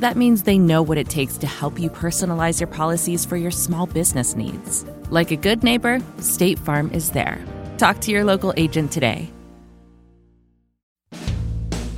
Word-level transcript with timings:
That 0.00 0.16
means 0.16 0.44
they 0.44 0.56
know 0.56 0.80
what 0.80 0.96
it 0.96 1.10
takes 1.10 1.36
to 1.36 1.46
help 1.46 1.78
you 1.78 1.90
personalize 1.90 2.58
your 2.58 2.68
policies 2.68 3.26
for 3.26 3.36
your 3.36 3.50
small 3.50 3.84
business 3.84 4.34
needs. 4.34 4.86
Like 5.10 5.30
a 5.30 5.36
good 5.36 5.62
neighbor, 5.62 6.00
State 6.20 6.58
Farm 6.58 6.90
is 6.94 7.10
there. 7.10 7.38
Talk 7.76 8.00
to 8.00 8.10
your 8.10 8.24
local 8.24 8.54
agent 8.56 8.92
today. 8.92 9.30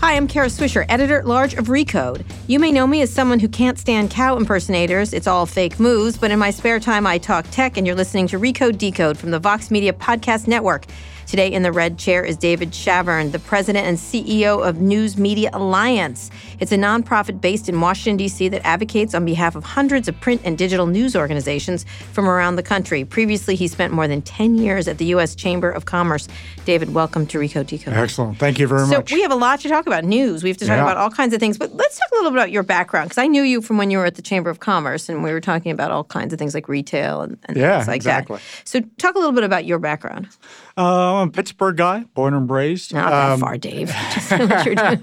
Hi, 0.01 0.17
I'm 0.17 0.27
Kara 0.27 0.49
Swisher, 0.49 0.85
editor 0.89 1.21
at 1.21 1.29
large 1.29 1.55
of 1.55 1.67
Recode. 1.67 2.25
You 2.49 2.59
may 2.59 2.73
know 2.73 2.89
me 2.89 3.03
as 3.03 3.13
someone 3.13 3.39
who 3.39 3.49
can't 3.49 3.79
stand 3.79 4.11
cow 4.11 4.37
impersonators. 4.37 5.13
It's 5.13 5.29
all 5.29 5.47
fake 5.47 5.79
moves, 5.79 6.17
but 6.17 6.33
in 6.33 6.41
my 6.41 6.51
spare 6.51 6.81
time, 6.81 7.07
I 7.07 7.19
talk 7.19 7.47
tech, 7.53 7.77
and 7.77 7.87
you're 7.87 7.95
listening 7.95 8.27
to 8.29 8.39
Recode 8.41 8.79
Decode 8.79 9.17
from 9.17 9.31
the 9.31 9.39
Vox 9.39 9.71
Media 9.71 9.93
Podcast 9.93 10.49
Network. 10.49 10.87
Today 11.33 11.51
in 11.51 11.63
the 11.63 11.73
red 11.73 11.99
chair 11.99 12.23
is 12.23 12.37
David 12.37 12.73
Chavern, 12.73 13.33
the 13.33 13.39
president 13.39 13.87
and 13.87 13.97
CEO 13.97 14.69
of 14.69 14.83
News 14.83 15.17
Media 15.17 15.49
Alliance. 15.55 16.31
It's 16.61 16.73
a 16.73 16.77
nonprofit 16.77 17.41
based 17.41 17.71
in 17.71 17.81
Washington, 17.81 18.19
D.C. 18.19 18.51
that 18.51 18.67
advocates 18.67 19.15
on 19.15 19.25
behalf 19.25 19.57
of 19.57 19.65
hundreds 19.65 20.09
of 20.09 20.21
print 20.21 20.43
and 20.45 20.59
digital 20.59 20.87
news 20.87 21.17
organizations 21.17 21.87
from 22.13 22.29
around 22.29 22.57
the 22.57 22.63
country. 22.63 23.07
Previously, 23.07 23.55
he 23.55 23.67
spent 23.67 23.95
more 23.95 24.07
than 24.07 24.21
10 24.21 24.57
years 24.57 24.87
at 24.87 24.99
the 24.99 25.07
U.S. 25.07 25.35
Chamber 25.35 25.71
of 25.71 25.87
Commerce. 25.87 26.29
David, 26.67 26.93
welcome 26.93 27.27
to 27.29 27.39
Recode 27.39 27.67
Decode. 27.67 27.95
Excellent. 27.95 28.39
Thank 28.39 28.59
you 28.59 28.67
very 28.67 28.81
so 28.81 28.99
much. 28.99 29.09
So, 29.09 29.17
we 29.17 29.23
have 29.23 29.33
a 29.33 29.37
lot 29.37 29.59
to 29.61 29.71
talk 29.71 29.87
about 29.87 30.05
news. 30.05 30.43
We 30.43 30.51
have 30.51 30.59
to 30.59 30.67
talk 30.67 30.77
yeah. 30.77 30.83
about 30.83 30.99
all 30.99 31.11
kinds 31.11 31.33
of 31.33 31.41
things, 31.41 31.57
but 31.57 31.75
let's 31.75 31.99
talk 31.99 32.11
a 32.13 32.15
little 32.17 32.31
bit 32.31 32.37
about 32.37 32.51
your 32.51 32.63
background 32.63 33.09
because 33.09 33.23
I 33.23 33.27
knew 33.27 33.43
you 33.43 33.63
from 33.63 33.79
when 33.79 33.91
you 33.91 33.97
were 33.97 34.05
at 34.05 34.17
the 34.17 34.23
Chamber 34.23 34.51
of 34.51 34.61
Commerce 34.61 35.09
and 35.09 35.23
we 35.23 35.33
were 35.33 35.41
talking 35.41 35.73
about 35.73 35.91
all 35.91 36.05
kinds 36.05 36.35
of 36.35 36.39
things 36.39 36.53
like 36.53 36.69
retail 36.69 37.23
and, 37.23 37.39
and 37.47 37.57
yeah, 37.57 37.79
things 37.79 37.89
like 37.89 37.97
exactly. 37.97 38.37
that. 38.37 38.69
So, 38.69 38.81
talk 38.99 39.15
a 39.15 39.19
little 39.19 39.33
bit 39.33 39.45
about 39.45 39.65
your 39.65 39.79
background. 39.79 40.29
Uh, 40.77 41.17
I'm 41.17 41.29
a 41.29 41.31
Pittsburgh 41.31 41.77
guy, 41.77 42.05
born 42.15 42.35
and 42.35 42.51
raised. 42.51 42.95
Not 42.95 43.11
that 43.11 43.33
um, 43.33 43.41
far, 43.41 43.59
Dave. 43.59 43.89
Just 44.13 44.31
what 44.31 44.67
you're 44.67 44.75
doing. 44.75 44.99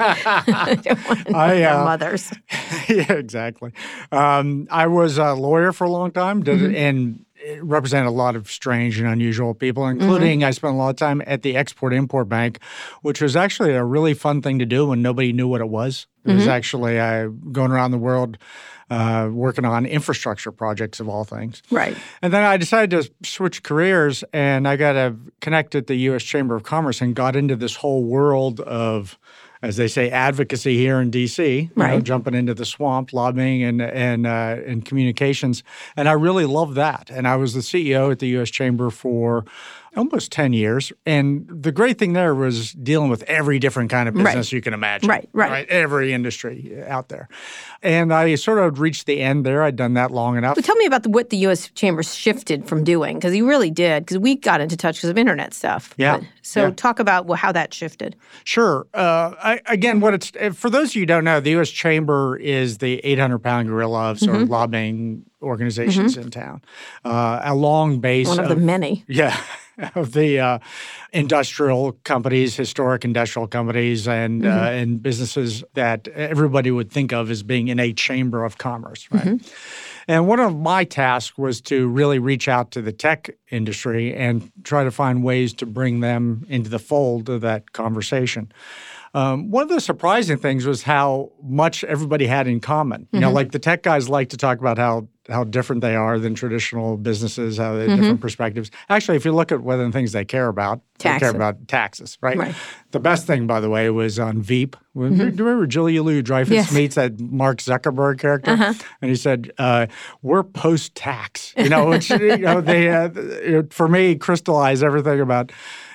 I, 1.35 1.63
uh, 1.63 1.83
mothers. 1.83 2.31
yeah, 2.89 3.13
exactly. 3.13 3.71
Um, 4.11 4.67
I 4.71 4.87
was 4.87 5.17
a 5.17 5.33
lawyer 5.33 5.71
for 5.71 5.83
a 5.83 5.91
long 5.91 6.11
time, 6.11 6.43
did, 6.43 6.59
mm-hmm. 6.59 6.75
and 6.75 7.25
represented 7.61 8.07
a 8.07 8.11
lot 8.11 8.35
of 8.35 8.49
strange 8.49 8.99
and 8.99 9.07
unusual 9.07 9.53
people, 9.53 9.87
including 9.87 10.39
mm-hmm. 10.39 10.47
I 10.47 10.51
spent 10.51 10.73
a 10.73 10.77
lot 10.77 10.89
of 10.89 10.95
time 10.97 11.21
at 11.25 11.41
the 11.41 11.55
Export 11.55 11.93
Import 11.93 12.27
Bank, 12.27 12.59
which 13.01 13.21
was 13.21 13.35
actually 13.35 13.73
a 13.73 13.83
really 13.83 14.13
fun 14.13 14.41
thing 14.41 14.59
to 14.59 14.65
do 14.65 14.87
when 14.87 15.01
nobody 15.01 15.31
knew 15.33 15.47
what 15.47 15.61
it 15.61 15.69
was. 15.69 16.07
It 16.25 16.29
mm-hmm. 16.29 16.37
was 16.39 16.47
actually 16.47 16.99
uh, 16.99 17.27
going 17.51 17.71
around 17.71 17.91
the 17.91 17.97
world 17.97 18.37
uh, 18.89 19.29
working 19.31 19.65
on 19.65 19.85
infrastructure 19.85 20.51
projects 20.51 20.99
of 20.99 21.07
all 21.07 21.23
things. 21.23 21.61
Right. 21.71 21.97
And 22.21 22.33
then 22.33 22.43
I 22.43 22.57
decided 22.57 22.91
to 23.01 23.11
switch 23.27 23.63
careers, 23.63 24.23
and 24.33 24.67
I 24.67 24.75
got 24.75 24.93
to 24.93 25.15
connect 25.41 25.75
at 25.75 25.87
the 25.87 25.95
U.S. 25.95 26.23
Chamber 26.23 26.55
of 26.55 26.63
Commerce 26.63 27.01
and 27.01 27.15
got 27.15 27.35
into 27.35 27.55
this 27.55 27.75
whole 27.75 28.03
world 28.03 28.59
of 28.61 29.17
as 29.61 29.75
they 29.75 29.87
say, 29.87 30.09
advocacy 30.09 30.77
here 30.77 31.01
in 31.01 31.09
D.C. 31.09 31.69
Right. 31.75 31.95
Know, 31.95 32.01
jumping 32.01 32.33
into 32.33 32.53
the 32.53 32.65
swamp, 32.65 33.11
lobbying 33.11 33.61
and 33.63 33.81
and 33.81 34.25
uh, 34.25 34.57
and 34.65 34.85
communications, 34.85 35.63
and 35.97 36.07
I 36.07 36.13
really 36.13 36.45
love 36.45 36.75
that. 36.75 37.09
And 37.09 37.27
I 37.27 37.35
was 37.35 37.53
the 37.53 37.59
CEO 37.59 38.11
at 38.11 38.19
the 38.19 38.27
U.S. 38.29 38.49
Chamber 38.49 38.89
for 38.89 39.43
almost 39.95 40.31
10 40.31 40.53
years. 40.53 40.91
And 41.05 41.47
the 41.49 41.71
great 41.71 41.97
thing 41.97 42.13
there 42.13 42.35
was 42.35 42.73
dealing 42.73 43.09
with 43.09 43.23
every 43.23 43.59
different 43.59 43.89
kind 43.89 44.07
of 44.07 44.15
business 44.15 44.47
right. 44.47 44.53
you 44.53 44.61
can 44.61 44.73
imagine. 44.73 45.09
Right, 45.09 45.29
right, 45.33 45.51
right. 45.51 45.69
Every 45.69 46.13
industry 46.13 46.81
out 46.87 47.09
there. 47.09 47.27
And 47.81 48.13
I 48.13 48.35
sort 48.35 48.59
of 48.59 48.79
reached 48.79 49.05
the 49.05 49.21
end 49.21 49.45
there. 49.45 49.63
I'd 49.63 49.75
done 49.75 49.93
that 49.93 50.11
long 50.11 50.37
enough. 50.37 50.55
But 50.55 50.65
tell 50.65 50.75
me 50.75 50.85
about 50.85 51.03
the, 51.03 51.09
what 51.09 51.29
the 51.29 51.37
U.S. 51.37 51.69
Chamber 51.71 52.03
shifted 52.03 52.67
from 52.67 52.83
doing, 52.83 53.17
because 53.17 53.35
you 53.35 53.47
really 53.47 53.71
did, 53.71 54.05
because 54.05 54.17
we 54.17 54.35
got 54.35 54.61
into 54.61 54.77
touch 54.77 54.97
because 54.97 55.09
of 55.09 55.17
internet 55.17 55.53
stuff. 55.53 55.93
Yeah. 55.97 56.17
But, 56.17 56.27
so 56.41 56.65
yeah. 56.65 56.71
talk 56.71 56.99
about 56.99 57.25
well, 57.25 57.37
how 57.37 57.51
that 57.51 57.73
shifted. 57.73 58.15
Sure. 58.43 58.87
Uh, 58.93 59.33
I, 59.41 59.61
again, 59.67 59.99
what 59.99 60.13
it's 60.13 60.31
for 60.57 60.69
those 60.69 60.89
of 60.89 60.95
you 60.95 61.01
who 61.03 61.05
don't 61.05 61.23
know, 61.23 61.39
the 61.39 61.51
U.S. 61.51 61.69
Chamber 61.69 62.37
is 62.37 62.79
the 62.79 62.99
800 62.99 63.39
pound 63.39 63.67
gorilla 63.67 64.11
of 64.11 64.19
sort 64.19 64.33
mm-hmm. 64.33 64.43
of 64.43 64.49
lobbying 64.49 65.25
organizations 65.41 66.13
mm-hmm. 66.13 66.23
in 66.23 66.31
town. 66.31 66.61
Uh, 67.05 67.39
a 67.43 67.55
long 67.55 67.99
base. 67.99 68.27
One 68.27 68.39
of, 68.39 68.51
of 68.51 68.57
the 68.57 68.63
many. 68.63 69.03
Yeah. 69.07 69.39
of 69.95 70.13
the 70.13 70.39
uh, 70.39 70.59
industrial 71.13 71.93
companies, 72.03 72.55
historic 72.55 73.05
industrial 73.05 73.47
companies, 73.47 74.07
and 74.07 74.45
uh, 74.45 74.49
mm-hmm. 74.49 74.63
uh, 74.63 74.69
and 74.69 75.01
businesses 75.01 75.63
that 75.73 76.07
everybody 76.09 76.71
would 76.71 76.91
think 76.91 77.13
of 77.13 77.29
as 77.29 77.43
being 77.43 77.67
in 77.67 77.79
a 77.79 77.93
chamber 77.93 78.43
of 78.43 78.57
commerce, 78.57 79.07
right? 79.11 79.23
Mm-hmm. 79.23 79.47
And 80.07 80.27
one 80.27 80.39
of 80.39 80.57
my 80.57 80.85
tasks 80.85 81.37
was 81.37 81.61
to 81.61 81.87
really 81.87 82.17
reach 82.17 82.47
out 82.47 82.71
to 82.71 82.81
the 82.81 82.91
tech 82.91 83.29
industry 83.51 84.15
and 84.15 84.51
try 84.63 84.83
to 84.83 84.91
find 84.91 85.23
ways 85.23 85.53
to 85.55 85.65
bring 85.65 85.99
them 85.99 86.45
into 86.49 86.69
the 86.69 86.79
fold 86.79 87.29
of 87.29 87.41
that 87.41 87.73
conversation. 87.73 88.51
Um, 89.13 89.49
one 89.49 89.63
of 89.63 89.69
the 89.69 89.81
surprising 89.81 90.37
things 90.37 90.65
was 90.65 90.83
how 90.83 91.31
much 91.43 91.83
everybody 91.83 92.27
had 92.27 92.47
in 92.47 92.59
common. 92.59 93.01
You 93.01 93.05
mm-hmm. 93.05 93.19
know, 93.21 93.31
like 93.31 93.51
the 93.51 93.59
tech 93.59 93.83
guys 93.83 94.09
like 94.09 94.29
to 94.29 94.37
talk 94.37 94.59
about 94.59 94.77
how 94.77 95.07
how 95.29 95.43
different 95.43 95.81
they 95.81 95.95
are 95.95 96.19
than 96.19 96.33
traditional 96.33 96.97
businesses, 96.97 97.57
how 97.57 97.73
they 97.73 97.81
have 97.81 97.89
mm-hmm. 97.89 98.01
different 98.01 98.21
perspectives. 98.21 98.71
Actually, 98.89 99.15
if 99.17 99.25
you 99.25 99.31
look 99.31 99.51
at 99.51 99.61
one 99.61 99.79
of 99.79 99.85
the 99.85 99.91
things 99.91 100.11
they 100.11 100.25
care 100.25 100.47
about, 100.47 100.81
taxes. 100.97 101.19
they 101.19 101.19
care 101.19 101.35
about 101.35 101.67
taxes, 101.67 102.17
right? 102.21 102.37
right? 102.37 102.55
The 102.91 102.99
best 102.99 103.27
thing, 103.27 103.45
by 103.45 103.59
the 103.59 103.69
way, 103.69 103.89
was 103.89 104.19
on 104.19 104.41
Veep. 104.41 104.75
Mm-hmm. 104.95 105.17
Do 105.17 105.23
you 105.25 105.31
remember 105.43 105.67
Julia 105.67 106.03
Louis 106.03 106.23
Dreyfus 106.23 106.53
yes. 106.53 106.73
meets 106.73 106.95
that 106.95 107.19
Mark 107.19 107.59
Zuckerberg 107.59 108.19
character? 108.19 108.51
Uh-huh. 108.51 108.73
And 109.01 109.09
he 109.09 109.15
said, 109.15 109.51
uh, 109.57 109.87
We're 110.21 110.43
post 110.43 110.95
tax. 110.95 111.53
You 111.55 111.69
know, 111.69 111.89
which, 111.89 112.09
you 112.09 112.37
know, 112.37 112.61
they, 112.61 112.89
uh, 112.89 113.63
for 113.69 113.87
me, 113.87 114.15
crystallized 114.15 114.83
everything 114.83 115.21
about 115.21 115.51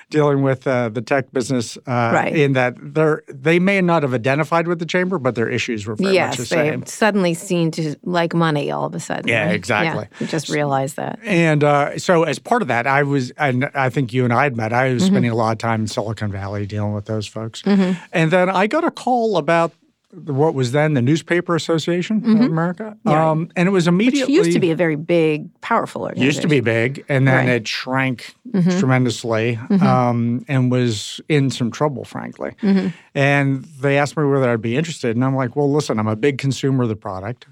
dealing 0.09 0.41
with 0.41 0.67
uh, 0.67 0.89
the 0.89 1.01
tech 1.01 1.31
business 1.31 1.77
uh, 1.87 2.11
right. 2.13 2.35
in 2.35 2.53
that 2.53 2.75
they 2.77 3.15
they 3.27 3.59
may 3.59 3.81
not 3.81 4.03
have 4.03 4.13
identified 4.13 4.67
with 4.67 4.79
the 4.79 4.85
chamber, 4.85 5.17
but 5.17 5.35
their 5.35 5.49
issues 5.49 5.85
were 5.85 5.95
very 5.95 6.13
yes, 6.13 6.31
much 6.31 6.37
the 6.37 6.45
same. 6.45 6.79
they 6.81 6.85
suddenly 6.85 7.33
seem 7.33 7.71
to 7.71 7.95
like 8.03 8.33
money 8.33 8.71
all 8.71 8.85
of 8.85 8.95
a 8.95 8.99
sudden. 8.99 9.27
Yeah, 9.27 9.45
right? 9.45 9.55
exactly. 9.55 10.07
Yeah, 10.19 10.27
just 10.27 10.49
realized 10.49 10.95
that. 10.97 11.19
And 11.23 11.63
uh, 11.63 11.97
so, 11.97 12.23
as 12.23 12.39
part 12.39 12.61
of 12.61 12.67
that, 12.67 12.87
I 12.87 13.03
was, 13.03 13.31
and 13.31 13.69
I 13.73 13.89
think 13.89 14.13
you 14.13 14.23
and 14.23 14.33
I 14.33 14.43
had 14.43 14.55
met. 14.55 14.73
I 14.73 14.93
was 14.93 15.03
mm-hmm. 15.03 15.13
spending 15.13 15.31
a 15.31 15.35
lot 15.35 15.51
of 15.53 15.57
time 15.57 15.81
in 15.81 15.87
Silicon 15.87 16.31
Valley 16.31 16.65
dealing 16.65 16.93
with 16.93 17.05
those 17.05 17.27
folks, 17.27 17.61
mm-hmm. 17.61 17.99
and 18.11 18.31
then 18.31 18.49
I 18.49 18.67
got 18.67 18.83
a 18.83 18.91
call 18.91 19.37
about 19.37 19.71
what 20.15 20.53
was 20.53 20.71
then 20.71 20.93
the 20.93 21.01
Newspaper 21.01 21.55
Association 21.55 22.21
mm-hmm. 22.21 22.35
of 22.35 22.41
America. 22.41 22.97
Yeah. 23.05 23.31
Um, 23.31 23.49
and 23.55 23.67
it 23.67 23.71
was 23.71 23.87
immediately. 23.87 24.37
Which 24.37 24.47
used 24.47 24.55
to 24.55 24.59
be 24.59 24.71
a 24.71 24.75
very 24.75 24.95
big, 24.95 25.49
powerful 25.61 26.03
organization. 26.03 26.23
It 26.23 26.25
used 26.25 26.41
to 26.41 26.47
be 26.47 26.59
big, 26.59 27.05
and 27.09 27.27
then 27.27 27.47
right. 27.47 27.49
it 27.49 27.67
shrank 27.67 28.35
mm-hmm. 28.49 28.79
tremendously 28.79 29.55
mm-hmm. 29.55 29.85
um, 29.85 30.45
and 30.47 30.71
was 30.71 31.21
in 31.29 31.49
some 31.49 31.71
trouble, 31.71 32.05
frankly. 32.05 32.51
Mm-hmm. 32.61 32.87
And 33.13 33.63
they 33.81 33.97
asked 33.97 34.17
me 34.17 34.25
whether 34.25 34.49
I'd 34.49 34.61
be 34.61 34.77
interested. 34.77 35.15
And 35.15 35.23
I'm 35.23 35.35
like, 35.35 35.55
well, 35.55 35.71
listen, 35.71 35.99
I'm 35.99 36.07
a 36.07 36.15
big 36.15 36.37
consumer 36.37 36.83
of 36.83 36.89
the 36.89 36.95
product. 36.95 37.47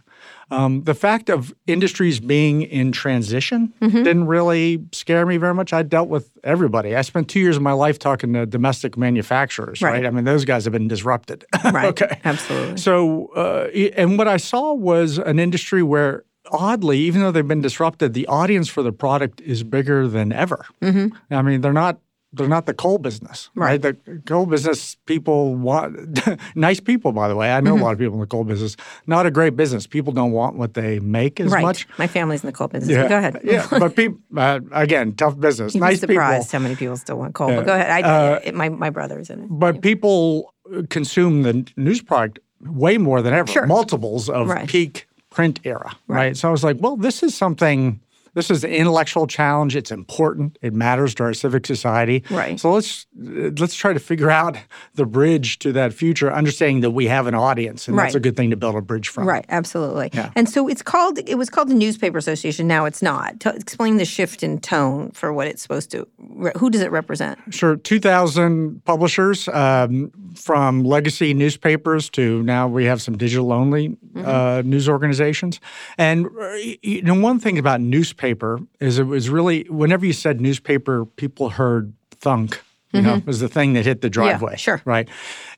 Um, 0.51 0.83
the 0.83 0.93
fact 0.93 1.29
of 1.29 1.53
industries 1.67 2.19
being 2.19 2.63
in 2.63 2.91
transition 2.91 3.73
mm-hmm. 3.81 4.03
didn't 4.03 4.27
really 4.27 4.83
scare 4.91 5.25
me 5.25 5.37
very 5.37 5.53
much. 5.53 5.73
I 5.73 5.83
dealt 5.83 6.09
with 6.09 6.31
everybody. 6.43 6.95
I 6.95 7.01
spent 7.01 7.29
two 7.29 7.39
years 7.39 7.55
of 7.57 7.61
my 7.61 7.73
life 7.73 7.99
talking 7.99 8.33
to 8.33 8.45
domestic 8.45 8.97
manufacturers, 8.97 9.81
right? 9.81 9.93
right? 9.93 10.05
I 10.05 10.09
mean, 10.09 10.25
those 10.25 10.45
guys 10.45 10.65
have 10.65 10.73
been 10.73 10.87
disrupted. 10.87 11.45
right. 11.65 11.85
okay. 11.85 12.19
Absolutely. 12.23 12.77
So, 12.77 13.27
uh, 13.35 13.69
and 13.97 14.17
what 14.17 14.27
I 14.27 14.37
saw 14.37 14.73
was 14.73 15.17
an 15.17 15.39
industry 15.39 15.83
where 15.83 16.23
oddly, 16.51 16.99
even 16.99 17.21
though 17.21 17.31
they've 17.31 17.47
been 17.47 17.61
disrupted, 17.61 18.13
the 18.13 18.27
audience 18.27 18.67
for 18.69 18.83
the 18.83 18.91
product 18.91 19.41
is 19.41 19.63
bigger 19.63 20.07
than 20.07 20.31
ever. 20.31 20.65
Mm-hmm. 20.81 21.15
I 21.33 21.41
mean, 21.41 21.61
they're 21.61 21.73
not 21.73 21.99
they're 22.33 22.47
not 22.47 22.65
the 22.65 22.73
coal 22.73 22.97
business, 22.97 23.49
Right. 23.55 23.83
right? 23.83 23.95
The 24.05 24.21
coal 24.25 24.45
business 24.45 24.95
people 25.05 25.55
want 25.55 25.95
nice 26.55 26.79
people, 26.79 27.11
by 27.11 27.27
the 27.27 27.35
way. 27.35 27.51
I 27.51 27.61
know 27.61 27.75
a 27.75 27.79
lot 27.79 27.93
of 27.93 27.99
people 27.99 28.15
in 28.15 28.19
the 28.21 28.25
coal 28.27 28.43
business. 28.43 28.75
Not 29.07 29.25
a 29.25 29.31
great 29.31 29.55
business. 29.55 29.85
People 29.87 30.11
don't 30.13 30.31
want 30.31 30.55
what 30.57 30.73
they 30.73 30.99
make 30.99 31.39
as 31.39 31.51
right. 31.51 31.61
much. 31.61 31.87
My 31.99 32.07
family's 32.07 32.43
in 32.43 32.47
the 32.47 32.53
coal 32.53 32.67
business. 32.67 32.97
but 32.97 33.07
Go 33.09 33.17
ahead. 33.17 33.39
yeah, 33.43 33.67
but 33.69 33.95
people 33.95 34.19
uh, 34.35 34.59
again, 34.71 35.13
tough 35.13 35.39
business. 35.39 35.75
You'd 35.75 35.81
nice 35.81 36.01
be 36.01 36.07
people. 36.07 36.23
surprised 36.23 36.51
how 36.51 36.59
many 36.59 36.75
people 36.75 36.97
still 36.97 37.17
want 37.17 37.35
coal. 37.35 37.49
Yeah. 37.49 37.55
But 37.57 37.65
go 37.67 37.73
ahead. 37.75 37.91
I, 37.91 38.01
Uh, 38.01 38.39
it, 38.43 38.55
my 38.55 38.69
my 38.69 38.89
brother's 38.89 39.29
in 39.29 39.43
it. 39.43 39.47
But 39.49 39.81
people 39.81 40.53
consume 40.89 41.43
the 41.43 41.65
news 41.77 42.01
product 42.01 42.39
way 42.61 42.97
more 42.97 43.21
than 43.21 43.33
ever, 43.33 43.47
Sure. 43.51 43.67
multiples 43.67 44.29
of 44.29 44.47
Right. 44.47 44.67
peak 44.67 45.07
print 45.29 45.59
era, 45.63 45.91
right. 46.07 46.37
So 46.37 46.47
I 46.47 46.51
was 46.51 46.63
like, 46.63 46.77
well, 46.79 46.95
this 46.97 47.21
is 47.23 47.35
something. 47.35 47.99
This 48.33 48.49
is 48.49 48.63
an 48.63 48.71
intellectual 48.71 49.27
challenge. 49.27 49.75
It's 49.75 49.91
important. 49.91 50.57
It 50.61 50.73
matters 50.73 51.13
to 51.15 51.23
our 51.23 51.33
civic 51.33 51.65
society. 51.67 52.23
Right. 52.29 52.59
So 52.59 52.71
let's 52.71 53.05
let's 53.15 53.75
try 53.75 53.93
to 53.93 53.99
figure 53.99 54.31
out 54.31 54.57
the 54.95 55.05
bridge 55.05 55.59
to 55.59 55.71
that 55.73 55.93
future, 55.93 56.33
understanding 56.33 56.81
that 56.81 56.91
we 56.91 57.07
have 57.07 57.27
an 57.27 57.35
audience, 57.35 57.87
and 57.87 57.97
that's 57.97 58.15
a 58.15 58.19
good 58.19 58.35
thing 58.35 58.49
to 58.49 58.57
build 58.57 58.75
a 58.75 58.81
bridge 58.81 59.09
from. 59.09 59.27
Right, 59.27 59.45
absolutely. 59.49 60.09
Yeah. 60.13 60.31
And 60.35 60.49
so 60.49 60.67
it's 60.67 60.81
called 60.81 61.19
it 61.19 61.37
was 61.37 61.49
called 61.49 61.69
the 61.69 61.75
Newspaper 61.75 62.17
Association. 62.17 62.67
Now 62.67 62.85
it's 62.85 63.01
not. 63.01 63.39
T- 63.39 63.49
explain 63.49 63.97
the 63.97 64.05
shift 64.05 64.43
in 64.43 64.59
tone 64.59 65.11
for 65.11 65.31
what 65.31 65.47
it's 65.47 65.61
supposed 65.61 65.91
to. 65.91 66.07
Re- 66.17 66.51
who 66.57 66.69
does 66.69 66.81
it 66.81 66.91
represent? 66.91 67.39
Sure, 67.53 67.75
2,000 67.75 68.83
publishers 68.85 69.47
um, 69.49 70.11
from 70.35 70.83
legacy 70.83 71.33
newspapers 71.33 72.09
to 72.11 72.41
now 72.43 72.67
we 72.67 72.85
have 72.85 73.01
some 73.01 73.17
digital 73.17 73.53
only 73.53 73.97
uh, 74.15 74.61
news 74.65 74.89
organizations. 74.89 75.59
And 75.97 76.27
uh, 76.27 76.53
you 76.81 77.01
know, 77.03 77.19
one 77.19 77.39
thing 77.39 77.57
about 77.57 77.81
newspaper 78.23 78.59
is 78.79 78.99
it 78.99 79.03
was 79.03 79.29
really 79.29 79.63
whenever 79.63 80.05
you 80.05 80.13
said 80.13 80.39
newspaper, 80.41 81.05
people 81.05 81.49
heard 81.49 81.93
thunk. 82.11 82.61
You 82.91 83.01
know, 83.01 83.23
was 83.25 83.39
the 83.39 83.49
thing 83.49 83.73
that 83.73 83.85
hit 83.85 84.01
the 84.01 84.09
driveway. 84.09 84.55
sure. 84.55 84.79
Right. 84.85 85.09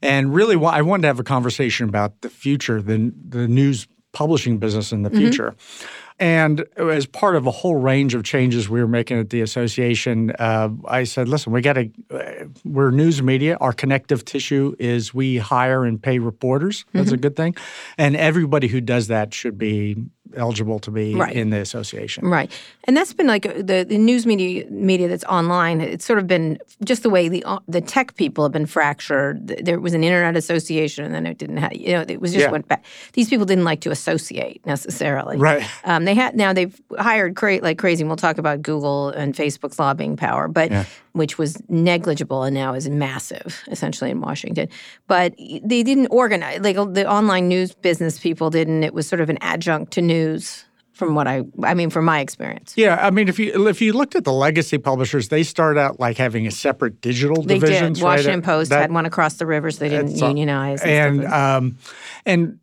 And 0.01 0.33
really, 0.33 0.55
I 0.55 0.81
wanted 0.81 1.01
to 1.01 1.07
have 1.07 1.19
a 1.19 1.23
conversation 1.23 1.89
about 1.89 2.21
the 2.21 2.29
future, 2.29 2.81
the 2.81 3.11
the 3.27 3.45
news 3.49 3.87
publishing 4.13 4.57
business 4.57 4.93
in 4.93 5.03
the 5.03 5.09
future. 5.09 5.53
And 6.17 6.63
as 6.77 7.05
part 7.05 7.35
of 7.35 7.45
a 7.45 7.51
whole 7.51 7.75
range 7.75 8.13
of 8.15 8.23
changes 8.23 8.69
we 8.69 8.79
were 8.79 8.87
making 8.87 9.19
at 9.19 9.31
the 9.31 9.41
association, 9.41 10.31
uh, 10.39 10.69
I 10.87 11.03
said, 11.03 11.27
"Listen, 11.27 11.51
we 11.51 11.59
got 11.59 11.73
to. 11.73 11.89
Uh, 12.09 12.45
we're 12.63 12.91
news 12.91 13.21
media. 13.21 13.57
Our 13.59 13.73
connective 13.73 14.23
tissue 14.23 14.73
is 14.79 15.13
we 15.13 15.35
hire 15.35 15.83
and 15.83 16.01
pay 16.01 16.19
reporters. 16.19 16.85
That's 16.93 17.11
a 17.11 17.17
good 17.17 17.35
thing, 17.35 17.57
and 17.97 18.15
everybody 18.15 18.69
who 18.69 18.79
does 18.79 19.07
that 19.07 19.33
should 19.33 19.57
be 19.57 20.05
eligible 20.35 20.79
to 20.79 20.91
be 20.91 21.15
Right. 21.15 21.33
in 21.35 21.49
the 21.49 21.59
association. 21.59 22.25
Right, 22.27 22.51
and 22.85 22.95
that's 22.95 23.13
been 23.13 23.27
like 23.27 23.45
uh, 23.45 23.53
the, 23.57 23.85
the 23.87 23.97
news 23.97 24.25
media 24.25 24.65
media 24.69 25.07
that's 25.07 25.23
online. 25.25 25.81
It's 25.81 26.05
sort 26.05 26.19
of 26.19 26.27
been 26.27 26.57
just 26.83 27.03
the 27.03 27.09
way 27.09 27.27
the 27.29 27.43
uh, 27.45 27.59
the 27.67 27.81
tech 27.81 28.15
people 28.15 28.43
have 28.43 28.51
been 28.51 28.65
fractured. 28.65 29.47
There 29.47 29.79
was 29.79 29.93
an 29.93 30.03
internet 30.03 30.35
association, 30.35 31.05
and 31.05 31.13
then 31.13 31.25
it 31.25 31.37
didn't 31.37 31.57
have. 31.57 31.73
You 31.75 31.93
know, 31.93 32.05
it 32.07 32.21
was 32.21 32.31
just 32.33 32.45
Yeah. 32.45 32.51
went 32.51 32.67
back. 32.67 32.83
These 33.13 33.29
people 33.29 33.45
didn't 33.45 33.63
like 33.65 33.81
to 33.81 33.91
associate 33.91 34.65
necessarily. 34.65 35.37
Right. 35.37 35.63
Um, 35.83 36.05
they 36.05 36.13
had 36.15 36.35
now 36.35 36.53
they've 36.53 36.79
hired 36.97 37.35
cra- 37.35 37.59
like 37.61 37.77
crazy. 37.77 38.01
And 38.03 38.09
we'll 38.09 38.17
talk 38.17 38.37
about 38.37 38.61
Google 38.61 39.09
and 39.09 39.33
Facebook's 39.33 39.79
lobbying 39.79 40.17
power, 40.17 40.47
but 40.47 40.71
which 41.15 41.37
was 41.37 41.57
negligible 41.69 42.43
and 42.43 42.53
now 42.53 42.73
is 42.73 42.89
massive, 42.89 43.63
essentially 43.71 44.11
in 44.11 44.19
Washington. 44.21 44.67
But 45.07 45.33
they 45.37 45.81
didn't 45.83 46.07
organize 46.07 46.59
like 46.61 46.75
the 46.93 47.09
online 47.09 47.47
news 47.47 47.73
business 47.73 48.19
people 48.19 48.49
didn't. 48.49 48.83
It 48.83 48.93
was 48.93 49.07
sort 49.07 49.21
of 49.21 49.29
an 49.29 49.37
adjunct 49.41 49.93
to 49.93 50.01
news, 50.01 50.65
from 50.91 51.15
what 51.15 51.27
I 51.27 51.43
I 51.63 51.73
mean, 51.73 51.89
from 51.89 52.05
my 52.05 52.19
experience. 52.19 52.73
Yeah, 52.77 52.95
I 53.05 53.11
mean, 53.11 53.27
if 53.29 53.39
you 53.39 53.67
if 53.67 53.81
you 53.81 53.93
looked 53.93 54.15
at 54.15 54.23
the 54.25 54.33
legacy 54.33 54.77
publishers, 54.77 55.29
they 55.29 55.43
start 55.43 55.77
out 55.77 55.99
like 55.99 56.17
having 56.17 56.47
a 56.47 56.51
separate 56.51 57.01
digital 57.01 57.43
They 57.43 57.59
divisions. 57.59 57.97
did. 57.99 58.03
right? 58.05 58.11
Washington 58.17 58.41
Post 58.41 58.69
That- 58.71 58.81
had 58.81 58.91
one 58.91 59.05
across 59.05 59.35
the 59.35 59.45
rivers. 59.45 59.75
so 59.77 59.79
they 59.79 59.89
didn't 59.89 60.15
unionize. 60.17 60.81
And 60.83 61.25
um, 61.25 61.77
and 62.25 62.59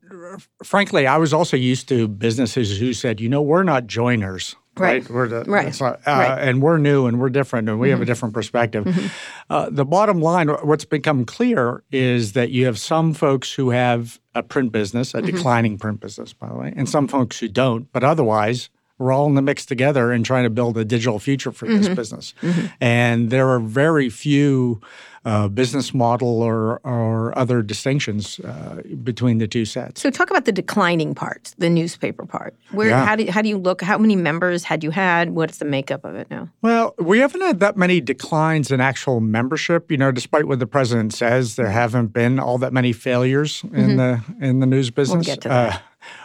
frankly, 0.62 1.06
I 1.06 1.16
was 1.18 1.32
also 1.32 1.56
used 1.56 1.88
to 1.88 2.06
businesses 2.08 2.78
who 2.78 2.92
said, 2.92 3.20
you 3.20 3.28
know, 3.28 3.42
we're 3.42 3.64
not 3.64 3.86
joiners. 3.86 4.56
Right. 4.78 5.08
We're 5.10 5.28
the, 5.28 5.44
Right. 5.44 5.78
not- 5.80 5.94
uh, 5.96 5.98
Right. 6.06 6.28
Mm-hmm. 6.30 6.48
and 6.48 6.62
we're 6.62 6.78
new 6.78 7.06
and 7.06 7.20
we're 7.20 7.28
different 7.28 7.68
and 7.68 7.78
we 7.78 7.90
have 7.90 8.00
a 8.00 8.04
different 8.06 8.32
perspective. 8.34 9.12
Uh, 9.50 9.68
the 9.70 9.84
bottom 9.84 10.20
line, 10.20 10.48
what's 10.48 10.84
become 10.86 11.24
clear 11.26 11.82
is 11.92 12.32
that 12.32 12.50
you 12.50 12.64
have 12.66 12.78
some 12.78 13.12
folks 13.12 13.52
who 13.52 13.70
have 13.70 14.18
a 14.34 14.42
print 14.42 14.72
business, 14.72 15.12
a 15.14 15.18
Mm-hmm. 15.18 15.26
declining 15.36 15.78
print 15.78 16.00
business, 16.00 16.32
by 16.32 16.48
the 16.48 16.54
way, 16.54 16.72
and 16.74 16.88
some 16.88 17.06
folks 17.06 17.38
who 17.38 17.48
don't. 17.48 17.92
But 17.92 18.02
otherwise, 18.02 18.70
we're 18.98 19.12
all 19.12 19.26
in 19.26 19.34
the 19.34 19.42
mix 19.42 19.66
together 19.66 20.10
and 20.12 20.24
trying 20.24 20.44
to 20.44 20.50
build 20.50 20.78
a 20.78 20.84
digital 20.84 21.18
future 21.18 21.52
for 21.52 21.66
Mm-hmm. 21.66 21.76
this 21.82 21.88
business. 21.88 22.34
And 22.80 23.30
there 23.30 23.48
are 23.50 23.58
very 23.60 24.08
few 24.08 24.80
uh, 25.24 25.48
business 25.48 25.94
model 25.94 26.42
or, 26.42 26.80
or 26.84 27.36
other 27.38 27.62
distinctions 27.62 28.40
uh, 28.40 28.82
between 29.04 29.38
the 29.38 29.46
two 29.46 29.64
sets. 29.64 30.00
So 30.02 30.10
talk 30.10 30.30
about 30.30 30.44
the 30.46 30.52
declining 30.52 31.14
part, 31.14 31.54
the 31.58 31.70
newspaper 31.70 32.26
part. 32.26 32.54
Where 32.72 32.88
Yeah. 32.88 33.04
how 33.06 33.16
do 33.16 33.30
how 33.30 33.40
do 33.42 33.48
you 33.48 33.58
look? 33.58 33.82
How 33.82 33.98
many 33.98 34.16
members 34.16 34.64
had 34.64 34.82
you 34.82 34.90
had? 34.90 35.30
What's 35.30 35.58
the 35.58 35.64
makeup 35.64 36.04
of 36.04 36.14
it 36.16 36.28
now? 36.30 36.48
Well, 36.60 36.94
we 36.98 37.18
haven't 37.20 37.42
had 37.42 37.60
that 37.60 37.76
many 37.76 38.00
declines 38.00 38.70
in 38.72 38.80
actual 38.80 39.20
membership. 39.20 39.90
You 39.90 39.96
know, 39.96 40.10
despite 40.10 40.46
what 40.46 40.58
the 40.58 40.66
president 40.66 41.14
says, 41.14 41.54
there 41.56 41.70
haven't 41.70 42.08
been 42.12 42.40
all 42.40 42.58
that 42.58 42.72
many 42.72 42.92
failures 42.92 43.62
in 43.72 43.96
the 43.96 44.20
in 44.40 44.58
the 44.60 44.66
news 44.66 44.90
business. 44.90 45.26
Mm-hmm. 45.26 45.32
get 45.32 45.40
to 45.42 45.48
that. 45.48 45.74
Uh, 45.74 45.78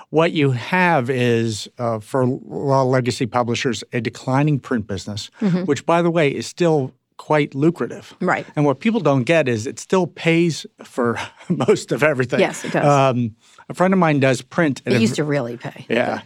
what 0.09 0.31
you 0.31 0.51
have 0.51 1.09
is, 1.09 1.67
uh, 1.77 1.99
for 1.99 2.21
a 2.21 2.25
lot 2.25 2.83
of 2.83 2.87
legacy 2.87 3.25
publishers, 3.25 3.83
a 3.91 3.99
declining 3.99 4.57
print 4.57 4.87
business, 4.87 5.29
which, 5.65 5.85
by 5.85 6.01
the 6.01 6.09
way, 6.09 6.33
is 6.33 6.47
still 6.47 6.93
quite 7.17 7.53
lucrative. 7.55 8.13
Right. 8.21 8.45
And 8.55 8.65
what 8.65 8.79
people 8.79 8.99
don't 8.99 9.23
get 9.23 9.47
is 9.49 9.67
it 9.67 9.79
still 9.79 10.07
pays 10.07 10.65
for 10.83 11.17
most 11.49 11.91
of 11.91 12.03
everything. 12.03 12.39
Yes, 12.39 12.63
it 12.63 12.71
does. 12.73 12.85
Um, 12.85 13.35
a 13.69 13.73
friend 13.73 13.93
of 13.93 13.99
mine 13.99 14.19
does 14.19 14.41
print. 14.41 14.81
at 14.85 14.93
It 14.93 14.97
a 14.97 14.99
used 15.01 15.15
to 15.15 15.23
really 15.23 15.57
pay. 15.57 15.85
yeah. 15.89 16.21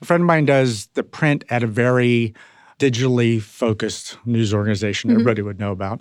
A 0.00 0.04
friend 0.04 0.22
of 0.22 0.26
mine 0.26 0.44
does 0.44 0.86
the 0.94 1.02
print 1.02 1.44
at 1.48 1.62
a 1.62 1.66
very 1.66 2.34
digitally 2.78 3.40
focused 3.40 4.18
news 4.24 4.52
organization 4.52 5.10
Mm-hmm. 5.10 5.20
everybody 5.20 5.42
would 5.42 5.58
know 5.58 5.72
about. 5.72 6.00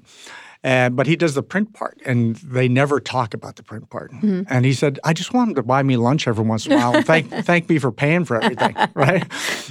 And, 0.66 0.96
but 0.96 1.08
he 1.08 1.18
does 1.18 1.34
the 1.36 1.44
print 1.44 1.74
part, 1.74 2.00
and 2.06 2.38
they 2.38 2.70
never 2.70 3.02
talk 3.02 3.34
about 3.34 3.58
the 3.58 3.64
print 3.64 3.90
part. 3.90 4.12
Mm-hmm. 4.14 4.44
And 4.50 4.64
he 4.64 4.72
said, 4.74 4.98
"I 5.04 5.12
just 5.12 5.34
want 5.34 5.50
him 5.50 5.56
to 5.56 5.64
buy 5.64 5.84
me 5.84 5.98
lunch 5.98 6.26
every 6.26 6.46
once 6.46 6.66
in 6.66 6.72
a 6.72 6.78
while 6.78 6.96
and 6.96 7.06
thank 7.06 7.30
thank 7.46 7.68
me 7.68 7.80
for 7.80 7.92
paying 7.92 8.24
for 8.24 8.42
everything." 8.42 8.74
right? 8.94 9.26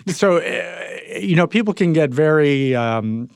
So, 0.09 0.37
uh, 0.37 1.19
you 1.19 1.35
know, 1.35 1.47
people 1.47 1.73
can 1.73 1.95
get 1.95 2.11
very 2.11 2.75
um, 2.77 3.31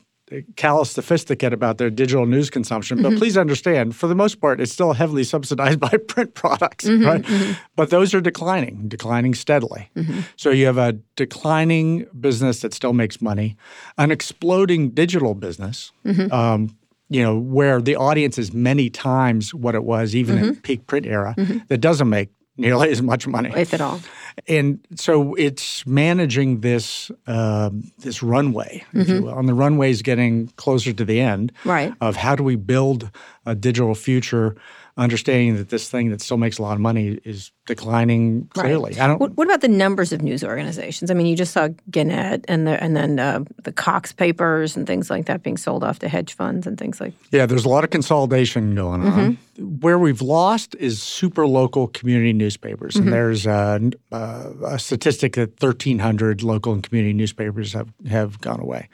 callous, 0.57 0.91
sophisticated 0.91 1.53
about 1.53 1.79
their 1.79 1.91
digital 1.91 2.27
news 2.27 2.51
consumption. 2.51 2.99
Mm-hmm. 2.99 3.11
But 3.11 3.19
please 3.19 3.37
understand, 3.37 3.95
for 3.95 4.07
the 4.09 4.15
most 4.15 4.41
part, 4.41 4.61
it's 4.61 4.73
still 4.73 4.93
heavily 4.93 5.25
subsidized 5.25 5.79
by 5.89 5.97
print 6.09 6.35
products, 6.35 6.85
Mm-hmm, 6.87 7.05
right? 7.05 7.57
But 7.77 7.91
those 7.91 8.13
are 8.15 8.21
declining, 8.21 8.89
declining 8.89 9.35
steadily. 9.35 9.91
Mm-hmm. 9.97 10.21
So 10.37 10.51
you 10.51 10.67
have 10.67 10.79
a 10.79 10.95
declining 11.15 12.07
business 12.19 12.61
that 12.61 12.75
still 12.75 12.93
makes 12.93 13.23
money, 13.23 13.57
an 13.99 14.11
exploding 14.11 14.91
digital 14.91 15.35
business. 15.35 15.93
Mm-hmm. 16.05 16.33
Um, 16.33 16.77
you 17.09 17.23
know, 17.23 17.39
where 17.39 17.81
the 17.81 17.95
audience 17.95 18.37
is 18.37 18.53
many 18.53 18.91
times 18.91 19.55
what 19.55 19.75
it 19.77 19.85
was, 19.85 20.17
even 20.17 20.37
Mm-hmm. 20.37 20.45
in 20.49 20.57
peak 20.57 20.87
print 20.89 21.07
era, 21.07 21.35
that 21.69 21.79
doesn't 21.79 22.09
make 22.09 22.31
nearly 22.57 22.91
as 22.91 23.01
much 23.03 23.27
money 23.29 23.53
if 23.55 23.73
at 23.75 23.81
all. 23.81 24.01
And 24.49 24.79
so 24.95 25.35
it's 25.35 25.87
managing 25.87 26.61
this 26.61 27.11
um, 27.27 27.91
this 27.99 28.23
runway, 28.23 28.85
if 28.93 29.09
you 29.09 29.23
will, 29.23 29.39
and 29.39 29.49
the 29.49 29.55
runway 29.55 29.91
is 29.91 30.03
getting 30.03 30.49
closer 30.57 30.93
to 30.93 31.05
the 31.05 31.21
end. 31.21 31.53
Mm-hmm. 31.61 31.69
Right. 31.69 31.95
Of 32.01 32.17
how 32.17 32.37
do 32.37 32.43
we 32.43 32.57
build 32.57 33.11
a 33.47 33.55
digital 33.55 33.95
future, 33.95 34.57
understanding 34.99 35.57
that 35.57 35.69
this 35.69 35.91
thing 35.91 36.11
that 36.11 36.23
still 36.23 36.39
makes 36.39 36.59
a 36.59 36.63
lot 36.63 36.73
of 36.73 36.81
money 36.81 37.19
is 37.25 37.53
declining 37.67 38.49
clearly. 38.55 38.99
I 38.99 39.07
don't. 39.07 39.21
What, 39.21 39.37
what 39.37 39.47
about 39.47 39.61
the 39.61 39.69
numbers 39.69 40.13
of 40.13 40.23
news 40.23 40.43
organizations? 40.43 41.11
I 41.11 41.15
mean, 41.15 41.27
you 41.27 41.37
just 41.37 41.53
saw 41.53 41.69
Gannett 41.91 42.45
and 42.49 42.67
the, 42.67 42.83
and 42.83 42.97
then 42.97 43.19
uh, 43.19 43.45
the 43.63 43.73
Cox 43.73 44.13
papers 44.13 44.77
and 44.77 44.87
things 44.87 45.11
like 45.11 45.27
that 45.27 45.43
being 45.43 45.59
sold 45.59 45.85
off 45.85 45.99
to 45.99 46.09
hedge 46.09 46.35
funds 46.35 46.67
and 46.67 46.79
things 46.79 47.01
like. 47.01 47.13
Yeah, 47.31 47.45
there's 47.45 47.65
a 47.65 47.69
lot 47.69 47.85
of 47.85 47.91
consolidation 47.91 48.75
going 48.75 49.03
on. 49.03 49.39
Where 49.59 49.99
we've 49.99 50.23
lost 50.23 50.75
is 50.77 51.03
super 51.03 51.47
local 51.47 51.89
community 51.89 52.33
newspapers, 52.33 52.97
and 52.97 53.13
there's 53.13 53.47
a, 53.47 53.81
a, 54.13 54.53
a 54.65 54.79
statistic 54.79 55.35
that 55.35 55.63
1,300 55.63 56.43
local 56.43 56.73
and 56.73 56.83
community 56.83 57.13
newspapers 57.13 57.73
have 57.73 57.93
have 58.09 58.41
gone 58.41 58.61
away. 58.61 58.89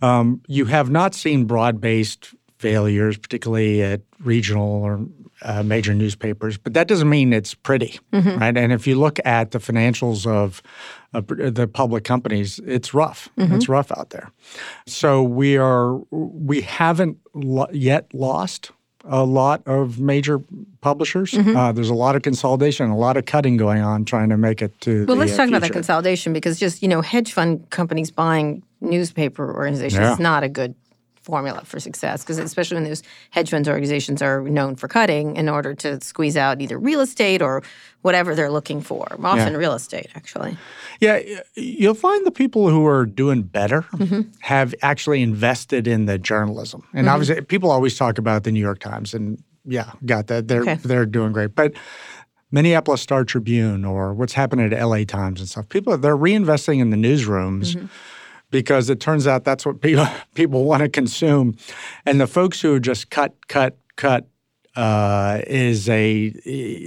Um, 0.00 0.42
you 0.46 0.66
have 0.66 0.90
not 0.90 1.14
seen 1.14 1.44
broad-based 1.44 2.34
failures, 2.58 3.16
particularly 3.16 3.82
at 3.82 4.02
regional 4.20 4.82
or 4.82 5.00
uh, 5.42 5.62
major 5.62 5.94
newspapers, 5.94 6.58
but 6.58 6.74
that 6.74 6.88
doesn't 6.88 7.08
mean 7.08 7.32
it's 7.32 7.54
pretty, 7.54 7.98
right? 8.12 8.56
And 8.56 8.72
if 8.72 8.86
you 8.86 8.96
look 8.98 9.18
at 9.24 9.52
the 9.52 9.58
financials 9.58 10.26
of 10.26 10.62
uh, 11.14 11.20
the 11.26 11.68
public 11.72 12.04
companies, 12.04 12.58
it's 12.66 12.92
rough. 12.94 13.28
It's 13.36 13.68
rough 13.68 13.90
out 13.92 14.10
there. 14.10 14.30
So 14.86 15.22
we 15.22 15.56
are 15.56 15.94
we 16.10 16.60
haven't 16.62 17.18
lo- 17.34 17.68
yet 17.72 18.12
lost 18.12 18.72
a 19.04 19.24
lot 19.24 19.62
of 19.66 19.98
major 20.00 20.40
publishers. 20.80 21.32
Uh, 21.32 21.72
there's 21.72 21.88
a 21.88 21.94
lot 21.94 22.14
of 22.16 22.22
consolidation, 22.22 22.90
a 22.90 22.96
lot 22.96 23.16
of 23.16 23.24
cutting 23.24 23.56
going 23.56 23.80
on, 23.80 24.04
trying 24.04 24.28
to 24.28 24.36
make 24.36 24.60
it 24.60 24.78
to. 24.82 25.06
Well, 25.06 25.16
the, 25.16 25.20
let's 25.20 25.32
uh, 25.32 25.36
talk 25.38 25.48
about 25.48 25.62
that 25.62 25.72
consolidation 25.72 26.32
because 26.32 26.58
just 26.58 26.82
you 26.82 26.88
know, 26.88 27.00
hedge 27.00 27.32
fund 27.32 27.70
companies 27.70 28.10
buying 28.10 28.62
newspaper 28.80 29.54
organizations 29.54 30.00
Yeah. 30.00 30.12
is 30.12 30.18
not 30.18 30.42
a 30.44 30.48
good 30.48 30.74
formula 31.28 31.62
for 31.64 31.78
success? 31.78 32.24
Because 32.24 32.38
especially 32.38 32.76
when 32.76 32.84
those 32.84 33.02
hedge 33.30 33.50
funds 33.50 33.68
organizations 33.68 34.22
are 34.22 34.40
known 34.40 34.76
for 34.76 34.88
cutting 34.88 35.36
in 35.36 35.48
order 35.48 35.74
to 35.74 36.00
squeeze 36.00 36.36
out 36.36 36.62
either 36.62 36.78
real 36.78 37.00
estate 37.00 37.42
or 37.42 37.62
whatever 38.00 38.34
they're 38.34 38.50
looking 38.50 38.80
for. 38.80 39.06
Often 39.22 39.56
real 39.56 39.74
estate, 39.74 40.08
actually. 40.14 40.56
Yeah, 41.00 41.20
you'll 41.54 41.92
find 41.94 42.24
the 42.24 42.30
people 42.30 42.70
who 42.70 42.86
are 42.86 43.04
doing 43.04 43.42
better 43.42 43.82
mm-hmm. 43.92 44.22
have 44.40 44.74
actually 44.80 45.20
invested 45.22 45.86
in 45.86 46.06
the 46.06 46.18
journalism. 46.18 46.82
And 46.92 47.06
mm-hmm. 47.06 47.14
obviously, 47.14 47.42
people 47.42 47.70
always 47.70 47.96
talk 47.98 48.16
about 48.16 48.44
the 48.44 48.52
New 48.52 48.60
York 48.60 48.78
Times, 48.78 49.12
and 49.12 49.42
yeah, 49.66 49.92
got 50.06 50.28
that. 50.28 50.48
They're 50.48 50.62
Okay. 50.62 50.74
they're 50.76 51.06
doing 51.06 51.32
great, 51.32 51.54
but. 51.54 51.74
Minneapolis 52.50 53.02
Star 53.02 53.24
Tribune 53.24 53.84
or 53.84 54.14
what's 54.14 54.32
happening 54.32 54.72
at 54.72 54.82
LA 54.82 55.04
Times 55.04 55.38
and 55.38 55.46
stuff. 55.46 55.68
People 55.68 55.98
they're 55.98 56.16
reinvesting 56.16 56.80
in 56.80 56.88
the 56.88 56.96
newsrooms 56.96 57.76
mm-hmm. 57.76 57.86
Because 58.50 58.90
it 58.90 59.00
turns 59.00 59.26
out 59.26 59.44
that's 59.44 59.66
what 59.66 59.80
people 59.82 60.06
people 60.34 60.64
want 60.64 60.82
to 60.82 60.88
consume, 60.88 61.56
and 62.06 62.20
the 62.20 62.26
folks 62.26 62.60
who 62.60 62.78
just 62.80 63.10
cut, 63.10 63.34
cut, 63.48 63.76
cut 63.96 64.26
uh, 64.78 65.40
is 65.48 65.88
a 65.88 66.30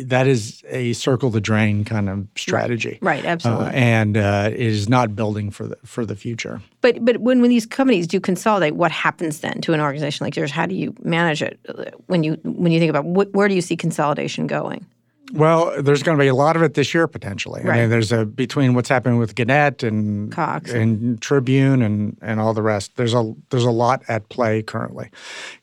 that 0.03 0.25
is 0.25 0.63
a 0.69 0.93
circle 0.93 1.29
the 1.29 1.41
drain 1.41 1.83
kind 1.83 2.09
of 2.09 2.25
strategy, 2.37 2.97
Right, 3.01 3.25
absolutely. 3.25 3.65
Uh, 3.65 3.71
and 3.71 4.17
uh, 4.17 4.49
is 4.53 4.87
not 4.87 5.13
building 5.13 5.51
for 5.51 5.67
the 5.67 5.77
for 5.83 6.05
the 6.05 6.15
future. 6.15 6.61
But 6.79 7.03
but 7.03 7.17
when, 7.19 7.41
when 7.41 7.49
these 7.49 7.65
companies 7.65 8.07
do 8.07 8.21
consolidate, 8.21 8.75
what 8.75 8.91
happens 8.91 9.41
then 9.41 9.59
to 9.61 9.73
an 9.73 9.81
organization 9.81 10.23
like 10.23 10.37
yours? 10.37 10.51
How 10.51 10.65
do 10.65 10.73
you 10.73 10.95
manage 11.03 11.41
it 11.43 11.59
when 12.07 12.23
you 12.23 12.37
when 12.43 12.71
you 12.71 12.79
think 12.79 12.89
about 12.89 13.03
wh- 13.03 13.33
where 13.35 13.49
do 13.49 13.55
you 13.55 13.61
see 13.61 13.75
consolidation 13.75 14.47
going? 14.47 14.85
Well, 15.33 15.81
there's 15.81 16.03
going 16.03 16.17
to 16.17 16.21
be 16.21 16.27
a 16.27 16.35
lot 16.35 16.55
of 16.55 16.61
it 16.61 16.73
this 16.73 16.93
year 16.93 17.07
potentially. 17.07 17.61
I 17.63 17.81
mean, 17.81 17.89
there's 17.89 18.11
a 18.11 18.25
between 18.25 18.73
what's 18.73 18.89
happening 18.89 19.17
with 19.17 19.35
Gannett 19.35 19.81
and 19.81 20.31
Cox. 20.31 20.71
and 20.71 21.21
Tribune 21.21 21.81
and 21.81 22.17
and 22.21 22.39
all 22.39 22.53
the 22.53 22.61
rest. 22.61 22.97
There's 22.97 23.13
a 23.13 23.33
there's 23.49 23.63
a 23.63 23.71
lot 23.71 24.03
at 24.07 24.27
play 24.29 24.61
currently. 24.61 25.09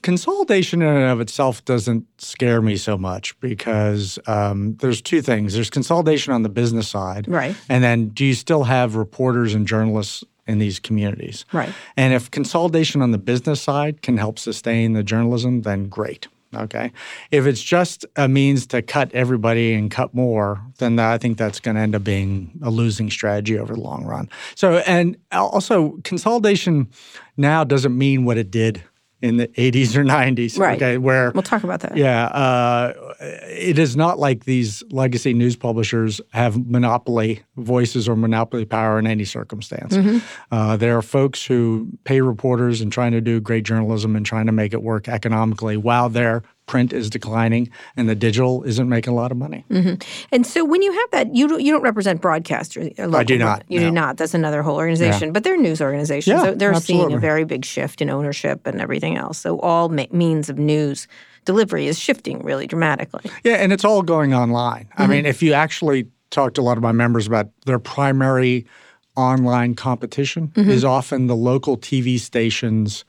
Consolidation 0.02 0.80
in 0.80 0.88
and 0.88 1.10
of 1.10 1.20
itself 1.20 1.64
doesn't 1.64 2.06
scare 2.18 2.62
me 2.62 2.76
so 2.76 2.96
much 2.96 3.38
because 3.40 4.18
um, 4.26 4.76
there's 4.76 5.02
two 5.02 5.20
things. 5.20 5.54
There's 5.54 5.70
consolidation 5.70 6.32
on 6.32 6.42
the 6.42 6.48
business 6.48 6.88
side, 6.88 7.28
Right. 7.28 7.54
And 7.68 7.84
then 7.84 8.08
do 8.08 8.24
you 8.24 8.34
still 8.34 8.64
have 8.64 8.96
reporters 8.96 9.54
and 9.54 9.66
journalists 9.66 10.24
in 10.46 10.58
these 10.58 10.80
communities, 10.80 11.44
Right. 11.52 11.68
And 11.94 12.14
if 12.14 12.30
consolidation 12.30 13.02
on 13.02 13.10
the 13.10 13.18
business 13.18 13.60
side 13.60 14.00
can 14.00 14.16
help 14.16 14.38
sustain 14.38 14.94
the 14.94 15.02
journalism, 15.02 15.60
then 15.60 15.88
great. 15.88 16.26
Okay. 16.56 16.92
If 17.30 17.46
it's 17.46 17.62
just 17.62 18.06
a 18.16 18.26
means 18.26 18.66
to 18.68 18.80
cut 18.80 19.12
everybody 19.12 19.74
and 19.74 19.90
cut 19.90 20.14
more, 20.14 20.62
then 20.78 20.98
I 20.98 21.18
think 21.18 21.36
that's 21.36 21.60
going 21.60 21.74
to 21.74 21.80
end 21.80 21.94
up 21.94 22.04
being 22.04 22.58
a 22.62 22.70
losing 22.70 23.10
strategy 23.10 23.58
over 23.58 23.74
the 23.74 23.80
long 23.80 24.04
run. 24.04 24.30
So, 24.54 24.78
and 24.78 25.16
uh, 25.30 25.44
also 25.44 25.98
consolidation 26.04 26.88
now 27.36 27.64
doesn't 27.64 27.96
mean 27.96 28.24
what 28.24 28.38
it 28.38 28.50
did 28.50 28.82
in 29.20 29.36
the 29.36 29.48
80s 29.48 29.96
or 29.96 30.04
90s. 30.04 30.58
Right. 30.58 30.76
Okay. 30.76 30.96
Where 30.98 31.32
We'll 31.32 31.42
talk 31.42 31.64
about 31.64 31.80
that. 31.80 31.96
yeah, 31.96 32.26
uh, 32.26 32.92
it 33.20 33.78
is 33.78 33.96
not 33.96 34.18
like 34.18 34.44
these 34.44 34.82
legacy 34.90 35.34
news 35.34 35.56
publishers 35.56 36.20
have 36.32 36.64
monopoly 36.66 37.40
voices 37.56 38.08
or 38.08 38.14
monopoly 38.16 38.64
power 38.64 38.98
in 38.98 39.06
any 39.06 39.24
circumstance. 39.24 39.96
Uh, 40.52 40.76
there 40.76 40.96
are 40.96 41.02
folks 41.02 41.44
who 41.44 41.88
pay 42.04 42.20
reporters 42.20 42.80
and 42.80 42.92
trying 42.92 43.12
to 43.12 43.20
do 43.20 43.40
great 43.40 43.64
journalism 43.64 44.14
and 44.14 44.24
trying 44.24 44.46
to 44.46 44.52
make 44.52 44.72
it 44.72 44.82
work 44.82 45.08
economically 45.08 45.76
while 45.76 46.08
their 46.08 46.42
print 46.68 46.92
is 46.92 47.10
declining 47.10 47.68
and 47.96 48.08
the 48.08 48.14
digital 48.14 48.62
isn't 48.62 48.88
making 48.88 49.12
a 49.12 49.16
lot 49.16 49.32
of 49.32 49.38
money. 49.38 49.64
Mm-hmm. 49.68 49.94
And 50.30 50.46
so 50.46 50.64
when 50.64 50.82
you 50.82 50.92
have 50.92 51.10
that, 51.10 51.34
you 51.34 51.48
don't, 51.48 51.60
you 51.60 51.72
don't 51.72 51.82
represent 51.82 52.22
broadcasters. 52.22 52.96
or 52.98 53.08
local 53.08 53.24
do 53.24 53.38
not, 53.38 53.64
You 53.66 53.80
no. 53.80 53.86
do 53.86 53.90
not. 53.90 54.16
That's 54.18 54.34
another 54.34 54.62
whole 54.62 54.76
organization. 54.76 55.32
But 55.32 55.42
they're 55.42 55.56
news 55.56 55.80
organizations. 55.80 56.36
Yeah, 56.36 56.44
So 56.44 56.54
they're 56.54 56.74
seeing 56.74 57.12
a 57.12 57.18
very 57.18 57.44
big 57.44 57.64
shift 57.64 58.00
in 58.00 58.10
ownership 58.10 58.66
and 58.66 58.80
everything 58.80 59.16
else. 59.16 59.38
So 59.38 59.58
all 59.58 59.88
ma- 59.88 60.06
means 60.12 60.48
of 60.48 60.58
news 60.58 61.08
delivery 61.44 61.86
is 61.86 61.98
shifting 61.98 62.40
really 62.40 62.66
dramatically. 62.66 63.30
Yeah, 63.42 63.54
and 63.54 63.72
it's 63.72 63.84
all 63.84 64.02
going 64.02 64.34
online. 64.34 64.88
I 64.96 65.02
mm-hmm. 65.02 65.10
mean, 65.10 65.26
if 65.26 65.42
you 65.42 65.54
actually 65.54 66.08
talk 66.30 66.54
to 66.54 66.60
a 66.60 66.62
lot 66.62 66.76
of 66.76 66.82
my 66.82 66.92
members 66.92 67.26
about 67.26 67.48
their 67.64 67.78
primary 67.78 68.66
online 69.16 69.74
competition 69.74 70.48
mm-hmm. 70.48 70.70
is 70.70 70.84
often 70.84 71.26
the 71.26 71.34
local 71.34 71.76
TV 71.76 72.20
station's 72.20 73.04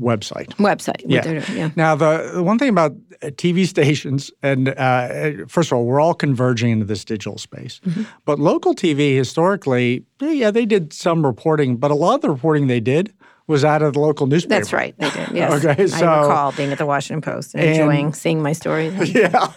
website. 0.00 0.48
Website. 0.56 1.02
Yeah. 1.06 1.22
doing, 1.22 1.42
yeah. 1.52 1.70
Now, 1.76 1.94
the, 1.94 2.30
the 2.34 2.42
one 2.42 2.58
thing 2.58 2.68
about 2.68 2.92
uh, 3.22 3.28
TV 3.28 3.66
stations, 3.66 4.30
and 4.42 4.68
uh, 4.68 5.46
first 5.48 5.72
of 5.72 5.78
all, 5.78 5.84
we're 5.84 6.00
all 6.00 6.14
converging 6.14 6.70
into 6.70 6.84
this 6.84 7.04
digital 7.04 7.38
space. 7.38 7.80
Mm-hmm. 7.84 8.02
But 8.24 8.38
local 8.38 8.74
TV, 8.74 9.16
historically, 9.16 10.04
yeah, 10.20 10.50
they 10.50 10.66
did 10.66 10.92
some 10.92 11.24
reporting, 11.24 11.76
but 11.76 11.90
a 11.90 11.94
lot 11.94 12.16
of 12.16 12.20
the 12.22 12.30
reporting 12.30 12.66
they 12.66 12.80
did 12.80 13.12
was 13.46 13.64
out 13.64 13.80
of 13.82 13.92
the 13.94 14.00
local 14.00 14.26
newspaper. 14.26 14.54
That's 14.54 14.72
right. 14.72 14.94
They 14.98 15.10
did. 15.10 15.30
Yes. 15.32 15.64
Okay, 15.64 15.86
so- 15.86 16.06
I 16.06 16.22
recall 16.22 16.52
being 16.52 16.72
at 16.72 16.78
the 16.78 16.86
Washington 16.86 17.22
Post 17.22 17.54
and 17.54 17.64
enjoying 17.64 18.12
seeing 18.12 18.42
my 18.42 18.52
stories. 18.52 19.10
yeah. 19.14 19.52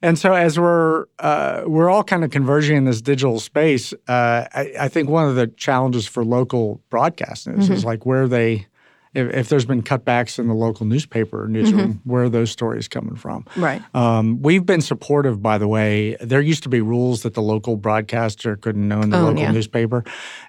And 0.00 0.16
so 0.16 0.32
as 0.32 0.58
we're 0.60 1.06
uh, 1.18 1.64
we're 1.66 1.90
all 1.90 2.04
kind 2.04 2.22
of 2.22 2.30
converging 2.30 2.76
in 2.76 2.84
this 2.84 3.02
digital 3.02 3.40
space, 3.40 3.92
uh, 4.06 4.46
I, 4.54 4.72
I 4.80 4.88
think 4.88 5.08
one 5.08 5.28
of 5.28 5.34
the 5.34 5.48
challenges 5.48 6.06
for 6.06 6.24
local 6.24 6.80
broadcasting 6.88 7.58
is, 7.58 7.68
is 7.68 7.84
like 7.84 8.06
where 8.06 8.28
they, 8.28 8.67
if, 9.14 9.34
if 9.34 9.48
there's 9.48 9.64
been 9.64 9.82
cutbacks 9.82 10.38
in 10.38 10.48
the 10.48 10.54
local 10.54 10.86
newspaper 10.86 11.44
or 11.44 11.48
newsroom, 11.48 12.00
where 12.04 12.24
are 12.24 12.28
those 12.28 12.50
stories 12.50 12.88
coming 12.88 13.16
from? 13.16 13.44
Right. 13.56 13.82
Um, 13.94 14.40
we've 14.42 14.66
been 14.66 14.80
supportive, 14.80 15.42
by 15.42 15.58
the 15.58 15.68
way. 15.68 16.16
There 16.20 16.40
used 16.40 16.62
to 16.64 16.68
be 16.68 16.80
rules 16.80 17.22
that 17.22 17.34
the 17.34 17.42
local 17.42 17.76
broadcaster 17.76 18.56
couldn't 18.56 18.90
own 18.92 19.10
the 19.10 19.16
Own, 19.16 19.24
local 19.24 19.42
yeah. 19.42 19.50
newspaper, 19.52 20.04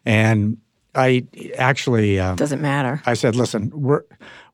and 0.06 0.58
I 0.96 1.26
actually. 1.58 2.20
Um, 2.20 2.36
Doesn't 2.36 2.62
matter. 2.62 3.02
I 3.06 3.14
said, 3.14 3.36
listen, 3.36 3.70
we're 3.74 4.04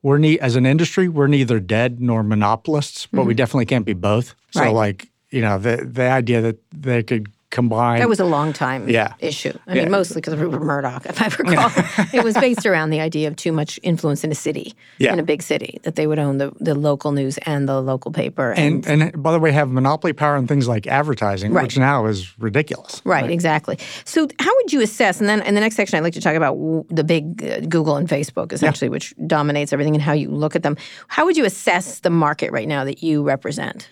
we're 0.02 0.18
ne- 0.18 0.38
as 0.38 0.54
an 0.56 0.66
industry, 0.66 1.08
we're 1.08 1.26
neither 1.26 1.58
dead 1.60 2.00
nor 2.00 2.22
monopolists, 2.22 3.06
but 3.06 3.24
we 3.26 3.34
definitely 3.34 3.66
can't 3.66 3.86
be 3.86 3.94
both. 3.94 4.34
So, 4.52 4.60
Mm-hmm. 4.60 4.66
Right. 4.68 4.74
like, 4.74 5.10
you 5.30 5.40
know, 5.40 5.58
the 5.58 5.88
the 5.90 6.08
idea 6.08 6.40
that 6.42 6.58
they 6.72 7.02
could 7.02 7.28
That 7.56 8.08
was 8.08 8.20
a 8.20 8.24
long 8.24 8.52
time 8.52 8.88
Yeah. 8.88 9.14
issue. 9.18 9.52
I 9.66 9.74
Yeah. 9.74 9.82
mean, 9.82 9.90
mostly 9.90 10.16
because 10.20 10.32
of 10.34 10.40
Rupert 10.40 10.62
Murdoch, 10.62 11.06
if 11.06 11.20
I 11.22 11.26
recall. 11.38 11.70
it 12.12 12.22
was 12.24 12.34
based 12.34 12.66
around 12.66 12.90
the 12.90 13.00
idea 13.00 13.28
of 13.28 13.36
too 13.36 13.52
much 13.52 13.80
influence 13.82 14.24
in 14.24 14.30
a 14.30 14.34
city, 14.34 14.74
Yeah. 14.98 15.12
in 15.12 15.18
a 15.18 15.22
big 15.22 15.42
city, 15.42 15.80
that 15.84 15.96
they 15.96 16.06
would 16.06 16.18
own 16.18 16.38
the, 16.38 16.52
the 16.60 16.74
local 16.74 17.12
news 17.12 17.38
and 17.38 17.68
the 17.68 17.80
local 17.80 18.10
paper. 18.12 18.52
and 18.52 18.86
and 18.86 19.22
by 19.22 19.32
the 19.32 19.38
way, 19.40 19.52
have 19.52 19.70
monopoly 19.70 20.12
power 20.12 20.36
in 20.36 20.46
things 20.46 20.68
like 20.68 20.86
advertising, 20.86 21.52
Right. 21.52 21.62
which 21.64 21.78
now 21.78 22.06
is 22.06 22.32
ridiculous. 22.38 23.00
Right, 23.04 23.30
exactly. 23.30 23.78
So, 24.04 24.28
how 24.38 24.52
would 24.56 24.72
you 24.72 24.80
assess? 24.82 25.20
And 25.20 25.28
then 25.28 25.40
in 25.42 25.54
the 25.54 25.60
next 25.60 25.76
section, 25.76 25.96
I'd 25.98 26.02
like 26.04 26.14
to 26.14 26.20
talk 26.20 26.34
about 26.34 26.56
the 26.90 27.04
big 27.04 27.42
uh, 27.44 27.60
Google 27.60 27.96
and 27.96 28.08
Facebook, 28.08 28.52
essentially, 28.52 28.88
which 28.88 29.14
dominates 29.26 29.72
everything, 29.72 29.94
and 29.94 30.02
how 30.02 30.12
you 30.12 30.30
look 30.30 30.54
at 30.56 30.62
them. 30.62 30.76
How 31.08 31.24
would 31.24 31.36
you 31.36 31.44
assess 31.44 32.00
the 32.00 32.10
market 32.10 32.52
right 32.52 32.68
now 32.68 32.84
that 32.84 33.02
you 33.02 33.22
represent? 33.22 33.88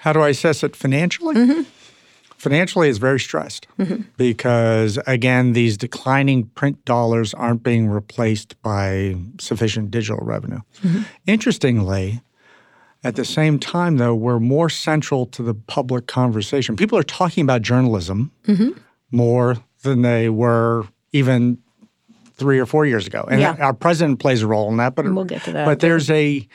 How 0.00 0.12
do 0.12 0.20
I 0.20 0.28
assess 0.30 0.62
it 0.62 0.76
financially? 0.76 1.34
Mm-hmm. 1.34 1.62
Financially, 2.36 2.88
it's 2.88 2.98
very 2.98 3.18
stressed 3.18 3.66
because, 4.16 4.96
again, 5.08 5.54
these 5.54 5.76
declining 5.76 6.44
print 6.54 6.84
dollars 6.84 7.34
aren't 7.34 7.64
being 7.64 7.88
replaced 7.88 8.60
by 8.62 9.16
sufficient 9.40 9.90
digital 9.90 10.24
revenue. 10.24 10.60
Mm-hmm. 10.84 11.02
Interestingly, 11.26 12.20
at 13.02 13.16
the 13.16 13.24
same 13.24 13.58
time, 13.58 13.96
though, 13.96 14.14
we're 14.14 14.38
more 14.38 14.68
central 14.70 15.26
to 15.26 15.42
the 15.42 15.54
public 15.54 16.06
conversation. 16.06 16.76
People 16.76 16.96
are 16.96 17.02
talking 17.02 17.42
about 17.42 17.62
journalism 17.62 18.30
Mm-hmm. 18.46 18.70
more 19.10 19.56
than 19.82 20.02
they 20.02 20.28
were 20.28 20.86
even 21.12 21.58
three 22.34 22.60
or 22.60 22.66
four 22.66 22.86
years 22.86 23.04
ago. 23.06 23.26
And 23.28 23.40
Yeah. 23.40 23.56
our 23.58 23.74
president 23.74 24.20
plays 24.20 24.42
a 24.42 24.46
role 24.46 24.70
in 24.70 24.76
that. 24.76 24.94
But 24.94 25.12
We'll 25.12 25.24
get 25.24 25.42
to 25.44 25.52
that. 25.52 25.64
But 25.64 25.80
there's 25.80 26.08
a 26.08 26.46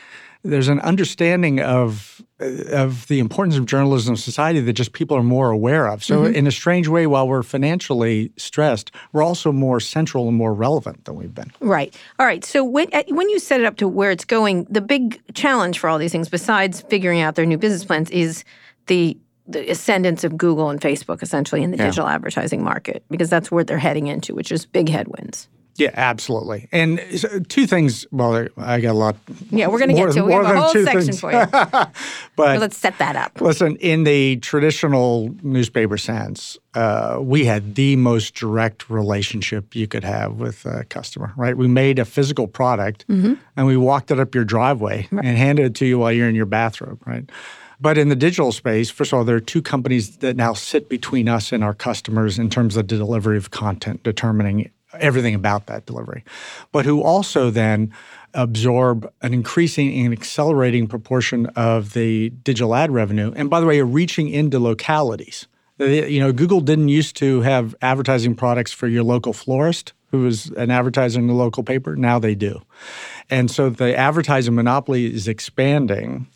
there's 0.43 0.67
an 0.67 0.79
understanding 0.81 1.59
of 1.61 2.21
of 2.39 3.07
the 3.07 3.19
importance 3.19 3.55
of 3.55 3.65
journalism 3.65 4.13
in 4.13 4.17
society 4.17 4.59
that 4.59 4.73
just 4.73 4.91
people 4.91 5.15
are 5.15 5.23
more 5.23 5.49
aware 5.51 5.87
of. 5.87 6.03
So 6.03 6.23
Mm-hmm. 6.23 6.35
in 6.35 6.47
a 6.47 6.51
strange 6.51 6.89
way, 6.89 7.07
while 7.07 7.25
we're 7.27 7.43
financially 7.43 8.31
stressed, 8.35 8.91
we're 9.13 9.23
also 9.23 9.51
more 9.53 9.79
central 9.79 10.27
and 10.27 10.35
more 10.35 10.53
relevant 10.53 11.05
than 11.05 11.15
we've 11.15 11.33
been. 11.33 11.51
Right. 11.61 11.95
All 12.19 12.25
right. 12.25 12.43
So 12.43 12.63
when 12.63 12.87
when 13.09 13.29
you 13.29 13.39
set 13.39 13.61
it 13.61 13.65
up 13.65 13.77
to 13.77 13.87
where 13.87 14.11
it's 14.11 14.25
going, 14.25 14.65
the 14.69 14.81
big 14.81 15.21
challenge 15.33 15.79
for 15.79 15.89
all 15.89 15.97
these 15.97 16.11
things, 16.11 16.27
besides 16.27 16.81
figuring 16.81 17.21
out 17.21 17.35
their 17.35 17.45
new 17.45 17.57
business 17.57 17.85
plans, 17.85 18.09
is 18.11 18.43
the 18.87 19.17
the 19.45 19.69
ascendance 19.69 20.23
of 20.23 20.37
Google 20.37 20.69
and 20.69 20.79
Facebook, 20.79 21.21
essentially, 21.21 21.63
in 21.63 21.71
the 21.71 21.77
digital 21.77 22.07
advertising 22.07 22.63
market, 22.63 23.03
because 23.09 23.29
that's 23.29 23.51
where 23.51 23.63
they're 23.65 23.77
heading 23.77 24.07
into, 24.07 24.33
which 24.33 24.51
is 24.53 24.65
big 24.65 24.87
headwinds. 24.89 25.49
Yeah, 25.75 25.89
absolutely. 25.95 26.69
And 26.71 27.01
two 27.49 27.65
things. 27.65 28.05
Well, 28.11 28.47
I 28.57 28.79
got 28.79 28.91
a 28.91 28.93
lot. 28.93 29.15
Yeah, 29.49 29.67
we're 29.67 29.79
going 29.79 29.89
to 29.89 29.95
get 29.95 30.11
to. 30.13 30.19
it. 30.19 30.25
We 30.25 30.33
have 30.33 30.45
a 30.45 30.61
whole 30.61 30.71
section 30.71 31.01
things. 31.01 31.19
for 31.19 31.31
you. 31.31 31.45
But 32.35 32.59
Let's 32.59 32.77
set 32.77 32.97
that 32.99 33.15
up. 33.15 33.41
Listen, 33.41 33.75
in 33.77 34.03
the 34.03 34.37
traditional 34.37 35.33
newspaper 35.41 35.97
sense, 35.97 36.57
uh, 36.75 37.17
we 37.21 37.45
had 37.45 37.75
the 37.75 37.95
most 37.95 38.35
direct 38.35 38.89
relationship 38.89 39.75
you 39.75 39.87
could 39.87 40.03
have 40.03 40.33
with 40.33 40.65
a 40.65 40.83
customer, 40.85 41.33
right? 41.35 41.57
We 41.57 41.67
made 41.67 41.97
a 41.99 42.05
physical 42.05 42.47
product 42.47 43.05
Mm-hmm. 43.07 43.33
and 43.57 43.67
we 43.67 43.75
walked 43.77 44.11
it 44.11 44.19
up 44.19 44.33
your 44.35 44.45
driveway 44.45 45.07
and 45.11 45.25
handed 45.37 45.65
it 45.65 45.75
to 45.75 45.85
you 45.85 45.99
while 45.99 46.11
you're 46.11 46.29
in 46.29 46.35
your 46.35 46.45
bathrobe, 46.45 47.01
right? 47.05 47.29
But 47.79 47.97
in 47.97 48.09
the 48.09 48.15
digital 48.15 48.51
space, 48.51 48.89
first 48.89 49.11
of 49.11 49.17
all, 49.17 49.25
there 49.25 49.35
are 49.35 49.39
two 49.41 49.61
companies 49.61 50.17
that 50.17 50.35
now 50.35 50.53
sit 50.53 50.87
between 50.89 51.27
us 51.27 51.51
and 51.51 51.63
our 51.63 51.73
customers 51.73 52.37
in 52.39 52.49
terms 52.49 52.77
of 52.77 52.87
the 52.87 52.97
delivery 52.97 53.37
of 53.37 53.51
content, 53.51 54.03
determining 54.03 54.69
everything 54.99 55.35
about 55.35 55.67
that 55.67 55.85
delivery, 55.85 56.23
but 56.71 56.85
who 56.85 57.01
also 57.01 57.49
then 57.49 57.93
absorb 58.33 59.11
an 59.21 59.33
increasing 59.33 60.05
and 60.05 60.13
accelerating 60.13 60.87
proportion 60.87 61.45
of 61.55 61.93
the 61.93 62.29
digital 62.29 62.73
ad 62.75 62.91
revenue. 62.91 63.31
And 63.35 63.49
by 63.49 63.59
the 63.59 63.65
way, 63.65 63.79
are 63.79 63.85
reaching 63.85 64.29
into 64.29 64.59
localities. 64.59 65.47
You 65.79 66.19
know, 66.19 66.31
Google 66.31 66.61
didn't 66.61 66.89
used 66.89 67.15
to 67.17 67.41
have 67.41 67.75
advertising 67.81 68.35
products 68.35 68.71
for 68.71 68.87
your 68.87 69.03
local 69.03 69.33
florist 69.33 69.93
who 70.13 70.19
was 70.19 70.51
an 70.51 70.69
advertiser 70.69 71.19
in 71.19 71.25
the 71.25 71.33
local 71.33 71.63
paper. 71.63 71.95
Now 71.95 72.19
they 72.19 72.35
do. 72.35 72.61
And 73.31 73.49
so 73.49 73.71
the 73.71 73.97
advertising 73.97 74.53
monopoly 74.53 75.11
is 75.11 75.27
expanding. 75.27 76.27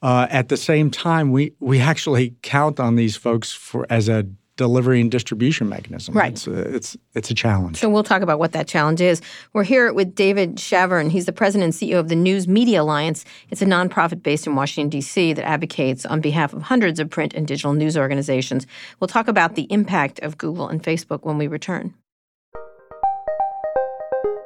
Uh, 0.00 0.26
at 0.30 0.48
the 0.48 0.56
same 0.56 0.90
time, 0.90 1.30
we, 1.30 1.52
we 1.60 1.80
actually 1.80 2.34
count 2.40 2.80
on 2.80 2.96
these 2.96 3.16
folks 3.16 3.52
for 3.52 3.86
as 3.90 4.08
a 4.08 4.26
delivery 4.60 5.00
and 5.00 5.10
distribution 5.10 5.70
mechanism. 5.70 6.14
Right. 6.14 6.32
It's 6.32 6.46
a, 6.46 6.74
it's, 6.74 6.94
it's 7.14 7.30
a 7.30 7.34
challenge. 7.34 7.78
So 7.78 7.88
we'll 7.88 8.02
talk 8.02 8.20
about 8.20 8.38
what 8.38 8.52
that 8.52 8.68
challenge 8.68 9.00
is. 9.00 9.22
We're 9.54 9.64
here 9.64 9.90
with 9.90 10.14
David 10.14 10.56
Chavern. 10.56 11.10
He's 11.10 11.24
the 11.24 11.32
president 11.32 11.64
and 11.64 11.72
CEO 11.72 11.98
of 11.98 12.10
the 12.10 12.14
News 12.14 12.46
Media 12.46 12.82
Alliance. 12.82 13.24
It's 13.48 13.62
a 13.62 13.64
nonprofit 13.64 14.22
based 14.22 14.46
in 14.46 14.54
Washington, 14.54 14.90
D.C. 14.90 15.32
that 15.32 15.46
advocates 15.46 16.04
on 16.04 16.20
behalf 16.20 16.52
of 16.52 16.60
hundreds 16.60 17.00
of 17.00 17.08
print 17.08 17.32
and 17.32 17.46
digital 17.46 17.72
news 17.72 17.96
organizations. 17.96 18.66
We'll 19.00 19.08
talk 19.08 19.28
about 19.28 19.54
the 19.54 19.66
impact 19.72 20.18
of 20.20 20.36
Google 20.36 20.68
and 20.68 20.82
Facebook 20.82 21.22
when 21.22 21.38
we 21.38 21.46
return. 21.46 21.94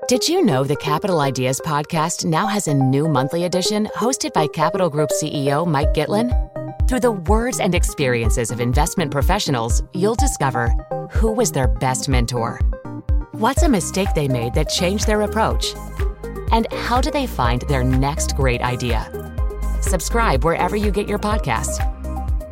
Did 0.07 0.29
you 0.29 0.45
know 0.45 0.63
the 0.63 0.77
Capital 0.77 1.19
Ideas 1.19 1.61
podcast 1.65 2.25
now 2.25 2.47
has 2.47 2.69
a 2.69 2.75
new 2.75 3.09
monthly 3.09 3.43
edition 3.43 3.89
hosted 3.97 4.33
by 4.33 4.47
Capital 4.47 4.89
Group 4.89 5.11
CEO 5.11 5.67
Mike 5.67 5.93
Gitlin? 5.93 6.31
Through 6.87 7.01
the 7.01 7.13
words 7.13 7.61
and 7.61 7.75
experiences 7.75 8.51
of 8.51 8.61
investment 8.61 9.11
professionals, 9.11 9.83
you'll 9.95 10.17
discover 10.17 10.69
who 11.11 11.33
was 11.33 11.51
their 11.51 11.67
best 11.67 12.11
mentor, 12.11 12.61
what's 13.33 13.63
a 13.63 13.71
mistake 13.71 14.09
they 14.15 14.29
made 14.29 14.53
that 14.53 14.69
changed 14.69 15.07
their 15.07 15.23
approach, 15.23 15.75
and 16.53 16.71
how 16.75 17.01
do 17.01 17.11
they 17.11 17.27
find 17.27 17.63
their 17.63 17.83
next 17.83 18.37
great 18.37 18.61
idea. 18.61 19.11
Subscribe 19.81 20.45
wherever 20.45 20.77
you 20.77 20.91
get 20.91 21.09
your 21.09 21.19
podcasts. 21.19 21.81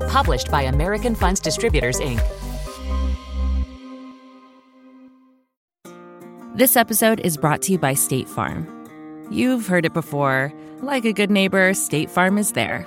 Published 0.09 0.51
by 0.51 0.63
American 0.63 1.15
Funds 1.15 1.39
Distributors, 1.39 2.01
Inc. 2.01 2.23
This 6.55 6.75
episode 6.75 7.21
is 7.21 7.37
brought 7.37 7.61
to 7.63 7.73
you 7.73 7.79
by 7.79 7.93
State 7.93 8.31
Farm. 8.31 8.67
You've 9.31 9.67
heard 9.67 9.85
it 9.85 9.93
before. 9.93 10.55
Like 10.81 11.05
a 11.05 11.13
good 11.13 11.31
neighbor, 11.31 11.75
State 11.75 12.09
Farm 12.11 12.39
is 12.39 12.53
there 12.53 12.87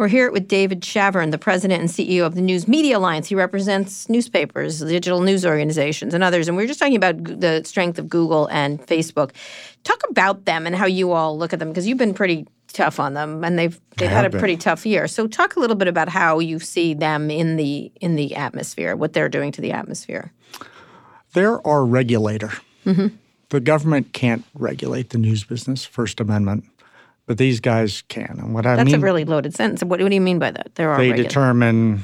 We're 0.00 0.08
here 0.08 0.32
with 0.32 0.48
David 0.48 0.80
Chavern, 0.80 1.30
the 1.30 1.36
president 1.36 1.82
and 1.82 1.90
CEO 1.90 2.24
of 2.24 2.34
the 2.34 2.40
News 2.40 2.66
Media 2.66 2.96
Alliance. 2.96 3.28
He 3.28 3.34
represents 3.34 4.08
newspapers, 4.08 4.80
digital 4.80 5.20
news 5.20 5.44
organizations, 5.44 6.14
and 6.14 6.24
others. 6.24 6.48
And 6.48 6.56
we 6.56 6.64
are 6.64 6.66
just 6.66 6.80
talking 6.80 6.96
about 6.96 7.22
the 7.22 7.62
strength 7.66 7.98
of 7.98 8.08
Google 8.08 8.46
and 8.46 8.80
Facebook. 8.80 9.32
Talk 9.84 10.02
about 10.08 10.46
them 10.46 10.66
and 10.66 10.74
how 10.74 10.86
you 10.86 11.12
all 11.12 11.36
look 11.36 11.52
at 11.52 11.58
them, 11.58 11.68
because 11.68 11.86
you've 11.86 11.98
been 11.98 12.14
pretty 12.14 12.46
tough 12.72 12.98
on 12.98 13.12
them, 13.12 13.44
and 13.44 13.58
they've 13.58 13.78
they've 13.98 14.08
had 14.08 14.24
a 14.24 14.30
pretty 14.30 14.56
tough 14.56 14.86
year. 14.86 15.06
So 15.06 15.26
talk 15.26 15.56
a 15.56 15.60
little 15.60 15.76
bit 15.76 15.86
about 15.86 16.08
how 16.08 16.38
you 16.38 16.60
see 16.60 16.94
them 16.94 17.30
in 17.30 17.56
the 17.56 17.92
in 18.00 18.16
the 18.16 18.36
atmosphere, 18.36 18.96
what 18.96 19.12
they're 19.12 19.28
doing 19.28 19.52
to 19.52 19.60
the 19.60 19.72
atmosphere. 19.72 20.32
They're 21.34 21.64
our 21.66 21.84
regulator. 21.84 22.52
Mm-hmm. 22.86 23.08
The 23.50 23.60
government 23.60 24.14
can't 24.14 24.46
regulate 24.54 25.10
the 25.10 25.18
news 25.18 25.44
business. 25.44 25.84
First 25.84 26.20
Amendment 26.20 26.64
but 27.30 27.38
these 27.38 27.60
guys 27.60 28.02
can. 28.08 28.40
And 28.40 28.54
what 28.54 28.66
I 28.66 28.70
mean 28.70 28.76
That's 28.78 28.86
mean, 28.86 29.02
a 29.02 29.04
really 29.04 29.24
loaded 29.24 29.54
sentence. 29.54 29.84
What, 29.84 30.00
what 30.00 30.08
do 30.08 30.14
you 30.16 30.20
mean 30.20 30.40
by 30.40 30.50
that? 30.50 30.74
There 30.74 30.90
are 30.90 30.98
they 30.98 31.12
determine 31.12 32.02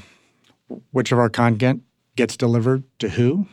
which 0.93 1.11
of 1.11 1.19
our 1.19 1.29
content 1.29 1.83
gets 2.15 2.37
delivered 2.37 2.85
to 3.01 3.09
who, 3.09 3.49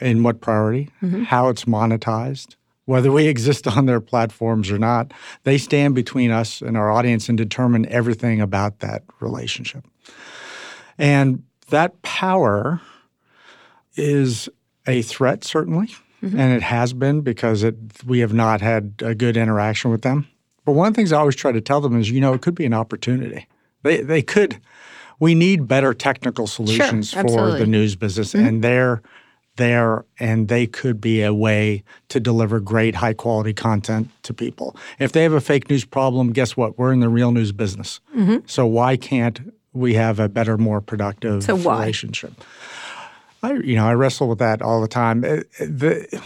in 0.00 0.22
what 0.22 0.40
priority, 0.40 0.90
mm-hmm. 1.02 1.24
how 1.24 1.48
it's 1.48 1.64
monetized, 1.64 2.54
whether 2.84 3.10
we 3.10 3.26
exist 3.26 3.66
on 3.66 3.86
their 3.86 4.00
platforms 4.00 4.70
or 4.70 4.78
not. 4.78 5.12
They 5.42 5.58
stand 5.58 5.96
between 5.96 6.30
us 6.30 6.62
and 6.62 6.76
our 6.76 6.88
audience 6.88 7.28
and 7.28 7.36
determine 7.36 7.88
everything 7.88 8.40
about 8.40 8.78
that 8.78 9.02
relationship. 9.18 9.84
And 10.98 11.42
that 11.70 12.00
power 12.02 12.80
is 13.96 14.48
a 14.86 15.02
threat, 15.02 15.42
certainly, 15.42 15.88
mm-hmm. 16.22 16.38
and 16.38 16.52
it 16.52 16.62
has 16.62 16.92
been 16.92 17.22
because 17.22 17.64
it, 17.64 17.74
we 18.06 18.20
have 18.20 18.32
not 18.32 18.60
had 18.60 18.94
a 19.00 19.16
good 19.16 19.36
interaction 19.36 19.90
with 19.90 20.02
them. 20.02 20.28
But 20.68 20.74
one 20.74 20.88
of 20.88 20.92
the 20.92 20.98
things 20.98 21.14
I 21.14 21.18
always 21.18 21.34
try 21.34 21.50
to 21.50 21.62
tell 21.62 21.80
them 21.80 21.98
is, 21.98 22.10
you 22.10 22.20
know, 22.20 22.34
it 22.34 22.42
could 22.42 22.54
be 22.54 22.66
an 22.66 22.74
opportunity. 22.74 23.46
They 23.84 24.02
they 24.02 24.20
could. 24.20 24.60
We 25.18 25.34
need 25.34 25.66
better 25.66 25.94
technical 25.94 26.46
solutions 26.46 27.08
sure, 27.08 27.22
for 27.22 27.52
the 27.52 27.64
news 27.64 27.96
business, 27.96 28.34
mm-hmm. 28.34 28.46
and 28.46 28.62
they're 28.62 29.00
there, 29.56 30.04
and 30.20 30.48
they 30.48 30.66
could 30.66 31.00
be 31.00 31.22
a 31.22 31.32
way 31.32 31.84
to 32.10 32.20
deliver 32.20 32.60
great, 32.60 32.96
high 32.96 33.14
quality 33.14 33.54
content 33.54 34.10
to 34.24 34.34
people. 34.34 34.76
If 34.98 35.12
they 35.12 35.22
have 35.22 35.32
a 35.32 35.40
fake 35.40 35.70
news 35.70 35.86
problem, 35.86 36.34
guess 36.34 36.54
what? 36.54 36.78
We're 36.78 36.92
in 36.92 37.00
the 37.00 37.08
real 37.08 37.32
news 37.32 37.50
business. 37.50 38.00
Mm-hmm. 38.14 38.40
So 38.44 38.66
why 38.66 38.98
can't 38.98 39.54
we 39.72 39.94
have 39.94 40.20
a 40.20 40.28
better, 40.28 40.58
more 40.58 40.82
productive 40.82 41.44
so 41.44 41.56
relationship? 41.56 42.34
I, 43.42 43.54
you 43.54 43.74
know, 43.74 43.86
I 43.86 43.94
wrestle 43.94 44.28
with 44.28 44.40
that 44.40 44.60
all 44.60 44.82
the 44.82 44.88
time. 44.88 45.24
Uh, 45.24 45.40
the, 45.60 46.22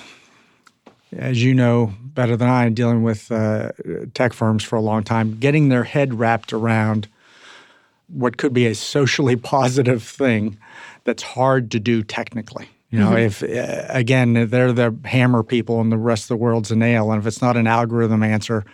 as 1.16 1.42
you 1.42 1.55
know 1.55 1.92
better 2.03 2.37
than 2.37 2.48
I, 2.48 2.68
dealing 2.68 3.03
with 3.03 3.31
uh, 3.33 3.72
tech 4.14 4.33
firms 4.33 4.64
for 4.64 4.77
a 4.77 4.81
long 4.81 5.03
time, 5.03 5.38
getting 5.38 5.68
their 5.68 5.85
head 5.85 6.14
wrapped 6.14 6.53
around 6.53 7.09
what 8.09 8.37
could 8.37 8.53
be 8.53 8.66
a 8.66 8.75
socially 8.75 9.37
positive 9.55 10.03
thing 10.03 10.59
that's 11.05 11.22
hard 11.22 11.70
to 11.72 11.81
do 11.81 12.03
technically. 12.03 12.68
You 12.92 12.98
know, 12.98 13.12
mm-hmm. 13.12 13.16
if 13.16 13.42
uh, 13.42 13.87
again 13.88 14.35
they're 14.50 14.70
the 14.70 14.94
hammer 15.07 15.42
people 15.42 15.81
and 15.81 15.90
the 15.90 15.96
rest 15.96 16.24
of 16.24 16.28
the 16.28 16.37
world's 16.37 16.70
a 16.70 16.76
nail, 16.76 17.11
and 17.11 17.18
if 17.18 17.26
it's 17.26 17.40
not 17.40 17.57
an 17.57 17.66
algorithm 17.66 18.22
answer, 18.22 18.66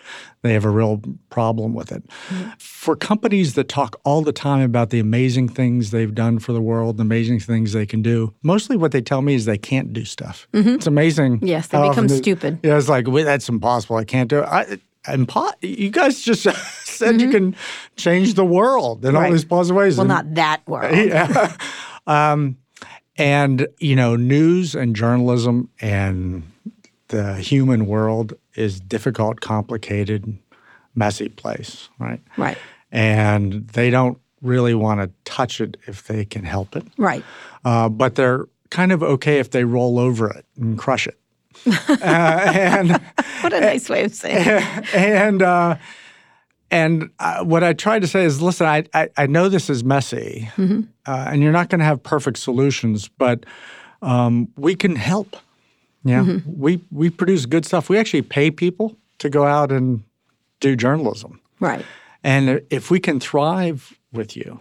they 0.43 0.55
have 0.55 0.65
a 0.65 0.71
real 0.71 1.01
problem 1.31 1.73
with 1.73 1.93
it. 1.93 2.05
Mm-hmm. 2.07 2.51
For 2.59 2.97
companies 2.97 3.55
that 3.55 3.69
talk 3.69 4.01
all 4.03 4.23
the 4.23 4.33
time 4.33 4.63
about 4.63 4.91
the 4.91 4.99
amazing 4.99 5.49
things 5.49 5.93
they've 5.93 6.13
done 6.13 6.41
for 6.41 6.53
the 6.53 6.61
world, 6.61 6.97
the 6.97 7.03
amazing 7.03 7.39
things 7.39 7.73
they 7.73 7.87
can 7.87 8.03
do, 8.03 8.35
mostly 8.43 8.77
what 8.77 8.91
they 8.91 9.01
tell 9.01 9.23
me 9.23 9.35
is 9.35 9.45
they 9.45 9.57
can't 9.57 9.93
do 9.93 10.05
stuff. 10.05 10.49
Mm-hmm. 10.53 10.71
It's 10.71 10.89
amazing. 10.89 11.39
Yes, 11.47 11.69
they 11.69 11.89
become 11.89 12.09
stupid. 12.09 12.59
Yeah, 12.65 12.77
it's 12.77 12.89
like 12.89 13.07
that's 13.07 13.49
impossible. 13.49 13.99
I 13.99 14.05
can't 14.05 14.29
do 14.29 14.41
it. 14.41 14.49
I, 14.49 14.79
impo- 15.07 15.55
you 15.61 15.91
guys 15.91 16.21
just 16.21 16.43
said 16.85 17.15
mm-hmm. 17.15 17.21
you 17.21 17.31
can 17.31 17.57
change 17.95 18.35
the 18.35 18.45
world 18.45 19.05
in 19.05 19.15
right. 19.15 19.27
all 19.27 19.33
these 19.33 19.45
positive 19.45 19.77
ways. 19.77 19.97
Well, 19.97 20.03
and, 20.03 20.09
not 20.09 20.35
that 20.35 20.67
world. 20.67 20.97
Yeah. 20.97 21.57
um, 22.09 22.57
and, 23.19 23.67
you 23.79 23.97
know, 23.97 24.17
news 24.17 24.75
and 24.75 24.95
journalism 24.97 25.69
and 25.81 26.45
the 27.09 27.35
human 27.37 27.87
world 27.87 28.33
is 28.55 28.81
difficult, 28.81 29.41
complicated, 29.41 30.39
messy 30.95 31.29
place, 31.29 31.89
right? 31.99 32.21
Right. 32.37 32.59
And 32.93 33.67
they 33.69 33.91
don't 33.91 34.19
really 34.41 34.75
want 34.75 35.01
to 35.01 35.11
touch 35.31 35.61
it 35.61 35.77
if 35.87 36.07
they 36.07 36.25
can 36.25 36.45
help 36.45 36.77
it. 36.77 36.87
Right. 36.97 37.25
Uh, 37.65 37.89
but 37.89 38.15
they're 38.15 38.47
kind 38.71 38.93
of 38.93 39.03
okay 39.03 39.39
if 39.39 39.51
they 39.51 39.65
roll 39.65 39.99
over 39.99 40.31
it 40.31 40.47
and 40.57 40.79
crush 40.79 41.07
it. 41.07 41.19
uh, 41.67 42.53
and 42.55 42.93
what 43.41 43.53
a 43.53 43.61
nice 43.61 43.89
way 43.89 44.05
of 44.05 44.15
saying. 44.15 44.45
it. 44.47 44.85
And 44.95 45.43
uh, 45.43 45.77
and 46.71 47.11
uh, 47.19 47.45
what 47.45 47.65
I 47.65 47.73
tried 47.73 48.03
to 48.03 48.09
say 48.09 48.25
is, 48.25 48.43
listen, 48.43 48.67
I, 48.67 48.85
I, 48.95 49.09
I 49.17 49.27
know 49.27 49.49
this 49.49 49.71
is 49.71 49.83
messy, 49.83 50.51
mm-hmm. 50.57 50.83
uh, 51.07 51.29
and 51.31 51.43
you're 51.43 51.53
not 51.53 51.71
going 51.71 51.79
to 51.79 51.85
have 51.85 52.03
perfect 52.03 52.39
solutions, 52.39 53.09
but 53.09 53.45
um, 54.03 54.49
we 54.57 54.75
can 54.75 54.97
help. 54.97 55.37
Yeah, 56.05 56.23
mm-hmm. 56.23 56.61
we 56.61 56.81
we 56.91 57.11
produce 57.11 57.47
good 57.47 57.65
stuff. 57.65 57.89
We 57.89 57.99
actually 57.99 58.23
pay 58.23 58.51
people 58.51 58.97
to 59.19 59.29
go 59.29 59.45
out 59.45 59.73
and 59.73 60.05
do 60.61 60.77
journalism. 60.77 61.41
Right. 61.61 61.85
And 62.23 62.63
if 62.71 62.91
we 62.91 63.01
can 63.01 63.21
thrive 63.21 63.99
with 64.13 64.37
you, 64.37 64.61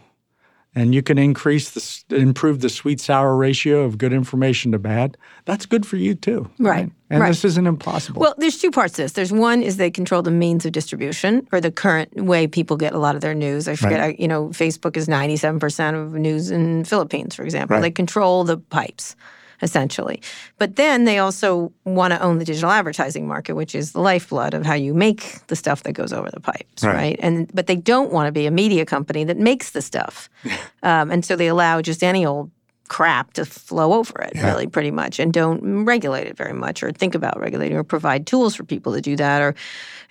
and 0.77 0.93
you 0.93 1.01
can 1.01 1.17
increase 1.17 1.71
the 1.71 2.15
improve 2.15 2.59
the 2.59 2.69
sweet 2.69 3.01
sour 3.01 3.35
ratio 3.35 3.81
of 3.81 3.97
good 3.97 4.13
information 4.13 4.71
to 4.71 4.77
bad 4.77 5.17
that's 5.45 5.65
good 5.65 5.85
for 5.85 5.95
you 5.97 6.13
too 6.13 6.49
right, 6.59 6.71
right? 6.71 6.91
and 7.09 7.21
right. 7.21 7.29
this 7.29 7.43
isn't 7.43 7.65
impossible 7.65 8.21
well 8.21 8.35
there's 8.37 8.59
two 8.59 8.69
parts 8.69 8.93
to 8.93 9.01
this 9.01 9.13
there's 9.13 9.31
one 9.33 9.63
is 9.63 9.77
they 9.77 9.89
control 9.89 10.21
the 10.21 10.31
means 10.31 10.65
of 10.65 10.71
distribution 10.71 11.47
or 11.51 11.59
the 11.59 11.71
current 11.71 12.13
way 12.15 12.45
people 12.45 12.77
get 12.77 12.93
a 12.93 12.99
lot 12.99 13.15
of 13.15 13.21
their 13.21 13.33
news 13.33 13.67
i 13.67 13.75
forget 13.75 13.99
right. 13.99 14.15
I, 14.19 14.21
you 14.21 14.27
know 14.27 14.49
facebook 14.49 14.95
is 14.95 15.07
97% 15.07 16.01
of 16.01 16.13
news 16.13 16.51
in 16.51 16.83
philippines 16.83 17.33
for 17.33 17.43
example 17.43 17.81
they 17.81 17.91
control 17.91 18.43
the 18.43 18.57
pipes 18.57 19.15
essentially. 19.61 20.21
But 20.57 20.75
then 20.75 21.05
they 21.05 21.17
also 21.19 21.71
want 21.85 22.13
to 22.13 22.21
own 22.21 22.39
the 22.39 22.45
digital 22.45 22.69
advertising 22.69 23.27
market, 23.27 23.55
which 23.55 23.73
is 23.75 23.91
the 23.91 24.01
lifeblood 24.01 24.53
of 24.53 24.65
how 24.65 24.73
you 24.73 24.93
make 24.93 25.45
the 25.47 25.55
stuff 25.55 25.83
that 25.83 25.93
goes 25.93 26.13
over 26.13 26.29
the 26.31 26.39
pipes, 26.39 26.83
right? 26.83 26.93
Right. 26.93 27.19
And 27.21 27.49
but 27.53 27.67
they 27.67 27.75
don't 27.75 28.11
want 28.11 28.27
to 28.27 28.31
be 28.31 28.45
a 28.45 28.51
media 28.51 28.85
company 28.85 29.23
that 29.23 29.37
makes 29.37 29.71
the 29.71 29.81
stuff, 29.81 30.29
um, 30.83 31.11
and 31.11 31.25
so 31.25 31.35
they 31.35 31.47
allow 31.47 31.81
just 31.81 32.03
any 32.03 32.25
old 32.25 32.51
crap 32.87 33.33
to 33.33 33.45
flow 33.45 33.93
over 33.93 34.21
it, 34.21 34.33
really, 34.41 34.67
pretty 34.67 34.91
much, 34.91 35.19
and 35.19 35.33
don't 35.33 35.85
regulate 35.85 36.27
it 36.27 36.37
very 36.37 36.53
much, 36.53 36.81
or 36.83 36.91
think 36.91 37.15
about 37.15 37.39
regulating, 37.39 37.77
or 37.77 37.83
provide 37.83 38.27
tools 38.27 38.55
for 38.55 38.63
people 38.63 38.93
to 38.93 39.01
do 39.01 39.15
that, 39.15 39.41
or 39.41 39.55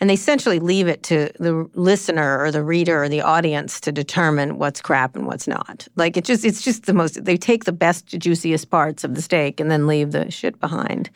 and 0.01 0.11
they 0.11 0.15
essentially 0.15 0.59
leave 0.59 0.89
it 0.89 1.03
to 1.05 1.31
the 1.39 1.69
listener 1.75 2.39
or 2.39 2.51
the 2.51 2.63
reader 2.63 3.03
or 3.03 3.09
the 3.09 3.23
audience 3.23 3.81
to 3.81 3.93
determine 3.93 4.59
what's 4.59 4.81
crap 4.81 5.17
and 5.17 5.27
what's 5.27 5.49
not. 5.49 5.89
Like 5.97 6.17
it 6.17 6.25
just 6.25 6.45
it's 6.45 6.63
just 6.63 6.87
the 6.87 6.95
most 6.95 7.25
they 7.25 7.37
take 7.37 7.65
the 7.65 7.73
best 7.73 8.07
juiciest 8.07 8.71
parts 8.71 9.05
of 9.05 9.15
the 9.15 9.23
steak 9.23 9.61
and 9.61 9.71
then 9.71 9.87
leave 9.87 10.13
the 10.13 10.31
shit 10.31 10.61
behind. 10.61 11.11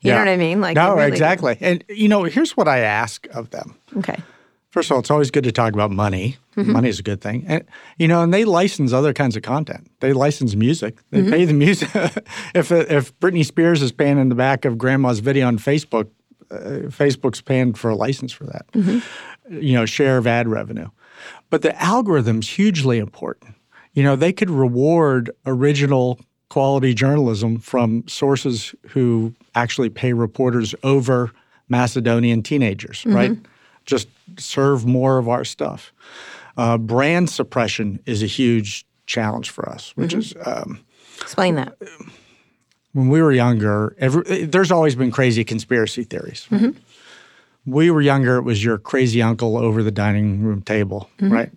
You 0.00 0.10
know 0.10 0.18
what 0.18 0.28
I 0.28 0.36
mean? 0.36 0.60
Like 0.60 0.74
no, 0.74 0.96
really 0.96 1.08
exactly. 1.08 1.56
And 1.60 1.84
you 1.88 2.08
know, 2.08 2.24
here's 2.24 2.56
what 2.56 2.66
I 2.66 2.80
ask 2.80 3.26
of 3.28 3.50
them. 3.50 3.76
Okay. 3.98 4.20
First 4.72 4.90
of 4.90 4.94
all, 4.94 5.00
it's 5.00 5.10
always 5.10 5.30
good 5.30 5.44
to 5.44 5.52
talk 5.52 5.74
about 5.74 5.90
money. 5.90 6.38
Mm-hmm. 6.56 6.72
Money 6.72 6.88
is 6.88 6.98
a 6.98 7.02
good 7.02 7.20
thing, 7.20 7.44
and 7.46 7.62
you 7.98 8.08
know, 8.08 8.22
and 8.22 8.32
they 8.32 8.44
license 8.46 8.92
other 8.94 9.12
kinds 9.12 9.36
of 9.36 9.42
content. 9.42 9.90
They 10.00 10.12
license 10.14 10.54
music. 10.56 10.98
They 11.10 11.20
Mm-hmm. 11.20 11.30
pay 11.30 11.44
the 11.44 11.52
music. 11.52 11.90
if 12.54 12.72
if 12.72 13.18
Britney 13.20 13.44
Spears 13.44 13.82
is 13.82 13.92
paying 13.92 14.18
in 14.18 14.30
the 14.30 14.34
back 14.34 14.64
of 14.64 14.78
Grandma's 14.78 15.20
video 15.20 15.46
on 15.46 15.58
Facebook, 15.58 16.08
uh, 16.50 16.88
Facebook's 16.88 17.42
paying 17.42 17.74
for 17.74 17.90
a 17.90 17.94
license 17.94 18.32
for 18.32 18.44
that. 18.46 18.66
Mm-hmm. 18.72 19.58
You 19.60 19.74
know, 19.74 19.84
share 19.86 20.16
of 20.16 20.26
ad 20.26 20.48
revenue. 20.48 20.88
But 21.50 21.60
the 21.60 21.80
algorithm's 21.82 22.48
hugely 22.48 22.98
important. 22.98 23.54
You 23.92 24.02
know, 24.02 24.16
they 24.16 24.32
could 24.32 24.48
reward 24.50 25.30
original 25.44 26.18
quality 26.48 26.94
journalism 26.94 27.58
from 27.58 28.08
sources 28.08 28.74
who 28.88 29.34
actually 29.54 29.90
pay 29.90 30.14
reporters 30.14 30.74
over 30.82 31.30
Macedonian 31.68 32.42
teenagers, 32.42 33.04
right? 33.06 33.36
Just 33.86 34.08
serve 34.38 34.86
more 34.86 35.18
of 35.18 35.28
our 35.28 35.44
stuff. 35.44 35.92
Uh, 36.56 36.78
brand 36.78 37.30
suppression 37.30 37.98
is 38.06 38.22
a 38.22 38.26
huge 38.26 38.84
challenge 39.06 39.50
for 39.50 39.68
us, 39.68 39.92
which 39.96 40.14
is 40.14 40.34
um, 40.46 40.80
Explain 41.20 41.54
that. 41.56 41.76
when 42.92 43.08
we 43.08 43.22
were 43.22 43.32
younger, 43.32 43.94
every, 43.98 44.44
there's 44.44 44.70
always 44.70 44.94
been 44.94 45.10
crazy 45.10 45.44
conspiracy 45.44 46.04
theories. 46.04 46.46
right? 46.50 46.74
We 47.64 47.90
were 47.90 48.00
younger, 48.02 48.36
it 48.36 48.42
was 48.42 48.62
your 48.64 48.76
crazy 48.78 49.22
uncle 49.22 49.56
over 49.56 49.82
the 49.82 49.90
dining 49.92 50.42
room 50.42 50.62
table, 50.62 51.08
right? 51.20 51.50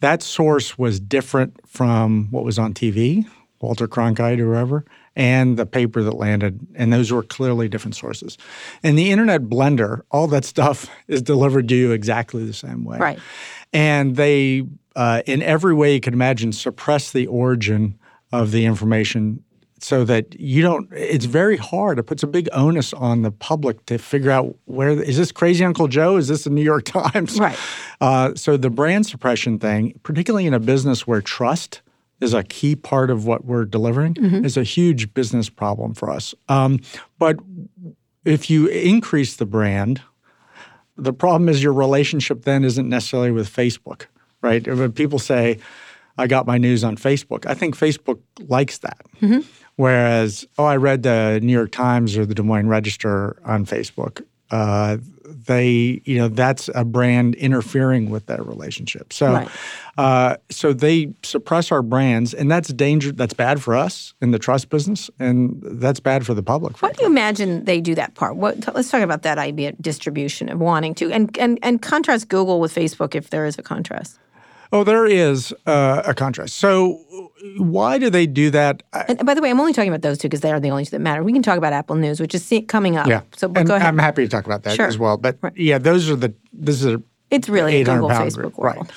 That 0.00 0.22
source 0.22 0.76
was 0.78 1.00
different 1.00 1.58
from 1.66 2.28
what 2.30 2.44
was 2.44 2.58
on 2.58 2.74
TV, 2.74 3.24
Walter 3.60 3.88
Cronkite 3.88 4.38
or 4.38 4.44
whoever, 4.52 4.84
and 5.16 5.56
the 5.56 5.66
paper 5.66 6.02
that 6.02 6.12
landed. 6.14 6.64
And 6.74 6.92
those 6.92 7.10
were 7.10 7.22
clearly 7.22 7.68
different 7.68 7.96
sources. 7.96 8.36
And 8.82 8.98
the 8.98 9.10
internet 9.10 9.44
blender, 9.44 10.02
all 10.10 10.26
that 10.28 10.44
stuff 10.44 10.88
is 11.08 11.22
delivered 11.22 11.68
to 11.70 11.74
you 11.74 11.92
exactly 11.92 12.44
the 12.44 12.52
same 12.52 12.84
way. 12.84 12.98
Right. 12.98 13.18
And 13.72 14.14
they, 14.16 14.64
uh, 14.94 15.22
in 15.26 15.42
every 15.42 15.74
way 15.74 15.94
you 15.94 16.00
can 16.00 16.14
imagine, 16.14 16.52
suppress 16.52 17.10
the 17.12 17.26
origin 17.26 17.98
of 18.32 18.50
the 18.52 18.66
information 18.66 19.42
so 19.78 20.04
that 20.04 20.38
you 20.40 20.62
don't 20.62 20.88
it's 20.92 21.26
very 21.26 21.58
hard 21.58 21.98
it 21.98 22.04
puts 22.04 22.22
a 22.22 22.26
big 22.26 22.48
onus 22.52 22.94
on 22.94 23.20
the 23.20 23.30
public 23.30 23.84
to 23.84 23.98
figure 23.98 24.30
out 24.30 24.56
where 24.64 24.88
is 24.90 25.18
this 25.18 25.30
crazy 25.30 25.62
uncle 25.66 25.86
joe 25.86 26.16
is 26.16 26.28
this 26.28 26.44
the 26.44 26.50
new 26.50 26.62
york 26.62 26.84
times 26.86 27.38
Right. 27.38 27.58
uh, 28.00 28.34
so 28.34 28.56
the 28.56 28.70
brand 28.70 29.04
suppression 29.04 29.58
thing 29.58 30.00
particularly 30.02 30.46
in 30.46 30.54
a 30.54 30.58
business 30.58 31.06
where 31.06 31.20
trust 31.20 31.82
is 32.20 32.34
a 32.34 32.42
key 32.42 32.74
part 32.76 33.10
of 33.10 33.26
what 33.26 33.44
we're 33.44 33.64
delivering 33.64 34.16
is 34.44 34.56
a 34.56 34.62
huge 34.62 35.12
business 35.14 35.48
problem 35.50 35.94
for 35.94 36.10
us 36.10 36.34
um, 36.48 36.80
but 37.18 37.36
if 38.24 38.48
you 38.50 38.66
increase 38.68 39.36
the 39.36 39.46
brand 39.46 40.00
the 40.96 41.12
problem 41.12 41.48
is 41.48 41.62
your 41.62 41.72
relationship 41.74 42.42
then 42.44 42.64
isn't 42.64 42.88
necessarily 42.88 43.30
with 43.30 43.54
Facebook, 43.54 44.06
right? 44.40 44.66
When 44.66 44.92
people 44.92 45.18
say, 45.18 45.58
I 46.16 46.26
got 46.26 46.46
my 46.46 46.56
news 46.56 46.82
on 46.84 46.96
Facebook, 46.96 47.44
I 47.44 47.52
think 47.52 47.76
Facebook 47.76 48.20
likes 48.48 48.78
that. 48.78 49.04
Whereas, 49.76 50.46
oh, 50.56 50.64
I 50.64 50.76
read 50.76 51.02
the 51.02 51.38
New 51.42 51.52
York 51.52 51.70
Times 51.70 52.16
or 52.16 52.24
the 52.24 52.34
Des 52.34 52.42
Moines 52.42 52.68
Register 52.68 53.36
on 53.44 53.66
Facebook. 53.66 54.24
Uh, 54.50 54.98
they, 55.24 56.00
you 56.04 56.18
know, 56.18 56.28
that's 56.28 56.70
a 56.74 56.84
brand 56.84 57.34
interfering 57.34 58.10
with 58.10 58.26
that 58.26 58.46
relationship. 58.46 59.12
So, 59.12 59.32
Right. 59.32 59.48
uh, 59.98 60.36
so 60.50 60.72
they 60.72 61.12
suppress 61.24 61.72
our 61.72 61.82
brands, 61.82 62.32
and 62.32 62.50
that's 62.50 62.68
danger. 62.68 63.10
That's 63.12 63.34
bad 63.34 63.60
for 63.60 63.74
us 63.74 64.14
in 64.20 64.30
the 64.30 64.38
trust 64.38 64.68
business, 64.70 65.10
and 65.18 65.60
that's 65.62 65.98
bad 65.98 66.24
for 66.24 66.34
the 66.34 66.42
public. 66.44 66.80
What 66.80 66.96
do 66.96 67.02
you 67.02 67.10
imagine 67.10 67.64
they 67.64 67.80
do 67.80 67.94
that 67.96 68.14
part? 68.14 68.36
What, 68.36 68.62
t- 68.62 68.70
let's 68.72 68.90
talk 68.90 69.02
about 69.02 69.22
that 69.22 69.38
idea 69.38 69.72
distribution 69.80 70.48
of 70.48 70.60
wanting 70.60 70.94
to 70.96 71.10
and, 71.10 71.36
and 71.38 71.58
and 71.62 71.82
contrast 71.82 72.28
Google 72.28 72.60
with 72.60 72.72
Facebook 72.74 73.14
if 73.14 73.30
there 73.30 73.46
is 73.46 73.58
a 73.58 73.62
contrast. 73.62 74.18
Oh, 74.72 74.84
there 74.84 75.06
is 75.06 75.54
uh, 75.66 76.02
a 76.04 76.14
contrast. 76.14 76.56
So, 76.56 76.98
why 77.58 77.98
do 77.98 78.10
they 78.10 78.26
do 78.26 78.50
that? 78.50 78.82
And 78.92 79.24
by 79.24 79.34
the 79.34 79.40
way, 79.40 79.50
I'm 79.50 79.60
only 79.60 79.72
talking 79.72 79.88
about 79.90 80.02
those 80.02 80.18
two 80.18 80.28
because 80.28 80.40
they 80.40 80.50
are 80.52 80.58
the 80.60 80.70
only 80.70 80.84
two 80.84 80.90
that 80.90 81.00
matter. 81.00 81.22
We 81.22 81.32
can 81.32 81.42
talk 81.42 81.56
about 81.58 81.72
Apple 81.72 81.96
News, 81.96 82.20
which 82.20 82.34
is 82.34 82.44
see- 82.44 82.62
coming 82.62 82.96
up. 82.96 83.06
yeah. 83.06 83.20
So, 83.36 83.46
and 83.54 83.66
go 83.66 83.76
ahead. 83.76 83.86
I'm 83.88 83.98
happy 83.98 84.24
to 84.24 84.28
talk 84.28 84.44
about 84.46 84.64
that 84.64 84.74
Sure. 84.76 84.86
as 84.86 84.98
well. 84.98 85.16
But 85.16 85.38
Right. 85.40 85.56
yeah, 85.56 85.78
those 85.78 86.10
are 86.10 86.16
the 86.16 86.34
this 86.52 86.80
is 86.82 86.86
a 86.94 87.02
it's 87.30 87.48
really 87.48 87.80
a 87.80 87.84
Google 87.84 88.08
Facebook 88.10 88.34
group. 88.34 88.58
world. 88.58 88.76
Right. 88.78 88.92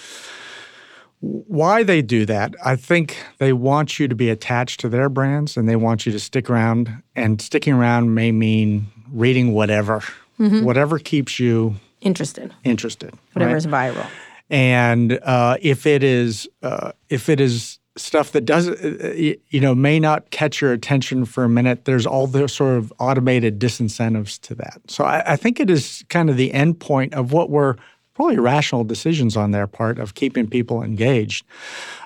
Why 1.21 1.83
they 1.83 2.01
do 2.01 2.25
that? 2.27 2.55
I 2.63 2.75
think 2.77 3.17
they 3.39 3.51
want 3.51 3.99
you 3.99 4.07
to 4.07 4.15
be 4.15 4.29
attached 4.29 4.79
to 4.81 4.89
their 4.89 5.09
brands, 5.09 5.57
and 5.57 5.67
they 5.67 5.75
want 5.75 6.05
you 6.05 6.11
to 6.13 6.19
stick 6.19 6.49
around. 6.49 7.03
And 7.15 7.41
sticking 7.41 7.73
around 7.73 8.13
may 8.15 8.31
mean 8.31 8.87
reading 9.11 9.53
whatever, 9.53 10.01
Mm-hmm. 10.39 10.63
whatever 10.63 10.97
keeps 10.99 11.37
you 11.37 11.75
Interested. 11.99 12.53
interested. 12.63 13.13
Whatever 13.33 13.51
right? 13.53 13.57
is 13.57 13.67
viral. 13.67 14.07
And 14.49 15.19
uh, 15.23 15.57
if 15.61 15.85
it 15.85 16.03
is 16.03 16.47
uh, 16.63 16.91
if 17.09 17.29
it 17.29 17.39
is 17.39 17.79
stuff 17.95 18.31
that 18.31 18.45
doesn't 18.45 18.79
uh, 19.03 19.09
you 19.13 19.59
know 19.59 19.75
may 19.75 19.99
not 19.99 20.31
catch 20.31 20.61
your 20.61 20.71
attention 20.71 21.25
for 21.25 21.43
a 21.43 21.49
minute 21.49 21.85
there's 21.85 22.05
all 22.05 22.27
the 22.27 22.47
sort 22.47 22.77
of 22.77 22.93
automated 22.99 23.59
disincentives 23.59 24.39
to 24.41 24.55
that. 24.55 24.81
So 24.87 25.03
I, 25.03 25.33
I 25.33 25.35
think 25.35 25.59
it 25.59 25.69
is 25.69 26.03
kind 26.09 26.29
of 26.29 26.37
the 26.37 26.53
end 26.53 26.79
point 26.79 27.13
of 27.13 27.31
what 27.31 27.49
were 27.49 27.77
probably 28.13 28.37
rational 28.37 28.83
decisions 28.83 29.37
on 29.37 29.51
their 29.51 29.67
part 29.67 29.97
of 29.99 30.13
keeping 30.13 30.47
people 30.47 30.83
engaged. 30.83 31.45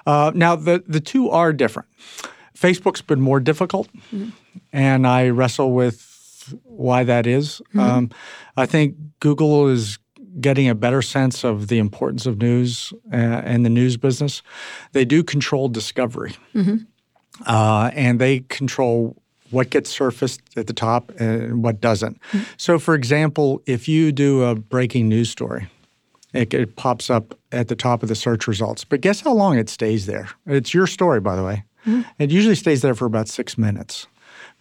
Uh, 0.06 0.32
now 0.34 0.56
the 0.56 0.84
the 0.88 1.00
two 1.00 1.30
are 1.30 1.54
different. 1.54 1.88
Facebook's 2.58 3.02
been 3.02 3.20
more 3.20 3.40
difficult 3.40 3.90
and 4.72 5.08
i 5.08 5.28
wrestle 5.28 5.74
with 5.74 6.10
why 6.64 7.04
that 7.04 7.26
is. 7.26 7.62
Um, 7.78 8.12
I 8.58 8.66
think 8.66 8.96
Google 9.20 9.70
is 9.70 9.98
getting 10.40 10.70
a 10.70 10.76
better 10.76 11.02
sense 11.02 11.44
of 11.44 11.68
the 11.68 11.78
importance 11.78 12.26
of 12.26 12.40
news 12.40 12.94
uh, 13.12 13.16
and 13.16 13.66
the 13.66 13.70
news 13.70 13.98
business. 13.98 14.42
They 14.92 15.06
do 15.06 15.24
control 15.24 15.70
discovery, 15.70 16.36
uh, 17.46 17.92
and 17.94 18.20
they 18.20 18.40
control 18.42 19.16
what 19.52 19.70
gets 19.70 19.90
surfaced 19.90 20.42
at 20.58 20.68
the 20.68 20.74
top 20.74 21.12
and 21.20 21.64
what 21.64 21.80
doesn't. 21.80 22.20
So, 22.58 22.80
for 22.80 22.96
example, 22.96 23.62
if 23.68 23.88
you 23.88 24.12
do 24.12 24.44
a 24.44 24.56
breaking 24.56 25.08
news 25.08 25.30
story, 25.30 25.68
it, 26.34 26.54
it 26.54 26.76
pops 26.76 27.10
up 27.12 27.38
at 27.52 27.68
the 27.68 27.76
top 27.76 28.02
of 28.02 28.10
the 28.10 28.16
search 28.16 28.48
results. 28.48 28.84
But 28.84 29.02
guess 29.02 29.22
how 29.22 29.34
long 29.34 29.58
it 29.58 29.70
stays 29.70 30.08
there? 30.08 30.30
It's 30.48 30.74
your 30.74 30.88
story, 30.88 31.20
by 31.20 31.36
the 31.36 31.44
way. 31.44 31.64
It 32.18 32.32
usually 32.32 32.56
stays 32.56 32.82
there 32.82 32.96
for 32.96 33.06
about 33.06 33.28
six 33.28 33.58
minutes 33.58 34.08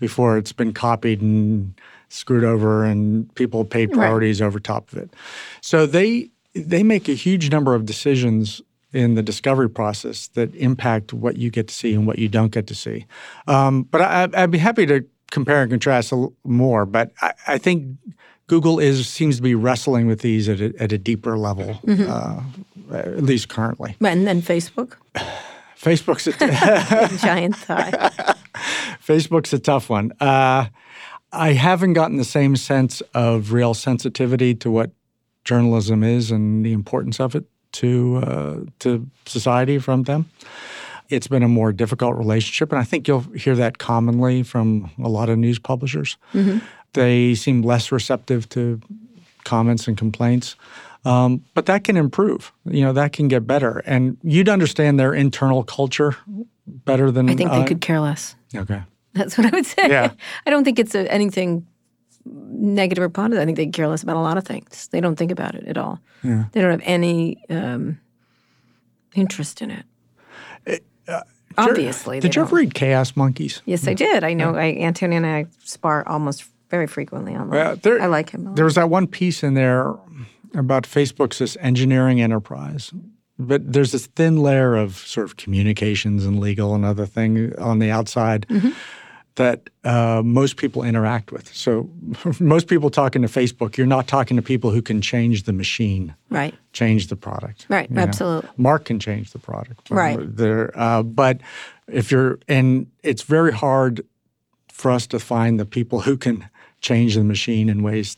before 0.03 0.37
it's 0.37 0.53
been 0.53 0.73
copied 0.73 1.23
and 1.23 1.73
screwed 2.09 2.43
over 2.43 2.85
and 2.85 3.33
people 3.37 3.65
paid 3.65 3.93
priorities 3.93 4.43
over 4.43 4.59
top 4.59 4.91
of 4.91 4.99
it. 4.99 5.15
So 5.61 5.87
they 5.87 6.29
they 6.55 6.83
make 6.83 7.09
a 7.09 7.15
huge 7.15 7.53
number 7.53 7.73
of 7.77 7.87
decisions 7.87 8.61
in 8.93 9.15
the 9.15 9.23
discovery 9.23 9.71
process 9.71 10.27
that 10.35 10.53
impact 10.57 11.13
what 11.13 11.37
you 11.37 11.51
get 11.51 11.69
to 11.69 11.75
see 11.75 11.95
and 11.95 12.05
what 12.05 12.19
you 12.19 12.29
don't 12.29 12.51
get 12.51 12.67
to 12.67 12.75
see. 12.75 13.07
Um, 13.47 13.85
but 13.85 14.01
I, 14.03 14.29
I'd 14.35 14.51
be 14.51 14.59
happy 14.59 14.85
to 14.87 15.07
compare 15.31 15.63
and 15.63 15.71
contrast 15.71 16.13
l- 16.13 16.33
more. 16.45 16.85
But 16.85 17.13
I, 17.23 17.33
I 17.47 17.59
think 17.59 17.97
Google 18.49 18.81
is 18.81 19.09
seems 19.09 19.37
to 19.37 19.43
be 19.43 19.55
wrestling 19.55 20.09
with 20.09 20.21
these 20.21 20.49
at 20.49 20.61
a, 20.61 20.75
at 20.81 20.91
a 20.93 20.99
deeper 20.99 21.39
level, 21.39 21.81
uh, 21.89 22.43
at 22.93 23.23
least 23.23 23.49
currently. 23.49 23.97
And 24.05 24.27
then 24.27 24.43
Facebook, 24.43 24.97
Facebook's 25.81 26.27
a, 26.27 27.17
giant 27.25 27.57
thigh. 27.69 28.35
Facebook's 29.13 29.53
a 29.53 29.59
tough 29.59 29.91
one. 29.91 30.13
Uh, 30.21 30.67
I 31.33 31.53
haven't 31.53 31.95
gotten 31.95 32.17
the 32.17 32.25
same 32.25 32.57
sense 32.57 33.01
of 33.15 33.53
real 33.53 33.75
sensitivity 33.75 34.55
to 34.57 34.71
what 34.71 34.91
journalism 35.45 36.03
is 36.03 36.31
and 36.31 36.65
the 36.65 36.73
importance 36.73 37.21
of 37.21 37.35
it 37.35 37.45
to 37.73 38.19
uh, 38.19 38.57
to 38.81 39.09
society 39.27 39.79
from 39.79 40.05
them. 40.05 40.31
It's 41.09 41.27
been 41.27 41.43
a 41.43 41.49
more 41.49 41.73
difficult 41.73 42.17
relationship, 42.17 42.73
and 42.73 42.81
I 42.81 42.85
think 42.85 43.09
you'll 43.09 43.27
hear 43.35 43.55
that 43.57 43.79
commonly 43.79 44.43
from 44.43 44.91
a 45.03 45.09
lot 45.09 45.29
of 45.29 45.39
news 45.39 45.59
publishers. 45.59 46.17
They 46.93 47.35
seem 47.35 47.63
less 47.63 47.93
receptive 47.93 48.49
to 48.51 48.81
comments 49.45 49.89
and 49.89 49.97
complaints. 49.97 50.57
Um, 51.05 51.45
but 51.55 51.67
that 51.67 51.85
can 51.85 51.97
improve. 51.97 52.53
You 52.65 52.83
know, 52.83 52.93
that 52.93 53.13
can 53.13 53.29
get 53.29 53.47
better. 53.47 53.83
And 53.87 54.17
you'd 54.23 54.49
understand 54.49 55.01
their 55.01 55.13
internal 55.13 55.65
culture 55.65 56.17
better 56.67 57.11
than 57.11 57.29
I 57.29 57.35
think 57.35 57.51
they 57.51 57.63
uh, 57.63 57.67
could 57.67 57.81
care 57.81 58.01
less. 58.01 58.37
Okay. 58.55 58.83
That's 59.15 59.37
what 59.37 59.47
I 59.53 59.57
would 59.57 59.67
say. 59.67 59.89
Yeah. 59.89 60.13
I 60.47 60.51
don't 60.51 60.65
think 60.65 60.79
it's 60.79 60.95
a, 60.95 61.11
anything 61.13 61.67
negative 62.25 63.03
or 63.03 63.09
positive. 63.09 63.43
I 63.43 63.45
think 63.45 63.57
they 63.57 63.67
care 63.67 63.89
less 63.89 64.03
about 64.03 64.17
a 64.17 64.21
lot 64.21 64.39
of 64.39 64.45
things. 64.45 64.89
They 64.89 65.01
don't 65.01 65.17
think 65.17 65.31
about 65.33 65.55
it 65.55 65.65
at 65.67 65.77
all. 65.77 66.01
They 66.23 66.61
don't 66.61 66.71
have 66.71 66.83
any 66.85 67.43
um, 67.51 67.99
interest 69.15 69.61
in 69.61 69.71
it. 69.73 69.85
Obviously, 71.59 72.19
Did 72.21 72.35
you 72.35 72.43
ever 72.43 72.57
read 72.57 72.73
Chaos 72.73 73.15
Monkeys? 73.15 73.61
Yes, 73.67 73.87
I 73.87 73.93
did. 73.93 74.25
I 74.25 74.33
know. 74.33 74.55
I, 74.57 74.73
Antonio 74.81 75.19
and 75.19 75.27
I 75.27 75.45
spar 75.63 76.03
almost 76.09 76.45
very 76.71 76.87
frequently 76.87 77.33
online. 77.35 77.51
Well, 77.51 77.77
there- 77.77 78.01
I 78.01 78.07
like 78.07 78.31
him. 78.31 78.47
A 78.47 78.49
lot. 78.51 78.57
There 78.57 78.65
was 78.65 78.77
that 78.77 78.89
one 78.89 79.07
piece 79.07 79.43
in 79.43 79.53
there 79.53 79.95
about 80.55 80.85
Facebook's 80.85 81.39
this 81.41 81.59
engineering 81.61 82.23
enterprise. 82.23 82.91
But 83.39 83.71
there's 83.73 83.93
this 83.93 84.07
thin 84.07 84.39
layer 84.43 84.77
of 84.77 84.97
sort 84.97 85.25
of 85.27 85.37
communications 85.37 86.25
and 86.25 86.39
legal 86.41 86.75
and 86.75 86.85
other 86.87 87.05
thing 87.07 87.53
on 87.59 87.81
the 87.81 87.91
outside 87.91 88.47
Mm-hmm. 88.49 88.71
That 89.37 89.71
uh, 89.85 90.23
most 90.25 90.57
people 90.57 90.83
interact 90.83 91.33
with. 91.33 91.53
So 91.55 91.91
most 92.41 92.67
people 92.67 92.91
talking 92.91 93.23
to 93.23 93.29
Facebook, 93.29 93.77
you're 93.77 93.87
not 93.87 94.07
talking 94.07 94.37
to 94.37 94.43
people 94.43 94.71
who 94.71 94.83
can 94.83 95.01
change 95.01 95.45
the 95.45 95.53
machine, 95.53 96.15
right. 96.31 96.55
change 96.73 97.07
the 97.09 97.17
product. 97.17 97.67
Right, 97.69 97.89
you 97.89 97.97
know. 97.97 98.03
absolutely. 98.03 98.51
Mark 98.57 98.85
can 98.85 98.99
change 98.99 99.33
the 99.33 99.39
product. 99.39 99.91
Right. 99.91 100.19
There, 100.21 100.79
uh, 100.79 101.03
but 101.03 101.41
if 101.89 102.11
you're, 102.11 102.39
and 102.49 102.89
it's 103.03 103.23
very 103.23 103.53
hard 103.53 104.05
for 104.71 104.91
us 104.91 105.07
to 105.09 105.19
find 105.19 105.59
the 105.59 105.67
people 105.67 106.01
who 106.01 106.17
can 106.17 106.49
change 106.81 107.15
the 107.15 107.25
machine 107.25 107.69
in 107.69 107.83
ways 107.83 108.17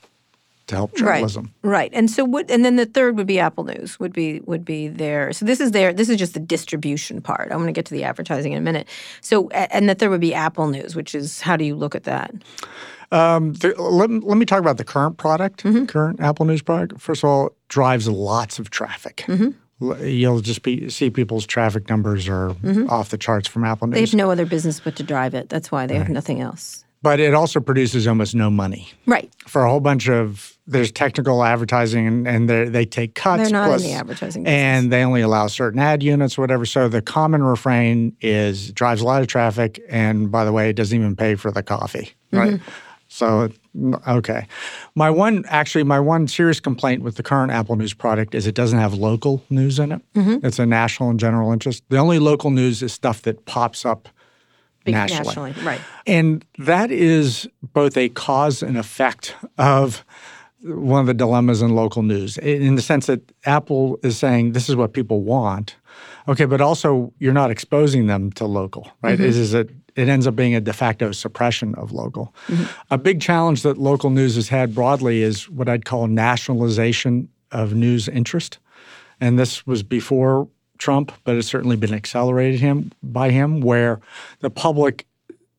to 0.66 0.74
help 0.76 0.94
journalism. 0.96 1.52
Right. 1.62 1.70
Right. 1.70 1.90
And 1.92 2.10
so 2.10 2.24
what 2.24 2.50
and 2.50 2.64
then 2.64 2.76
the 2.76 2.86
third 2.86 3.16
would 3.16 3.26
be 3.26 3.38
Apple 3.38 3.64
News 3.64 4.00
would 4.00 4.12
be 4.12 4.40
would 4.46 4.64
be 4.64 4.88
there. 4.88 5.32
So 5.32 5.44
this 5.44 5.60
is 5.60 5.72
their 5.72 5.92
this 5.92 6.08
is 6.08 6.16
just 6.16 6.34
the 6.34 6.40
distribution 6.40 7.20
part. 7.20 7.50
I'm 7.52 7.58
going 7.58 7.66
to 7.66 7.72
get 7.72 7.86
to 7.86 7.94
the 7.94 8.04
advertising 8.04 8.52
in 8.52 8.58
a 8.58 8.62
minute. 8.62 8.88
So 9.20 9.48
and 9.50 9.88
the 9.88 9.94
third 9.94 10.10
would 10.10 10.20
be 10.22 10.32
Apple 10.34 10.68
News, 10.68 10.96
which 10.96 11.14
is 11.14 11.40
how 11.40 11.56
do 11.56 11.64
you 11.64 11.74
look 11.74 11.94
at 11.94 12.04
that? 12.04 12.32
The- 13.10 13.74
let, 13.78 14.10
let 14.10 14.38
me 14.38 14.44
talk 14.46 14.60
about 14.60 14.76
the 14.78 14.84
current 14.84 15.18
product, 15.18 15.62
Mm-hmm. 15.64 15.84
current 15.86 16.20
Apple 16.20 16.46
News 16.46 16.62
product. 16.62 17.00
First 17.00 17.22
of 17.22 17.28
all, 17.30 17.46
it 17.48 17.52
drives 17.68 18.08
lots 18.08 18.58
of 18.58 18.70
traffic. 18.70 19.24
Mm-hmm. 19.26 19.50
You'll 20.04 20.40
just 20.40 20.62
be, 20.62 20.88
see 20.88 21.10
people's 21.10 21.46
traffic 21.46 21.88
numbers 21.90 22.28
are 22.28 22.54
off 22.88 23.10
the 23.10 23.18
charts 23.18 23.48
from 23.48 23.64
Apple 23.64 23.88
News. 23.88 23.94
They 23.94 24.00
have 24.00 24.14
no 24.14 24.30
other 24.30 24.46
business 24.46 24.80
but 24.80 24.96
to 24.96 25.02
drive 25.02 25.34
it. 25.34 25.48
That's 25.48 25.70
why 25.70 25.86
they 25.86 25.96
have 25.96 26.08
nothing 26.08 26.40
else. 26.40 26.83
But 27.04 27.20
it 27.20 27.34
also 27.34 27.60
produces 27.60 28.08
almost 28.08 28.34
no 28.34 28.50
money. 28.50 28.88
Right. 29.06 29.30
for 29.46 29.64
a 29.64 29.70
whole 29.70 29.80
bunch 29.80 30.08
of 30.08 30.56
there's 30.66 30.90
technical 30.90 31.44
advertising 31.44 32.06
and, 32.06 32.26
and 32.26 32.48
they 32.74 32.86
take 32.86 33.14
cuts. 33.14 33.42
They're 33.42 33.52
not 33.52 33.70
in 33.72 33.82
the 33.82 33.92
advertising 33.92 34.44
business. 34.44 34.58
and 34.58 34.90
they 34.90 35.04
only 35.04 35.20
allow 35.20 35.46
certain 35.46 35.78
ad 35.78 36.02
units 36.02 36.38
or 36.38 36.40
whatever. 36.40 36.64
So 36.64 36.88
the 36.88 37.02
common 37.02 37.42
refrain 37.42 38.16
is 38.22 38.72
drives 38.72 39.02
a 39.02 39.04
lot 39.04 39.20
of 39.20 39.28
traffic, 39.28 39.80
and 39.90 40.30
by 40.30 40.44
the 40.46 40.52
way, 40.52 40.70
it 40.70 40.76
doesn't 40.76 40.98
even 40.98 41.14
pay 41.14 41.34
for 41.34 41.50
the 41.50 41.62
coffee, 41.62 42.14
right? 42.32 42.54
Mm-hmm. 42.54 42.70
So 43.08 43.50
okay, 44.08 44.46
my 44.94 45.10
one 45.10 45.44
actually 45.48 45.84
my 45.84 46.00
one 46.00 46.26
serious 46.26 46.60
complaint 46.60 47.02
with 47.02 47.16
the 47.16 47.22
current 47.22 47.52
Apple 47.52 47.76
News 47.76 47.92
product 47.92 48.34
is 48.34 48.46
it 48.46 48.54
doesn't 48.54 48.78
have 48.78 48.94
local 48.94 49.44
news 49.50 49.78
in 49.78 49.92
it. 49.92 50.02
Mm-hmm. 50.14 50.46
It's 50.46 50.58
a 50.58 50.66
national 50.66 51.10
and 51.10 51.20
general 51.20 51.52
interest. 51.52 51.84
The 51.90 51.98
only 51.98 52.18
local 52.18 52.50
news 52.50 52.82
is 52.82 52.92
stuff 52.92 53.20
that 53.22 53.44
pops 53.44 53.84
up 53.84 54.08
nationally. 54.92 55.24
nationally. 55.26 55.52
Right. 55.62 55.80
And 56.06 56.44
that 56.58 56.90
is 56.90 57.48
both 57.62 57.96
a 57.96 58.08
cause 58.10 58.62
and 58.62 58.76
effect 58.76 59.34
of 59.58 60.04
one 60.62 61.00
of 61.00 61.06
the 61.06 61.14
dilemmas 61.14 61.60
in 61.60 61.74
local 61.74 62.02
news, 62.02 62.38
in 62.38 62.74
the 62.74 62.82
sense 62.82 63.06
that 63.06 63.20
Apple 63.44 63.98
is 64.02 64.16
saying 64.16 64.52
this 64.52 64.68
is 64.68 64.76
what 64.76 64.92
people 64.92 65.22
want. 65.22 65.76
Okay, 66.26 66.46
but 66.46 66.60
also 66.60 67.12
you're 67.18 67.34
not 67.34 67.50
exposing 67.50 68.06
them 68.06 68.32
to 68.32 68.46
local, 68.46 68.90
right? 69.02 69.18
Mm-hmm. 69.18 69.24
It 69.24 69.36
is 69.36 69.54
a, 69.54 69.66
it 69.94 70.08
ends 70.08 70.26
up 70.26 70.34
being 70.34 70.54
a 70.54 70.60
de 70.60 70.72
facto 70.72 71.12
suppression 71.12 71.74
of 71.74 71.92
local. 71.92 72.34
Mm-hmm. 72.46 72.64
A 72.90 72.98
big 72.98 73.20
challenge 73.20 73.62
that 73.62 73.76
local 73.76 74.10
news 74.10 74.36
has 74.36 74.48
had 74.48 74.74
broadly 74.74 75.22
is 75.22 75.50
what 75.50 75.68
I'd 75.68 75.84
call 75.84 76.06
nationalization 76.06 77.28
of 77.52 77.74
news 77.74 78.08
interest. 78.08 78.58
And 79.20 79.38
this 79.38 79.66
was 79.66 79.82
before 79.82 80.48
Trump, 80.84 81.12
but 81.24 81.34
it's 81.36 81.48
certainly 81.48 81.76
been 81.76 81.94
accelerated 81.94 82.60
him 82.60 82.92
by 83.02 83.30
him, 83.30 83.60
where 83.62 84.00
the 84.40 84.50
public 84.50 85.06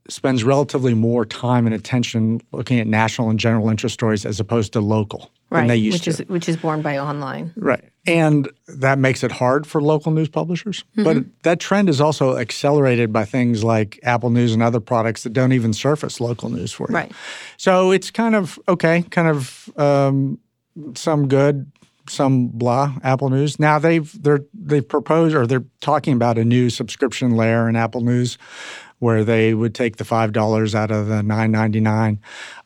spends 0.07 0.43
relatively 0.43 0.93
more 0.93 1.25
time 1.25 1.65
and 1.65 1.73
attention 1.73 2.39
looking 2.51 2.79
at 2.79 2.85
national 2.85 3.31
and 3.31 3.39
general 3.39 3.69
interest 3.69 3.93
stories 3.95 4.23
as 4.23 4.39
opposed 4.39 4.71
to 4.73 4.79
local 4.79 5.31
Right. 5.49 5.61
than 5.61 5.67
they 5.67 5.77
used 5.77 6.05
which 6.05 6.15
to. 6.17 6.23
is 6.23 6.29
which 6.29 6.47
is 6.49 6.57
borne 6.57 6.81
by 6.83 6.97
online. 6.99 7.53
Right. 7.55 7.83
And 8.07 8.47
that 8.67 8.99
makes 8.99 9.23
it 9.23 9.31
hard 9.31 9.65
for 9.65 9.81
local 9.81 10.11
news 10.11 10.29
publishers. 10.29 10.83
But 10.95 11.17
Mm-hmm. 11.17 11.29
that 11.43 11.59
trend 11.59 11.89
is 11.89 11.99
also 12.01 12.37
accelerated 12.37 13.11
by 13.11 13.25
things 13.25 13.63
like 13.63 13.99
Apple 14.03 14.29
News 14.29 14.53
and 14.53 14.61
other 14.61 14.79
products 14.79 15.23
that 15.23 15.33
don't 15.33 15.53
even 15.53 15.73
surface 15.73 16.19
local 16.21 16.49
news 16.51 16.71
for 16.71 16.87
you. 16.89 16.95
Right. 16.95 17.11
So 17.57 17.91
it's 17.91 18.11
kind 18.11 18.35
of 18.35 18.59
okay, 18.67 19.03
kind 19.09 19.27
of 19.27 19.69
um, 19.77 20.37
some 20.93 21.27
good, 21.27 21.71
some 22.09 22.47
blah. 22.47 22.93
Apple 23.03 23.29
News. 23.29 23.59
Now 23.59 23.79
they've 23.79 24.11
they're 24.21 24.41
they've 24.53 24.87
proposed 24.87 25.35
or 25.35 25.47
they're 25.47 25.65
talking 25.81 26.13
about 26.13 26.37
a 26.37 26.45
new 26.45 26.69
subscription 26.69 27.35
layer 27.35 27.67
in 27.69 27.75
Apple 27.75 28.01
News, 28.01 28.37
where 28.99 29.23
they 29.23 29.53
would 29.53 29.73
take 29.75 29.97
the 29.97 30.05
five 30.05 30.31
dollars 30.31 30.75
out 30.75 30.91
of 30.91 31.07
the 31.07 31.23
nine 31.23 31.51
ninety 31.51 31.79
nine. 31.79 32.19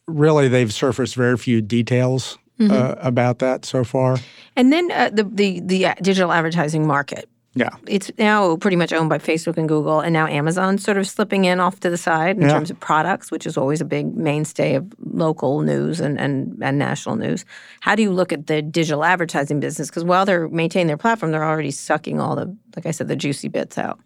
Really, 0.08 0.48
they've 0.48 0.74
surfaced 0.74 1.16
very 1.16 1.38
few 1.38 1.62
details 1.62 2.38
Mm-hmm. 2.60 2.74
uh, 2.74 2.96
about 3.08 3.40
that 3.40 3.64
so 3.64 3.86
far. 3.86 4.18
And 4.58 4.74
then 4.74 4.92
uh, 4.92 5.10
the 5.14 5.24
the 5.24 5.62
the 5.62 5.86
uh, 5.86 5.94
digital 6.02 6.34
advertising 6.34 6.86
market. 6.86 7.30
Yeah. 7.56 7.70
It's 7.88 8.12
now 8.20 8.56
pretty 8.58 8.78
much 8.78 8.94
owned 8.94 9.10
by 9.10 9.18
Facebook 9.18 9.58
and 9.58 9.68
Google, 9.68 10.00
and 10.00 10.14
now 10.14 10.28
Amazon's 10.28 10.84
sort 10.84 10.98
of 10.98 11.08
slipping 11.08 11.46
in 11.46 11.60
off 11.60 11.80
to 11.80 11.90
the 11.90 11.98
side 11.98 12.36
in 12.38 12.44
Yeah. 12.44 12.50
terms 12.54 12.70
of 12.70 12.80
products, 12.80 13.32
which 13.32 13.48
is 13.48 13.58
always 13.58 13.82
a 13.82 13.86
big 13.86 14.16
mainstay 14.16 14.76
of 14.76 14.86
local 15.04 15.62
news 15.62 16.00
and, 16.00 16.20
and, 16.20 16.58
and 16.62 16.78
national 16.78 17.16
news. 17.16 17.46
How 17.82 17.96
do 17.96 18.04
you 18.04 18.12
look 18.12 18.32
at 18.32 18.48
the 18.48 18.62
digital 18.62 19.04
advertising 19.04 19.60
business? 19.60 19.90
Because 19.90 20.04
while 20.04 20.26
they're 20.26 20.48
maintaining 20.48 20.88
their 20.88 20.98
platform, 20.98 21.32
they're 21.32 21.44
already 21.44 21.72
sucking 21.72 22.20
all 22.20 22.36
the, 22.36 22.56
like 22.76 22.86
I 22.86 22.92
said, 22.92 23.08
the 23.08 23.16
juicy 23.16 23.48
bits 23.48 23.78
out. 23.80 24.00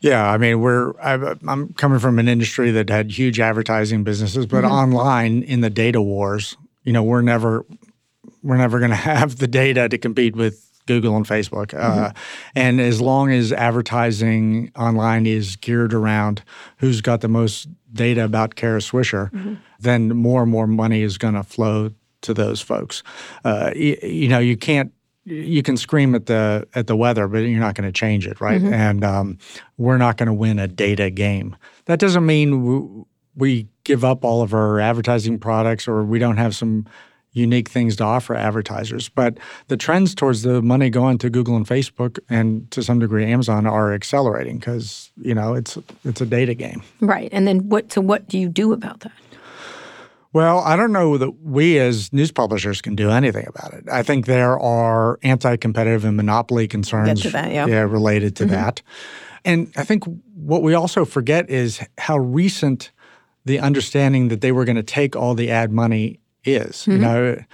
Yeah, 0.00 0.28
I 0.28 0.36
mean, 0.38 0.60
we're 0.60 0.94
I've, 1.00 1.22
I'm 1.46 1.74
coming 1.74 1.98
from 2.00 2.18
an 2.18 2.26
industry 2.26 2.70
that 2.72 2.88
had 2.88 3.12
huge 3.12 3.38
advertising 3.38 4.02
businesses, 4.02 4.46
but 4.46 4.64
Mm-hmm. 4.64 4.72
online 4.72 5.42
in 5.42 5.60
the 5.60 5.70
data 5.70 6.00
wars, 6.02 6.56
you 6.84 6.92
know, 6.92 7.02
we're 7.04 7.22
never 7.22 7.64
we're 8.42 8.56
never 8.56 8.78
going 8.78 8.90
to 8.96 8.96
have 8.96 9.36
the 9.36 9.46
data 9.46 9.88
to 9.88 9.98
compete 9.98 10.34
with 10.34 10.68
Google 10.86 11.16
and 11.16 11.26
Facebook. 11.26 11.74
Uh, 11.74 11.92
Mm-hmm. 12.10 12.18
and 12.56 12.80
as 12.80 13.00
long 13.00 13.30
as 13.32 13.52
advertising 13.52 14.70
online 14.76 15.26
is 15.26 15.56
geared 15.56 15.92
around 15.94 16.42
who's 16.78 17.00
got 17.00 17.20
the 17.20 17.28
most 17.28 17.68
data 17.92 18.24
about 18.24 18.54
Kara 18.54 18.80
Swisher, 18.80 19.30
Mm-hmm. 19.32 19.54
then 19.80 20.08
more 20.16 20.42
and 20.42 20.50
more 20.50 20.66
money 20.66 21.02
is 21.02 21.18
going 21.18 21.34
to 21.34 21.42
flow 21.42 21.90
to 22.22 22.34
those 22.34 22.60
folks. 22.60 23.02
Uh, 23.44 23.70
y- 23.74 23.98
you 24.02 24.28
know, 24.28 24.38
you 24.38 24.56
can't 24.56 24.92
you 25.24 25.62
can 25.62 25.76
scream 25.76 26.14
at 26.16 26.26
the 26.26 26.66
at 26.74 26.86
the 26.88 26.96
weather, 26.96 27.28
but 27.28 27.38
you're 27.38 27.60
not 27.60 27.74
going 27.76 27.86
to 27.88 27.92
change 27.92 28.26
it, 28.26 28.40
right? 28.40 28.60
And 28.60 29.04
um, 29.04 29.38
we're 29.76 29.98
not 29.98 30.16
going 30.16 30.26
to 30.26 30.32
win 30.32 30.58
a 30.58 30.66
data 30.66 31.10
game. 31.10 31.54
That 31.84 32.00
doesn't 32.00 32.26
mean 32.26 32.64
we, 32.64 33.04
we 33.36 33.68
give 33.84 34.04
up 34.04 34.24
all 34.24 34.42
of 34.42 34.52
our 34.52 34.80
advertising 34.80 35.38
products 35.38 35.86
or 35.86 36.02
we 36.04 36.18
don't 36.18 36.38
have 36.38 36.56
some 36.56 36.86
unique 37.32 37.68
things 37.68 37.96
to 37.96 38.04
offer 38.04 38.34
advertisers. 38.34 39.08
But 39.08 39.38
the 39.68 39.76
trends 39.76 40.14
towards 40.14 40.42
the 40.42 40.62
money 40.62 40.90
going 40.90 41.18
to 41.18 41.30
Google 41.30 41.56
and 41.56 41.66
Facebook 41.66 42.18
and 42.28 42.70
to 42.70 42.82
some 42.82 42.98
degree 42.98 43.24
Amazon 43.24 43.66
are 43.66 43.92
accelerating 43.92 44.58
because 44.58 45.10
you 45.16 45.34
know 45.34 45.54
it's 45.54 45.78
it's 46.04 46.20
a 46.20 46.26
data 46.26 46.54
game. 46.54 46.82
Right. 47.00 47.30
And 47.32 47.46
then 47.46 47.68
what? 47.68 47.92
So 47.92 48.00
what 48.00 48.28
do 48.28 48.38
you 48.38 48.48
do 48.48 48.72
about 48.72 49.00
that? 49.00 49.12
Well, 50.34 50.60
I 50.60 50.76
don't 50.76 50.92
know 50.92 51.18
that 51.18 51.42
we 51.42 51.78
as 51.78 52.10
news 52.10 52.32
publishers 52.32 52.80
can 52.80 52.94
do 52.94 53.10
anything 53.10 53.46
about 53.46 53.74
it. 53.74 53.84
I 53.90 54.02
think 54.02 54.24
there 54.24 54.58
are 54.58 55.18
anti-competitive 55.22 56.06
and 56.06 56.16
monopoly 56.16 56.66
concerns 56.66 57.22
that, 57.24 57.52
yeah. 57.52 57.66
Mm-hmm. 57.66 57.92
related 57.92 58.36
to 58.36 58.46
that. 58.46 58.80
And 59.44 59.70
I 59.76 59.84
think 59.84 60.04
what 60.34 60.62
we 60.62 60.72
also 60.72 61.04
forget 61.04 61.50
is 61.50 61.86
how 61.98 62.16
recent 62.16 62.92
the 63.44 63.58
understanding 63.58 64.28
that 64.28 64.40
they 64.40 64.52
were 64.52 64.64
going 64.64 64.76
to 64.76 64.82
take 64.82 65.16
all 65.16 65.34
the 65.34 65.50
ad 65.50 65.70
money 65.70 66.18
is. 66.44 66.82
Mm-hmm. 66.82 66.92
You 66.92 66.98
know, 66.98 67.44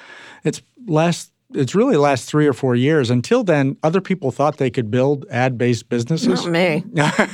it's 0.45 0.63
last 0.87 1.33
it's 1.55 1.75
really 1.75 1.97
last 1.97 2.29
3 2.29 2.47
or 2.47 2.53
4 2.53 2.77
years. 2.77 3.09
Until 3.09 3.43
then, 3.43 3.77
other 3.83 4.01
people 4.03 4.31
thought 4.31 4.59
they 4.59 4.71
could 4.71 4.91
build 4.91 5.25
ad-based 5.31 5.89
businesses. 5.89 6.45
Not 6.45 6.53
me. 6.53 6.85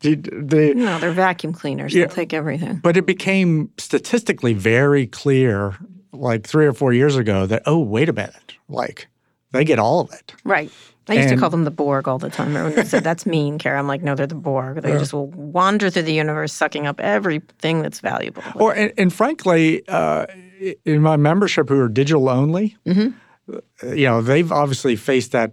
The- 0.00 0.14
the- 0.16 0.74
No, 0.74 0.98
they're 0.98 1.12
vacuum 1.12 1.52
cleaners. 1.52 1.94
Yeah. 1.94 2.06
They'll 2.06 2.14
take 2.14 2.32
everything. 2.32 2.76
But 2.76 2.96
it 2.96 3.04
became 3.04 3.70
statistically 3.76 4.54
very 4.54 5.06
clear, 5.06 5.76
like 6.12 6.46
three 6.46 6.66
or 6.66 6.72
four 6.72 6.92
years 6.94 7.14
ago, 7.14 7.44
that 7.46 7.62
oh, 7.66 7.78
wait 7.78 8.08
a 8.08 8.12
minute, 8.12 8.54
like 8.68 9.06
they 9.52 9.64
get 9.64 9.78
all 9.78 10.00
of 10.00 10.10
it. 10.12 10.34
Right. 10.44 10.72
I 11.08 11.14
used 11.14 11.28
to 11.28 11.36
call 11.36 11.50
them 11.50 11.64
the 11.64 11.70
Borg 11.70 12.08
all 12.08 12.18
the 12.18 12.30
time. 12.30 12.54
You 12.54 12.84
said 12.84 13.04
that's 13.04 13.26
mean, 13.26 13.58
Kara? 13.58 13.78
I'm 13.78 13.88
like, 13.88 14.02
no, 14.02 14.14
they're 14.14 14.26
the 14.26 14.34
Borg. 14.34 14.82
They 14.82 14.92
just 14.92 15.12
will 15.12 15.26
wander 15.26 15.90
through 15.90 16.02
the 16.02 16.14
universe, 16.14 16.52
sucking 16.52 16.86
up 16.86 17.00
everything 17.00 17.82
that's 17.82 18.00
valuable. 18.00 18.42
Or 18.54 18.72
and, 18.72 18.92
and 18.96 19.12
frankly, 19.12 19.82
uh, 19.88 20.26
in 20.84 21.02
my 21.02 21.16
membership 21.16 21.68
who 21.68 21.78
are 21.80 21.88
digital 21.88 22.28
only, 22.28 22.76
Mm-hmm. 22.86 23.54
uh, 23.54 23.92
you 23.92 24.06
know, 24.06 24.20
they've 24.22 24.50
obviously 24.52 24.96
faced 24.96 25.32
that 25.32 25.52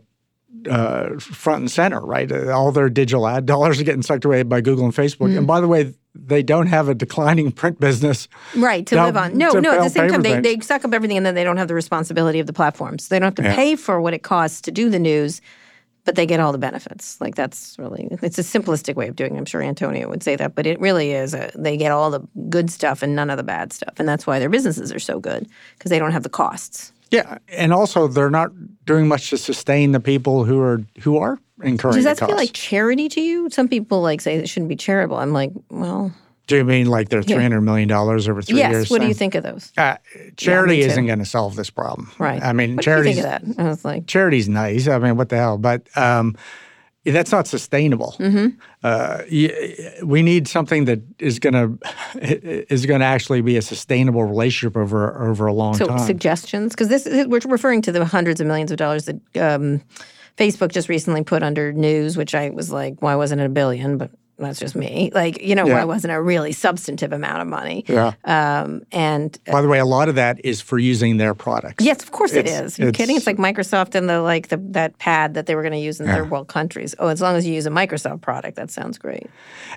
uh, 0.69 1.17
front 1.19 1.61
and 1.61 1.71
center, 1.71 1.99
right? 2.01 2.31
Uh, 2.31 2.49
all 2.51 2.71
their 2.71 2.89
digital 2.89 3.27
ad 3.27 3.45
dollars 3.45 3.79
are 3.79 3.83
getting 3.83 4.01
sucked 4.01 4.25
away 4.25 4.43
by 4.43 4.61
Google 4.61 4.85
and 4.85 4.93
Facebook. 4.93 5.35
And 5.37 5.45
by 5.47 5.61
the 5.61 5.67
way, 5.67 5.93
they 6.15 6.41
don't 6.43 6.67
have 6.67 6.89
a 6.89 6.95
declining 6.95 7.51
print 7.51 7.79
business. 7.79 8.27
Right, 8.57 8.85
to 8.87 8.95
to- 8.95 9.03
live 9.03 9.15
on. 9.17 9.37
No, 9.37 9.51
no, 9.51 9.71
at 9.73 9.83
the 9.83 9.89
same 9.89 10.09
time, 10.09 10.21
they, 10.23 10.39
they 10.41 10.59
suck 10.59 10.83
up 10.83 10.93
everything 10.93 11.17
and 11.17 11.25
then 11.25 11.35
they 11.35 11.43
don't 11.43 11.57
have 11.57 11.67
the 11.67 11.75
responsibility 11.75 12.39
of 12.39 12.47
the 12.47 12.53
platforms. 12.53 13.07
They 13.07 13.19
don't 13.19 13.27
have 13.27 13.35
to 13.35 13.43
Yeah. 13.43 13.55
pay 13.55 13.75
for 13.75 14.01
what 14.01 14.13
it 14.13 14.23
costs 14.23 14.61
to 14.61 14.71
do 14.71 14.89
the 14.89 14.99
news, 14.99 15.39
but 16.09 16.15
they 16.15 16.25
get 16.25 16.39
all 16.39 16.51
the 16.51 16.57
benefits. 16.57 17.21
Like 17.21 17.35
that's 17.35 17.75
really, 17.77 18.07
it's 18.23 18.39
a 18.39 18.41
simplistic 18.41 18.95
way 18.95 19.07
of 19.09 19.15
doing 19.15 19.35
it. 19.35 19.37
I'm 19.37 19.45
sure 19.45 19.61
Antonio 19.61 20.09
would 20.09 20.23
say 20.23 20.35
that, 20.37 20.55
but 20.55 20.65
it 20.65 20.79
really 20.79 21.11
is. 21.11 21.35
A, 21.35 21.51
they 21.53 21.77
get 21.77 21.91
all 21.91 22.09
the 22.09 22.21
good 22.49 22.71
stuff 22.71 23.03
and 23.03 23.15
none 23.15 23.29
of 23.29 23.37
the 23.37 23.43
bad 23.43 23.71
stuff. 23.71 23.93
And 23.99 24.09
that's 24.09 24.25
why 24.25 24.39
their 24.39 24.49
businesses 24.49 24.91
are 24.91 24.97
so 24.97 25.19
good 25.19 25.47
because 25.77 25.91
they 25.91 25.99
don't 25.99 26.11
have 26.11 26.23
the 26.23 26.29
costs. 26.29 26.93
Yeah, 27.11 27.37
and 27.49 27.71
also 27.71 28.07
they're 28.07 28.31
not 28.31 28.49
doing 28.85 29.07
much 29.07 29.29
to 29.29 29.37
sustain 29.37 29.91
the 29.91 29.99
people 29.99 30.45
who 30.45 30.59
are 30.59 30.83
who 31.01 31.19
are 31.19 31.37
incurring 31.61 31.97
Does 31.97 32.05
that 32.05 32.17
feel 32.17 32.35
like 32.35 32.53
charity 32.53 33.07
to 33.09 33.21
you? 33.21 33.47
Some 33.51 33.67
people 33.67 34.01
like 34.01 34.19
say 34.19 34.33
it 34.37 34.49
shouldn't 34.49 34.69
be 34.69 34.75
charitable. 34.75 35.17
I'm 35.17 35.33
like, 35.33 35.51
well, 35.69 36.11
Do 36.49 36.57
you 36.57 36.65
mean 36.65 36.87
like 36.87 37.09
they're 37.09 37.21
three 37.21 37.41
hundred 37.43 37.61
million 37.61 37.87
dollars 37.87 38.27
over 38.27 38.41
three 38.41 38.57
yes. 38.57 38.71
years? 38.71 38.89
What 38.89 39.01
do 39.01 39.07
you 39.07 39.13
think 39.13 39.35
of 39.35 39.43
those? 39.43 39.71
Uh, 39.77 39.97
charity 40.35 40.81
too. 40.81 40.87
isn't 40.87 41.05
going 41.05 41.19
to 41.19 41.25
solve 41.25 41.55
this 41.55 41.69
problem, 41.69 42.11
Right. 42.17 42.41
I 42.41 42.53
mean, 42.53 42.79
charity. 42.79 43.13
think 43.13 43.25
of 43.25 43.55
that? 43.55 43.63
I 43.63 43.67
was 43.69 43.85
like, 43.85 44.07
charity's 44.07 44.49
nice. 44.49 44.87
I 44.87 44.97
mean, 44.97 45.15
what 45.15 45.29
the 45.29 45.37
hell? 45.37 45.59
But 45.59 45.87
um, 45.95 46.35
that's 47.05 47.31
not 47.31 47.45
sustainable. 47.45 48.15
Mm-hmm. 48.17 48.59
Uh, 48.83 50.05
we 50.05 50.23
need 50.23 50.47
something 50.47 50.85
that 50.85 51.01
is 51.19 51.37
going 51.37 51.53
to 52.13 52.73
is 52.73 52.87
going 52.87 53.01
to 53.01 53.05
actually 53.05 53.41
be 53.41 53.55
a 53.55 53.61
sustainable 53.61 54.23
relationship 54.23 54.75
over 54.75 55.29
over 55.29 55.45
a 55.45 55.53
long 55.53 55.75
So 55.75 55.85
time. 55.85 55.99
suggestions, 55.99 56.73
because 56.73 56.87
this 56.87 57.05
is, 57.05 57.27
we're 57.27 57.41
referring 57.47 57.83
to 57.83 57.91
the 57.91 58.03
hundreds 58.05 58.41
of 58.41 58.47
millions 58.47 58.71
of 58.71 58.77
dollars 58.77 59.05
that 59.05 59.15
um, 59.39 59.81
Facebook 60.37 60.71
just 60.71 60.89
recently 60.89 61.23
put 61.23 61.43
under 61.43 61.71
news, 61.73 62.17
which 62.17 62.33
I 62.33 62.49
was 62.49 62.71
like, 62.71 63.01
why 63.01 63.15
wasn't 63.15 63.41
it 63.41 63.45
a 63.45 63.49
billion? 63.49 63.97
But 63.99 64.09
that's 64.39 64.59
just 64.59 64.75
me. 64.75 65.11
Like, 65.13 65.41
you 65.41 65.53
know, 65.55 65.67
Yeah. 65.67 65.75
why 65.75 65.83
wasn't 65.85 66.13
a 66.13 66.21
really 66.21 66.51
substantive 66.53 67.11
amount 67.13 67.41
of 67.41 67.47
money? 67.47 67.83
yeah. 67.87 68.13
Um, 68.25 68.81
and 68.91 69.37
uh, 69.47 69.51
By 69.51 69.61
the 69.61 69.67
way, 69.67 69.79
a 69.79 69.85
lot 69.85 70.09
of 70.09 70.15
that 70.15 70.39
is 70.43 70.61
for 70.61 70.77
using 70.79 71.17
their 71.17 71.33
products. 71.33 71.83
yes, 71.83 72.01
of 72.03 72.11
course 72.11 72.33
it 72.33 72.45
It's- 72.47 72.61
is. 72.73 72.79
Are 72.79 72.85
you 72.85 72.91
kidding? 72.91 73.17
it's- 73.17 73.27
like 73.27 73.37
Microsoft 73.37 73.95
and 73.95 74.09
the 74.09 74.21
like 74.21 74.47
the 74.47 74.57
that 74.71 74.97
pad 74.97 75.33
that 75.35 75.45
they 75.45 75.55
were 75.55 75.61
going 75.61 75.73
to 75.73 75.77
use 75.79 75.99
in 75.99 76.07
third 76.07 76.29
world 76.31 76.47
countries. 76.47 76.95
Oh, 76.99 77.07
as 77.07 77.21
long 77.21 77.35
as 77.35 77.45
you 77.45 77.53
use 77.53 77.65
a 77.65 77.69
Microsoft 77.69 78.21
product, 78.21 78.55
that 78.55 78.71
sounds 78.71 78.97
great. 78.97 79.27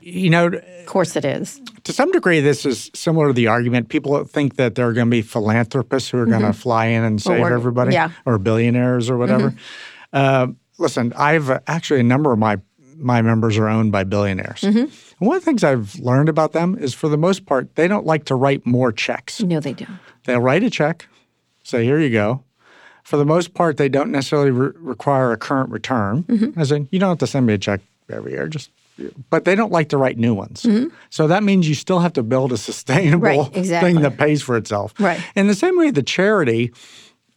You 0.01 0.31
know, 0.31 0.47
Of 0.47 0.87
course 0.87 1.17
it 1.17 1.25
is. 1.25 1.61
to 1.85 1.93
some 1.93 2.11
degree, 2.13 2.41
this 2.41 2.65
is 2.65 2.91
similar 2.95 3.29
to 3.29 3.33
the 3.33 3.47
argument. 3.49 3.89
People 3.89 4.23
think 4.25 4.57
that 4.57 4.75
there 4.75 4.87
are 4.89 4.93
going 4.93 5.07
to 5.09 5.11
be 5.11 5.23
philanthropists 5.23 6.09
who 6.11 6.19
are 6.19 6.27
going 6.27 6.43
to 6.43 6.53
fly 6.53 6.87
in 6.87 7.03
and 7.05 7.21
save 7.21 7.41
or- 7.41 7.53
everybody, 7.53 7.93
yeah. 7.95 8.11
or 8.27 8.39
billionaires 8.39 9.11
or 9.11 9.17
whatever. 9.19 9.55
Uh, 10.13 10.49
listen, 10.79 11.13
I've 11.17 11.51
uh, 11.51 11.61
actually 11.67 12.01
a 12.01 12.05
number 12.05 12.33
of 12.33 12.39
my 12.39 12.59
my 13.03 13.21
members 13.23 13.57
are 13.59 13.69
owned 13.69 13.93
by 13.93 14.05
billionaires. 14.05 14.63
And 14.63 14.91
one 15.19 15.37
of 15.37 15.43
the 15.43 15.45
things 15.45 15.63
I've 15.65 15.99
learned 16.01 16.29
about 16.29 16.53
them 16.53 16.77
is, 16.79 16.95
for 16.95 17.09
the 17.09 17.17
most 17.19 17.47
part, 17.47 17.75
they 17.77 17.87
don't 17.89 18.07
like 18.07 18.25
to 18.27 18.35
write 18.35 18.65
more 18.67 18.93
checks. 18.93 19.41
No, 19.43 19.61
they 19.61 19.73
don't. 19.75 19.99
They'll 20.25 20.41
write 20.41 20.63
a 20.65 20.71
check, 20.71 21.07
say, 21.65 21.85
"Here 21.85 21.99
you 22.01 22.11
go." 22.11 22.43
For 23.05 23.17
the 23.17 23.25
most 23.25 23.53
part, 23.55 23.77
they 23.79 23.89
don't 23.89 24.11
necessarily 24.13 24.53
re- 24.53 24.71
require 24.79 25.33
a 25.33 25.37
current 25.37 25.71
return. 25.71 26.25
As 26.57 26.71
in, 26.71 26.89
you 26.93 26.99
don't 27.01 27.09
have 27.09 27.19
to 27.19 27.27
send 27.27 27.47
me 27.47 27.53
a 27.55 27.59
check 27.59 27.81
every 28.09 28.33
year. 28.33 28.47
Just, 28.47 28.71
but 29.29 29.45
they 29.45 29.57
don't 29.57 29.73
like 29.73 29.89
to 29.89 29.97
write 29.99 30.19
new 30.19 30.35
ones. 30.35 30.65
So 31.11 31.27
that 31.27 31.43
means 31.43 31.69
you 31.69 31.75
still 31.75 31.99
have 31.99 32.13
to 32.13 32.23
build 32.23 32.53
a 32.53 32.57
sustainable 32.57 33.23
Right, 33.27 33.51
exactly. 33.57 33.93
thing 33.95 34.03
that 34.03 34.19
pays 34.19 34.41
for 34.43 34.57
itself. 34.57 34.95
Right. 35.01 35.21
In 35.35 35.49
the 35.49 35.55
same 35.57 35.77
way, 35.77 35.91
the 35.91 36.03
charity. 36.05 36.73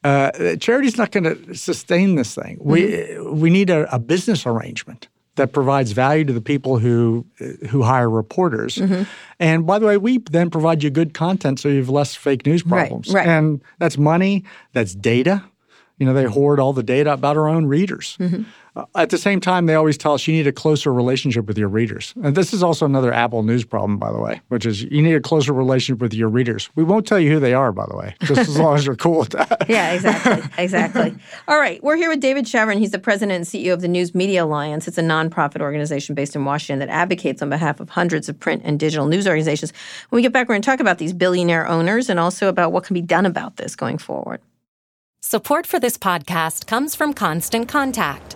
Uh, 0.03 0.55
charity's 0.57 0.99
not 0.99 1.09
going 1.11 1.23
to 1.23 1.55
sustain 1.55 2.13
this 2.13 2.35
thing. 2.35 2.59
We 2.61 2.81
Mm-hmm. 2.83 3.39
we 3.39 3.49
need 3.49 3.71
a, 3.71 3.91
a 3.93 3.97
business 3.97 4.45
arrangement 4.45 5.07
that 5.35 5.51
provides 5.51 5.91
value 5.91 6.23
to 6.25 6.33
the 6.33 6.41
people 6.41 6.79
who 6.79 7.25
who 7.69 7.83
hire 7.83 8.09
reporters. 8.09 8.75
Mm-hmm. 8.77 9.03
And 9.39 9.65
by 9.67 9.79
the 9.79 9.85
way, 9.85 9.97
we 9.97 10.17
then 10.19 10.49
provide 10.49 10.83
you 10.83 10.89
good 10.89 11.13
content 11.13 11.59
so 11.59 11.69
you 11.69 11.77
have 11.79 11.89
less 11.89 12.15
fake 12.15 12.45
news 12.45 12.65
Right, 12.65 12.79
problems. 12.87 13.13
right. 13.13 13.27
And 13.27 13.61
that's 13.79 13.97
money, 13.97 14.43
that's 14.73 14.95
data. 14.95 15.43
You 15.97 16.05
know, 16.05 16.13
they 16.13 16.25
hoard 16.25 16.59
all 16.59 16.73
the 16.73 16.83
data 16.83 17.13
about 17.13 17.37
our 17.37 17.47
own 17.47 17.65
readers. 17.67 18.17
Mm-hmm. 18.19 18.43
Uh, 18.75 18.85
at 18.95 19.09
the 19.09 19.17
same 19.17 19.39
time, 19.39 19.67
they 19.67 19.75
always 19.75 19.97
tell 19.97 20.13
us 20.13 20.27
you 20.27 20.33
need 20.33 20.47
a 20.47 20.51
closer 20.51 20.93
relationship 20.93 21.45
with 21.45 21.57
your 21.57 21.69
readers. 21.69 22.13
And 22.21 22.35
this 22.35 22.53
is 22.53 22.61
also 22.61 22.85
another 22.85 23.13
Apple 23.13 23.43
News 23.43 23.63
problem, 23.63 23.97
by 23.97 24.11
the 24.11 24.19
way, 24.19 24.41
which 24.49 24.65
is 24.65 24.83
you 24.83 25.01
need 25.01 25.15
a 25.15 25.21
closer 25.21 25.53
relationship 25.53 26.01
with 26.01 26.13
your 26.13 26.27
readers. 26.27 26.69
We 26.75 26.83
won't 26.83 27.07
tell 27.07 27.19
you 27.19 27.31
who 27.31 27.39
they 27.39 27.53
are, 27.53 27.71
by 27.71 27.85
the 27.87 27.95
way, 27.95 28.15
just 28.23 28.41
as 28.41 28.59
long 28.59 28.75
as 28.75 28.85
you're 28.85 28.95
cool 28.95 29.19
with 29.19 29.29
that. 29.29 29.65
Yeah, 29.75 29.93
exactly. 29.93 30.43
Exactly. 30.57 31.15
All 31.47 31.57
right. 31.57 31.83
We're 31.83 31.95
here 31.95 32.09
with 32.09 32.19
David 32.19 32.45
Chavern. 32.45 32.77
He's 32.77 32.91
the 32.91 32.99
president 32.99 33.35
and 33.35 33.45
CEO 33.45 33.73
of 33.73 33.81
the 33.81 33.87
News 33.87 34.15
Media 34.15 34.43
Alliance. 34.43 34.87
It's 34.87 34.97
a 34.97 35.03
nonprofit 35.03 35.61
organization 35.61 36.15
based 36.15 36.35
in 36.35 36.45
Washington 36.45 36.79
that 36.79 36.89
advocates 36.89 37.41
on 37.41 37.49
behalf 37.49 37.79
of 37.79 37.89
hundreds 37.89 38.29
of 38.29 38.39
print 38.39 38.61
and 38.65 38.79
digital 38.79 39.05
news 39.05 39.27
organizations. 39.27 39.73
When 40.09 40.17
we 40.17 40.21
get 40.21 40.33
back, 40.33 40.47
we're 40.47 40.55
going 40.55 40.61
to 40.61 40.65
talk 40.65 40.79
about 40.79 40.97
these 40.97 41.13
billionaire 41.13 41.67
owners 41.67 42.09
and 42.09 42.19
also 42.19 42.47
about 42.47 42.71
what 42.71 42.83
can 42.83 42.93
be 42.93 43.01
done 43.01 43.25
about 43.25 43.57
this 43.57 43.75
going 43.75 43.97
forward. 43.97 44.41
Support 45.21 45.65
for 45.65 45.79
this 45.79 45.97
podcast 45.97 46.67
comes 46.67 46.95
from 46.95 47.13
Constant 47.13 47.67
Contact. 47.67 48.35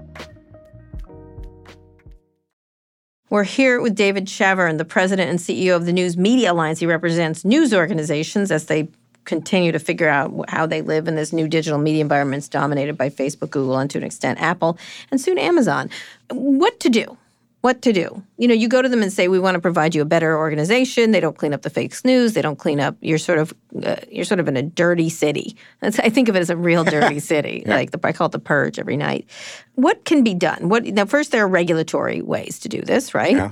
We're 3.31 3.45
here 3.45 3.79
with 3.79 3.95
David 3.95 4.25
Chavern, 4.25 4.77
the 4.77 4.83
president 4.83 5.29
and 5.29 5.39
CEO 5.39 5.73
of 5.77 5.85
the 5.85 5.93
News 5.93 6.17
Media 6.17 6.51
Alliance. 6.51 6.79
He 6.79 6.85
represents 6.85 7.45
news 7.45 7.73
organizations 7.73 8.51
as 8.51 8.65
they 8.65 8.89
continue 9.23 9.71
to 9.71 9.79
figure 9.79 10.09
out 10.09 10.33
how 10.49 10.65
they 10.65 10.81
live 10.81 11.07
in 11.07 11.15
this 11.15 11.31
new 11.31 11.47
digital 11.47 11.79
media 11.79 12.01
environment 12.01 12.49
dominated 12.51 12.97
by 12.97 13.09
Facebook, 13.09 13.51
Google, 13.51 13.77
and 13.77 13.89
to 13.89 13.99
an 13.99 14.03
extent 14.03 14.41
Apple, 14.41 14.77
and 15.11 15.21
soon 15.21 15.37
Amazon. 15.37 15.89
What 16.29 16.81
to 16.81 16.89
do? 16.89 17.17
What 17.61 17.81
to 17.83 17.93
do? 17.93 18.23
You 18.37 18.47
know, 18.47 18.55
you 18.55 18.67
go 18.67 18.81
to 18.81 18.89
them 18.89 19.01
and 19.03 19.13
say, 19.13 19.27
"We 19.27 19.39
want 19.39 19.53
to 19.55 19.61
provide 19.61 19.93
you 19.93 20.01
a 20.01 20.05
better 20.05 20.35
organization." 20.37 21.11
They 21.11 21.19
don't 21.19 21.37
clean 21.37 21.53
up 21.53 21.61
the 21.61 21.69
fake 21.69 21.93
news. 22.03 22.33
They 22.33 22.41
don't 22.41 22.57
clean 22.57 22.79
up. 22.79 22.95
You're 23.01 23.19
sort 23.19 23.37
of, 23.37 23.53
uh, 23.83 23.97
you're 24.09 24.25
sort 24.25 24.39
of 24.39 24.47
in 24.47 24.57
a 24.57 24.63
dirty 24.63 25.09
city. 25.09 25.55
That's, 25.79 25.99
I 25.99 26.09
think 26.09 26.27
of 26.27 26.35
it 26.35 26.39
as 26.39 26.49
a 26.49 26.57
real 26.57 26.83
dirty 26.83 27.19
city. 27.33 27.63
Like 27.67 27.91
the, 27.91 27.99
I 28.03 28.13
call 28.13 28.25
it 28.27 28.31
the 28.31 28.39
purge 28.39 28.79
every 28.79 28.97
night. 28.97 29.27
What 29.75 30.05
can 30.05 30.23
be 30.23 30.33
done? 30.33 30.69
What 30.69 30.85
now? 30.85 31.05
First, 31.05 31.31
there 31.31 31.43
are 31.43 31.47
regulatory 31.47 32.21
ways 32.21 32.57
to 32.61 32.69
do 32.69 32.81
this, 32.81 33.13
right? 33.13 33.35
Yeah. 33.35 33.51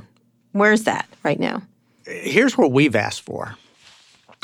Where's 0.54 0.84
that 0.86 1.08
right 1.24 1.40
now? 1.40 1.62
Here's 2.06 2.58
what 2.58 2.72
we've 2.72 2.96
asked 2.96 3.22
for, 3.22 3.56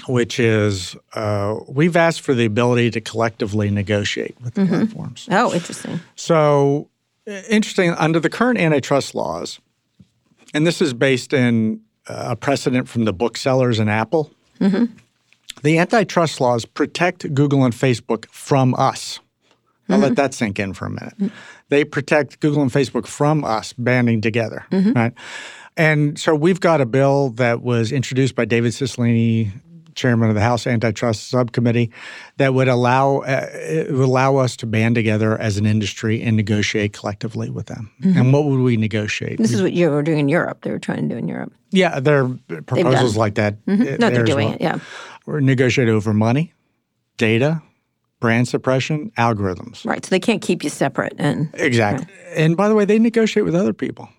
which 0.07 0.39
is 0.39 0.95
uh, 1.15 1.55
we've 1.67 1.95
asked 1.97 2.21
for 2.21 2.35
the 2.35 2.45
ability 2.45 2.91
to 2.91 3.01
collectively 3.01 3.71
negotiate 3.71 4.35
with 4.43 4.53
the 4.53 4.61
Mm-hmm. 4.61 4.75
platforms. 4.75 5.27
Oh, 5.31 5.51
interesting. 5.51 5.99
So, 6.15 6.87
interesting, 7.27 7.91
under 7.91 8.19
the 8.19 8.29
current 8.29 8.59
antitrust 8.59 9.15
laws, 9.15 9.59
and 10.53 10.65
this 10.65 10.81
is 10.81 10.93
based 10.93 11.33
in 11.33 11.81
uh, 12.07 12.27
a 12.29 12.35
precedent 12.35 12.87
from 12.87 13.05
the 13.05 13.13
booksellers 13.13 13.79
and 13.79 13.89
Apple. 13.89 14.31
Mm-hmm. 14.59 14.85
The 15.63 15.77
antitrust 15.77 16.39
laws 16.39 16.65
protect 16.65 17.33
Google 17.33 17.65
and 17.65 17.73
Facebook 17.73 18.25
from 18.27 18.75
us. 18.75 19.19
I'll 19.87 19.99
let 19.99 20.07
mm-hmm. 20.07 20.15
that 20.15 20.33
sink 20.33 20.59
in 20.59 20.73
for 20.73 20.87
a 20.87 20.89
minute. 20.89 21.31
They 21.69 21.83
protect 21.83 22.39
Google 22.39 22.63
and 22.63 22.71
Facebook 22.71 23.05
from 23.05 23.43
us 23.43 23.73
banding 23.73 24.21
together, 24.21 24.65
mm-hmm. 24.71 24.93
right? 24.93 25.13
And 25.77 26.17
so 26.17 26.33
we've 26.33 26.59
got 26.59 26.81
a 26.81 26.85
bill 26.85 27.29
that 27.31 27.61
was 27.61 27.91
introduced 27.91 28.35
by 28.35 28.45
David 28.45 28.71
Cicilline, 28.71 29.51
chairman 29.95 30.29
of 30.29 30.35
the 30.35 30.41
House 30.41 30.67
Antitrust 30.67 31.29
Subcommittee, 31.29 31.89
that 32.37 32.53
would 32.53 32.67
allow 32.67 33.19
uh, 33.19 33.47
would 33.89 33.99
allow 34.05 34.37
us 34.37 34.55
to 34.57 34.65
band 34.65 34.95
together 34.95 35.37
as 35.39 35.57
an 35.57 35.65
industry 35.65 36.21
and 36.21 36.35
negotiate 36.37 36.93
collectively 36.93 37.49
with 37.49 37.65
them. 37.67 37.91
And 38.03 38.31
what 38.33 38.45
would 38.45 38.59
we 38.59 38.77
negotiate? 38.77 39.37
This 39.37 39.51
is 39.53 39.61
what 39.61 39.73
you 39.73 39.89
were 39.89 40.03
doing 40.03 40.19
in 40.19 40.29
Europe. 40.29 40.61
They 40.61 40.71
were 40.71 40.79
trying 40.79 41.07
to 41.09 41.15
do 41.15 41.17
in 41.17 41.27
Europe. 41.27 41.53
yeah, 41.71 41.99
there 41.99 42.23
are 42.25 42.61
proposals 42.63 43.17
like 43.17 43.35
that. 43.35 43.55
uh, 43.67 43.75
No, 43.99 44.09
they're 44.09 44.23
doing 44.23 44.47
well. 44.49 44.55
it. 44.55 44.61
Yeah. 44.61 44.79
We're 45.25 45.39
negotiating 45.39 45.93
over 45.95 46.13
money, 46.13 46.53
data, 47.17 47.61
brand 48.19 48.47
suppression, 48.47 49.11
algorithms. 49.17 49.85
Right. 49.85 50.05
So 50.05 50.09
they 50.09 50.19
can't 50.19 50.41
keep 50.41 50.63
you 50.63 50.69
separate. 50.69 51.13
And 51.17 51.49
Exactly. 51.55 52.07
And 52.35 52.55
by 52.55 52.69
the 52.69 52.75
way, 52.75 52.85
they 52.85 52.99
negotiate 52.99 53.43
with 53.45 53.55
other 53.55 53.73
people. 53.73 54.09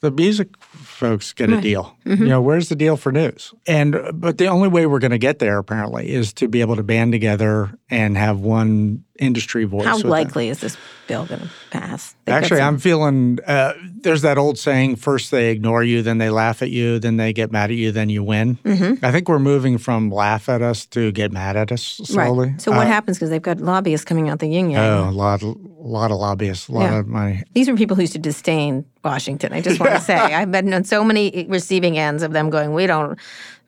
The 0.00 0.10
music 0.10 0.56
folks 0.60 1.32
get 1.34 1.50
a 1.50 1.60
deal. 1.60 1.94
Mm-hmm. 2.06 2.22
You 2.22 2.28
know, 2.30 2.40
where's 2.40 2.70
the 2.70 2.76
deal 2.76 2.96
for 2.96 3.12
news? 3.12 3.52
And 3.66 3.98
but 4.14 4.38
the 4.38 4.46
only 4.46 4.68
way 4.68 4.86
we're 4.86 4.98
going 4.98 5.10
to 5.10 5.18
get 5.18 5.40
there 5.40 5.58
apparently 5.58 6.10
is 6.10 6.32
to 6.34 6.48
be 6.48 6.62
able 6.62 6.76
to 6.76 6.82
band 6.82 7.12
together 7.12 7.78
and 7.90 8.16
have 8.16 8.40
one 8.40 9.04
industry 9.20 9.64
voice. 9.64 9.84
how 9.84 9.94
with 9.94 10.02
them. 10.02 10.10
likely 10.10 10.48
is 10.48 10.60
this 10.60 10.76
bill 11.06 11.26
going 11.26 11.40
to 11.40 11.48
pass? 11.70 12.14
They've 12.24 12.34
Actually, 12.34 12.60
I'm 12.62 12.78
feeling 12.78 13.38
uh, 13.46 13.74
there's 14.02 14.22
that 14.22 14.38
old 14.38 14.58
saying: 14.58 14.96
first 14.96 15.30
they 15.30 15.50
ignore 15.50 15.84
you, 15.84 16.02
then 16.02 16.18
they 16.18 16.30
laugh 16.30 16.62
at 16.62 16.70
you, 16.70 16.98
then 16.98 17.16
they 17.16 17.32
get 17.32 17.52
mad 17.52 17.70
at 17.70 17.76
you, 17.76 17.92
then 17.92 18.08
you 18.08 18.22
win. 18.22 18.56
Mm-hmm. 18.64 19.04
I 19.04 19.12
think 19.12 19.28
we're 19.28 19.38
moving 19.38 19.78
from 19.78 20.10
laugh 20.10 20.48
at 20.48 20.62
us 20.62 20.86
to 20.86 21.12
get 21.12 21.30
mad 21.32 21.56
at 21.56 21.70
us 21.70 21.82
slowly. 21.82 22.48
Right. 22.50 22.60
So 22.60 22.70
what 22.72 22.86
Uh, 22.86 22.90
happens? 22.90 23.18
Because 23.18 23.30
they've 23.30 23.40
got 23.42 23.58
lobbyists 23.60 24.04
coming 24.04 24.28
out 24.28 24.38
the 24.40 24.48
yin 24.48 24.70
yang. 24.70 24.80
Oh, 24.80 25.08
a 25.08 25.12
lot, 25.12 25.42
a 25.42 25.54
lot 25.78 26.10
of 26.10 26.18
lobbyists, 26.18 26.68
a 26.68 26.72
lot 26.72 26.90
Yeah. 26.90 26.98
of 27.00 27.06
money. 27.06 27.42
These 27.54 27.68
are 27.68 27.76
people 27.76 27.96
who 27.96 28.02
used 28.02 28.14
to 28.14 28.18
disdain 28.18 28.84
Washington. 29.04 29.52
I 29.52 29.60
just 29.60 29.78
want 29.80 29.92
to 29.92 30.00
say 30.10 30.14
I've 30.16 30.50
been 30.50 30.72
on 30.74 30.84
so 30.84 31.04
many 31.04 31.46
receiving 31.48 31.98
ends 31.98 32.22
of 32.22 32.32
them 32.32 32.50
going, 32.50 32.72
"We 32.72 32.86
don't 32.86 33.18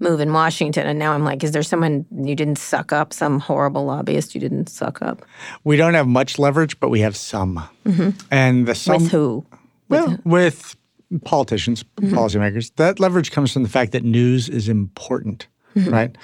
move 0.03 0.21
in 0.21 0.33
Washington," 0.33 0.87
and 0.87 0.99
now 0.99 1.13
I'm 1.13 1.25
like, 1.25 1.43
"Is 1.43 1.53
there 1.53 1.63
someone 1.63 2.05
you 2.15 2.35
didn't 2.35 2.59
suck 2.59 2.93
up? 2.93 3.13
Some 3.13 3.39
horrible 3.39 3.85
lobbyist 3.85 4.35
you 4.35 4.41
didn't 4.41 4.69
suck 4.69 5.01
up 5.01 5.23
We 5.65 5.77
don't 5.77 5.95
have 5.95 6.07
much 6.07 6.39
leverage, 6.39 6.79
but 6.81 6.91
we 6.91 7.01
have 7.01 7.17
some. 7.17 7.63
Mm-hmm. 7.87 8.11
And 8.31 8.67
the 8.67 8.75
some 8.75 8.97
Mm-hmm. 8.97 9.05
with 9.05 9.13
who?" 9.13 9.47
well, 9.89 10.19
with 10.25 10.77
politicians, 11.25 11.85
mm-hmm. 11.97 12.15
policymakers, 12.15 12.73
that 12.77 12.99
leverage 12.99 13.31
comes 13.31 13.53
from 13.53 13.63
the 13.63 13.69
fact 13.69 13.93
that 13.93 14.05
news 14.05 14.49
is 14.49 14.69
important, 14.69 15.47
mm-hmm. 15.77 15.91
right? 15.91 16.17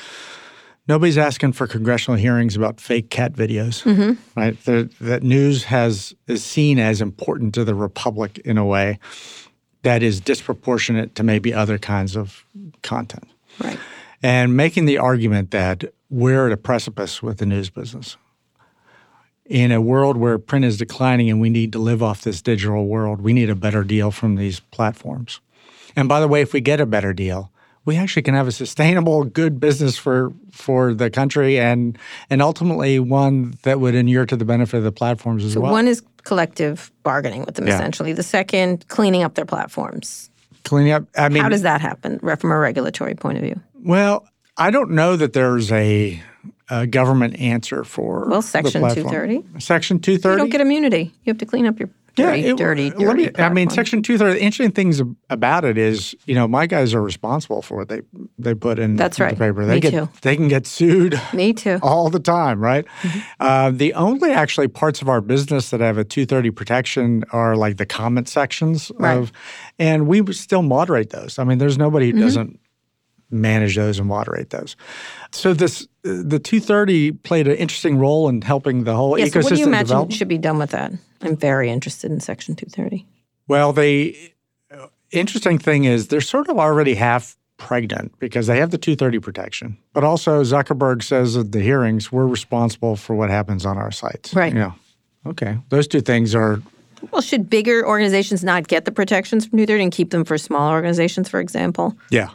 Nobody's 0.88 1.18
asking 1.18 1.52
for 1.52 1.66
congressional 1.66 2.18
hearings 2.18 2.56
about 2.56 2.80
fake 2.80 3.10
cat 3.10 3.34
videos, 3.34 3.84
right? 4.34 4.64
The, 4.64 4.90
that 5.02 5.22
news 5.22 5.64
has 5.64 6.14
is 6.26 6.42
seen 6.42 6.78
as 6.78 7.02
important 7.02 7.54
to 7.56 7.64
the 7.64 7.74
republic 7.74 8.38
in 8.38 8.56
a 8.56 8.64
way 8.64 8.98
that 9.82 10.02
is 10.02 10.20
disproportionate 10.20 11.14
to 11.16 11.22
maybe 11.22 11.52
other 11.52 11.78
kinds 11.78 12.16
of 12.16 12.44
content. 12.82 13.28
Right. 13.60 13.78
And 14.22 14.56
making 14.56 14.86
the 14.86 14.98
argument 14.98 15.50
that 15.52 15.84
we're 16.10 16.46
at 16.46 16.52
a 16.52 16.56
precipice 16.56 17.22
with 17.22 17.38
the 17.38 17.46
news 17.46 17.70
business. 17.70 18.16
In 19.46 19.72
a 19.72 19.80
world 19.80 20.16
where 20.18 20.38
print 20.38 20.64
is 20.66 20.76
declining 20.76 21.30
and 21.30 21.40
we 21.40 21.48
need 21.48 21.72
to 21.72 21.78
live 21.78 22.02
off 22.02 22.22
this 22.22 22.42
digital 22.42 22.86
world, 22.86 23.22
we 23.22 23.32
need 23.32 23.48
a 23.48 23.54
better 23.54 23.82
deal 23.82 24.10
from 24.10 24.34
these 24.36 24.60
platforms. 24.60 25.40
And 25.96 26.06
by 26.08 26.20
the 26.20 26.28
way, 26.28 26.42
if 26.42 26.52
we 26.52 26.60
get 26.60 26.80
a 26.80 26.86
better 26.86 27.14
deal, 27.14 27.50
we 27.86 27.96
actually 27.96 28.22
can 28.22 28.34
have 28.34 28.46
a 28.46 28.52
sustainable, 28.52 29.24
good 29.24 29.58
business 29.58 29.96
for 29.96 30.32
for 30.52 30.92
the 30.92 31.08
country 31.08 31.58
and 31.58 31.96
and 32.28 32.42
ultimately 32.42 32.98
one 32.98 33.56
that 33.62 33.80
would 33.80 33.94
inure 33.94 34.26
to 34.26 34.36
the 34.36 34.44
benefit 34.44 34.76
of 34.78 34.84
the 34.84 34.92
platforms 34.92 35.44
as 35.44 35.54
So 35.54 35.60
well. 35.60 35.72
one 35.72 35.88
is 35.88 36.02
collective 36.24 36.90
bargaining 37.02 37.44
with 37.46 37.54
them 37.54 37.66
Yeah. 37.66 37.76
essentially. 37.76 38.12
The 38.12 38.22
second, 38.22 38.86
cleaning 38.88 39.22
up 39.22 39.34
their 39.34 39.46
platforms. 39.46 40.28
Cleaning 40.68 40.92
up. 40.92 41.04
I 41.16 41.30
mean, 41.30 41.42
How 41.42 41.48
does 41.48 41.62
that 41.62 41.80
happen 41.80 42.18
from 42.18 42.52
a 42.52 42.58
regulatory 42.58 43.14
point 43.14 43.38
of 43.38 43.44
view? 43.44 43.58
Well, 43.82 44.28
I 44.58 44.70
don't 44.70 44.90
know 44.90 45.16
that 45.16 45.32
there's 45.32 45.72
a, 45.72 46.20
a 46.68 46.86
government 46.86 47.40
answer 47.40 47.84
for 47.84 48.28
Well, 48.28 48.42
Section 48.42 48.82
230. 48.82 49.60
Section 49.60 49.98
two 49.98 50.18
thirty. 50.18 50.34
You 50.34 50.38
don't 50.38 50.50
get 50.50 50.60
immunity. 50.60 51.14
You 51.24 51.30
have 51.30 51.38
to 51.38 51.46
clean 51.46 51.64
up 51.64 51.78
your 51.78 51.88
dirty, 52.18 52.40
it- 52.46 52.56
dirty, 52.56 52.90
let 52.90 52.98
dirty. 52.98 53.22
me- 53.26 53.30
I 53.38 53.48
mean. 53.48 53.70
Section 53.70 54.02
two 54.02 54.18
thirty. 54.18 54.34
The 54.38 54.44
interesting 54.44 54.70
things 54.72 55.00
about 55.30 55.64
it 55.64 55.78
is, 55.78 56.14
you 56.26 56.34
know, 56.34 56.46
my 56.46 56.66
guys 56.66 56.92
are 56.94 57.02
responsible 57.02 57.62
for 57.62 57.76
what 57.78 57.88
they 57.88 58.02
they 58.38 58.54
put 58.54 58.78
in 58.78 58.96
That's 58.96 59.16
the 59.18 59.24
right. 59.24 59.38
paper. 59.38 59.64
They 59.64 59.74
Me 59.74 59.80
get 59.80 59.90
too. 59.92 60.08
they 60.22 60.36
can 60.36 60.48
get 60.48 60.66
sued 60.66 61.20
Me 61.32 61.52
too. 61.52 61.78
all 61.82 62.10
the 62.10 62.20
time, 62.20 62.60
right? 62.60 62.84
Mm-hmm. 63.02 63.18
Uh, 63.40 63.70
the 63.70 63.94
only 63.94 64.32
actually 64.32 64.68
parts 64.68 65.00
of 65.02 65.08
our 65.08 65.20
business 65.20 65.70
that 65.70 65.80
have 65.80 65.98
a 65.98 66.04
230 66.04 66.50
protection 66.50 67.24
are 67.32 67.56
like 67.56 67.76
the 67.76 67.86
comment 67.86 68.28
sections 68.28 68.90
Right. 68.98 69.16
of, 69.16 69.32
and 69.78 70.06
we 70.06 70.22
still 70.32 70.62
moderate 70.62 71.10
those. 71.10 71.38
I 71.38 71.44
mean, 71.44 71.58
there's 71.58 71.78
nobody 71.78 72.08
Mm-hmm. 72.10 72.18
who 72.18 72.24
doesn't 72.24 72.60
manage 73.30 73.76
those 73.76 73.98
and 73.98 74.08
moderate 74.08 74.50
those. 74.50 74.74
So 75.32 75.52
this 75.52 75.86
the 76.02 76.38
230 76.38 77.12
played 77.12 77.46
an 77.46 77.56
interesting 77.56 77.98
role 77.98 78.28
in 78.30 78.40
helping 78.40 78.84
the 78.84 78.94
whole 78.96 79.18
Yes. 79.18 79.28
ecosystem 79.28 79.42
what 79.44 79.48
do 79.52 79.56
you 79.60 79.66
imagine 79.66 79.86
develop. 79.88 80.12
should 80.12 80.28
be 80.28 80.38
done 80.38 80.56
with 80.58 80.70
that? 80.70 80.92
I'm 81.22 81.36
very 81.36 81.70
interested 81.70 82.10
in 82.10 82.20
Section 82.20 82.54
230. 82.54 83.06
Well, 83.48 83.72
the 83.72 84.16
interesting 85.10 85.58
thing 85.58 85.84
is 85.84 86.08
they're 86.08 86.20
sort 86.20 86.48
of 86.48 86.58
already 86.58 86.94
half 86.94 87.36
pregnant 87.56 88.16
because 88.18 88.46
they 88.46 88.58
have 88.58 88.70
the 88.70 88.78
230 88.78 89.18
protection. 89.18 89.78
But 89.92 90.04
also 90.04 90.42
Zuckerberg 90.42 91.02
says 91.02 91.36
at 91.36 91.52
the 91.52 91.60
hearings, 91.60 92.12
we're 92.12 92.26
responsible 92.26 92.94
for 92.96 93.16
what 93.16 93.30
happens 93.30 93.66
on 93.66 93.76
our 93.78 93.90
sites. 93.90 94.32
Right. 94.34 94.52
You 94.52 94.58
know, 94.60 94.74
okay. 95.26 95.58
Those 95.70 95.88
two 95.88 96.00
things 96.00 96.34
are 96.34 96.62
Well, 97.10 97.22
should 97.22 97.50
bigger 97.50 97.86
organizations 97.86 98.44
not 98.44 98.68
get 98.68 98.84
the 98.84 98.92
protections 98.92 99.44
from 99.46 99.56
230 99.58 99.82
and 99.84 99.92
keep 99.92 100.10
them 100.10 100.24
for 100.24 100.38
smaller 100.38 100.74
organizations, 100.74 101.28
for 101.28 101.40
example? 101.40 101.96
yeah. 102.10 102.30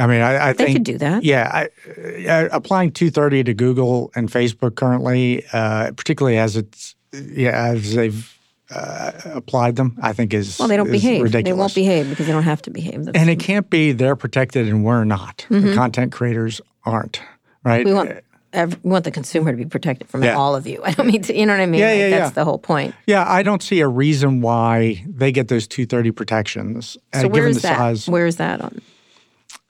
I 0.00 0.08
mean, 0.08 0.20
I, 0.20 0.48
I 0.48 0.52
They 0.52 0.64
think 0.64 0.76
could 0.78 0.82
do 0.82 0.98
that. 0.98 1.22
Yeah, 1.22 1.48
I, 1.48 2.26
uh, 2.26 2.48
applying 2.50 2.90
230 2.90 3.44
to 3.44 3.54
Google 3.54 4.10
and 4.16 4.28
Facebook 4.28 4.74
currently, 4.74 5.44
uh, 5.52 5.92
particularly 5.92 6.38
as 6.38 6.56
it's 6.56 6.95
yeah 7.32 7.70
as 7.72 7.94
they've 7.94 8.32
uh, 8.70 9.12
applied 9.26 9.76
them, 9.76 9.96
I 10.02 10.12
think 10.12 10.34
is 10.34 10.58
Well, 10.58 10.66
they 10.68 10.76
don't 10.76 10.90
behave. 10.90 11.22
Ridiculous. 11.22 11.44
They 11.44 11.52
won't 11.58 11.74
behave 11.74 12.10
because 12.10 12.26
they 12.26 12.32
don't 12.32 12.42
have 12.42 12.62
to 12.62 12.70
behave. 12.70 13.04
That's, 13.04 13.16
And 13.16 13.30
it 13.30 13.38
can't 13.38 13.70
be 13.70 13.92
they're 13.92 14.16
protected 14.16 14.66
and 14.68 14.84
we're 14.84 15.04
not. 15.04 15.46
The 15.48 15.72
content 15.74 16.10
creators 16.12 16.60
aren't, 16.84 17.20
right? 17.64 17.86
Mm-hmm. 17.86 17.88
we 17.88 17.94
want 17.94 18.10
ev- 18.52 18.78
we 18.82 18.90
want 18.90 19.04
the 19.04 19.10
consumer 19.12 19.52
to 19.52 19.56
be 19.56 19.66
protected 19.66 20.08
from 20.08 20.24
Yeah. 20.24 20.34
all 20.36 20.56
of 20.56 20.66
you. 20.66 20.82
I 20.84 20.90
don't 20.92 21.06
mean 21.06 21.22
to, 21.22 21.36
you 21.38 21.46
know 21.46 21.52
what 21.52 21.60
I 21.60 21.66
mean? 21.66 21.80
Yeah, 21.80 21.90
Like, 21.90 21.98
yeah, 21.98 22.10
That's 22.10 22.30
yeah. 22.30 22.30
the 22.30 22.44
whole 22.44 22.58
point. 22.58 22.94
yeah, 23.06 23.24
I 23.30 23.44
don't 23.44 23.62
see 23.62 23.80
a 23.80 23.88
reason 23.88 24.40
why 24.40 25.04
they 25.08 25.30
get 25.30 25.46
those 25.46 25.68
230 25.68 26.10
protections. 26.10 26.96
uh, 27.12 27.20
So 27.20 27.28
given 27.28 27.42
where's 27.44 27.56
the 27.56 27.62
that? 27.62 27.76
size. 27.78 28.08
Where's 28.08 28.36
that 28.36 28.60
on? 28.60 28.80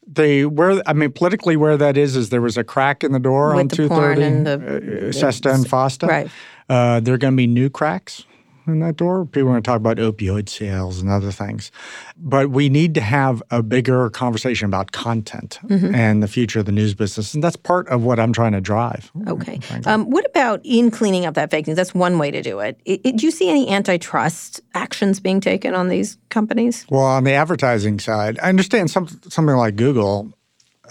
They 0.09 0.47
where 0.47 0.81
I 0.87 0.93
mean 0.93 1.11
politically 1.13 1.57
where 1.57 1.77
that 1.77 1.97
is 1.97 2.15
is 2.17 2.29
there 2.31 2.41
was 2.41 2.57
a 2.57 2.63
crack 2.65 3.03
in 3.03 3.11
the 3.13 3.19
door 3.19 3.51
With 3.57 3.61
on 3.61 3.69
230 3.69 4.23
and 4.23 4.49
uh, 4.49 5.13
Sesta 5.13 5.53
and 5.53 5.67
Fosta. 5.67 6.07
Right. 6.09 6.31
Uh, 6.69 7.01
there 7.01 7.15
are 7.15 7.19
going 7.19 7.33
to 7.35 7.37
be 7.37 7.47
new 7.47 7.71
cracks 7.71 8.25
in 8.67 8.81
that 8.81 8.97
door. 8.97 9.25
People 9.25 9.43
are 9.51 9.53
going 9.53 9.63
to 9.63 9.67
talk 9.67 9.77
about 9.77 9.99
opioid 9.99 10.49
sales 10.49 11.01
and 11.01 11.09
other 11.09 11.31
things. 11.31 11.71
But 12.17 12.51
we 12.51 12.69
need 12.69 12.95
to 12.95 13.01
have 13.01 13.41
a 13.53 13.63
bigger 13.63 14.11
conversation 14.11 14.67
about 14.67 14.91
content 14.91 15.61
Mm-hmm. 15.67 15.95
and 15.95 16.21
the 16.23 16.27
future 16.27 16.59
of 16.59 16.67
the 16.67 16.73
news 16.73 16.93
business. 16.95 17.33
And 17.35 17.45
that's 17.45 17.55
part 17.55 17.87
of 17.89 18.03
what 18.03 18.19
I'm 18.19 18.33
trying 18.33 18.51
to 18.53 18.61
drive. 18.61 19.13
Okay. 19.29 19.61
Um, 19.85 20.11
what 20.11 20.27
about 20.27 20.61
in 20.65 20.91
cleaning 20.91 21.27
up 21.27 21.35
that 21.35 21.53
fake 21.53 21.69
news? 21.69 21.77
That's 21.77 21.95
one 21.95 22.19
way 22.19 22.33
to 22.33 22.43
do 22.43 22.59
it. 22.59 22.81
I- 22.89 23.01
I- 23.05 23.11
do 23.13 23.25
you 23.27 23.31
see 23.31 23.49
any 23.49 23.69
antitrust 23.71 24.61
actions 24.75 25.21
being 25.21 25.41
taken 25.41 25.73
on 25.77 25.87
these 25.89 26.19
companies? 26.31 26.85
Well, 26.91 27.03
on 27.03 27.23
the 27.23 27.33
advertising 27.35 28.01
side, 28.01 28.41
I 28.43 28.49
understand 28.49 28.91
some, 28.91 29.07
something 29.29 29.55
like 29.55 29.77
Google 29.77 30.33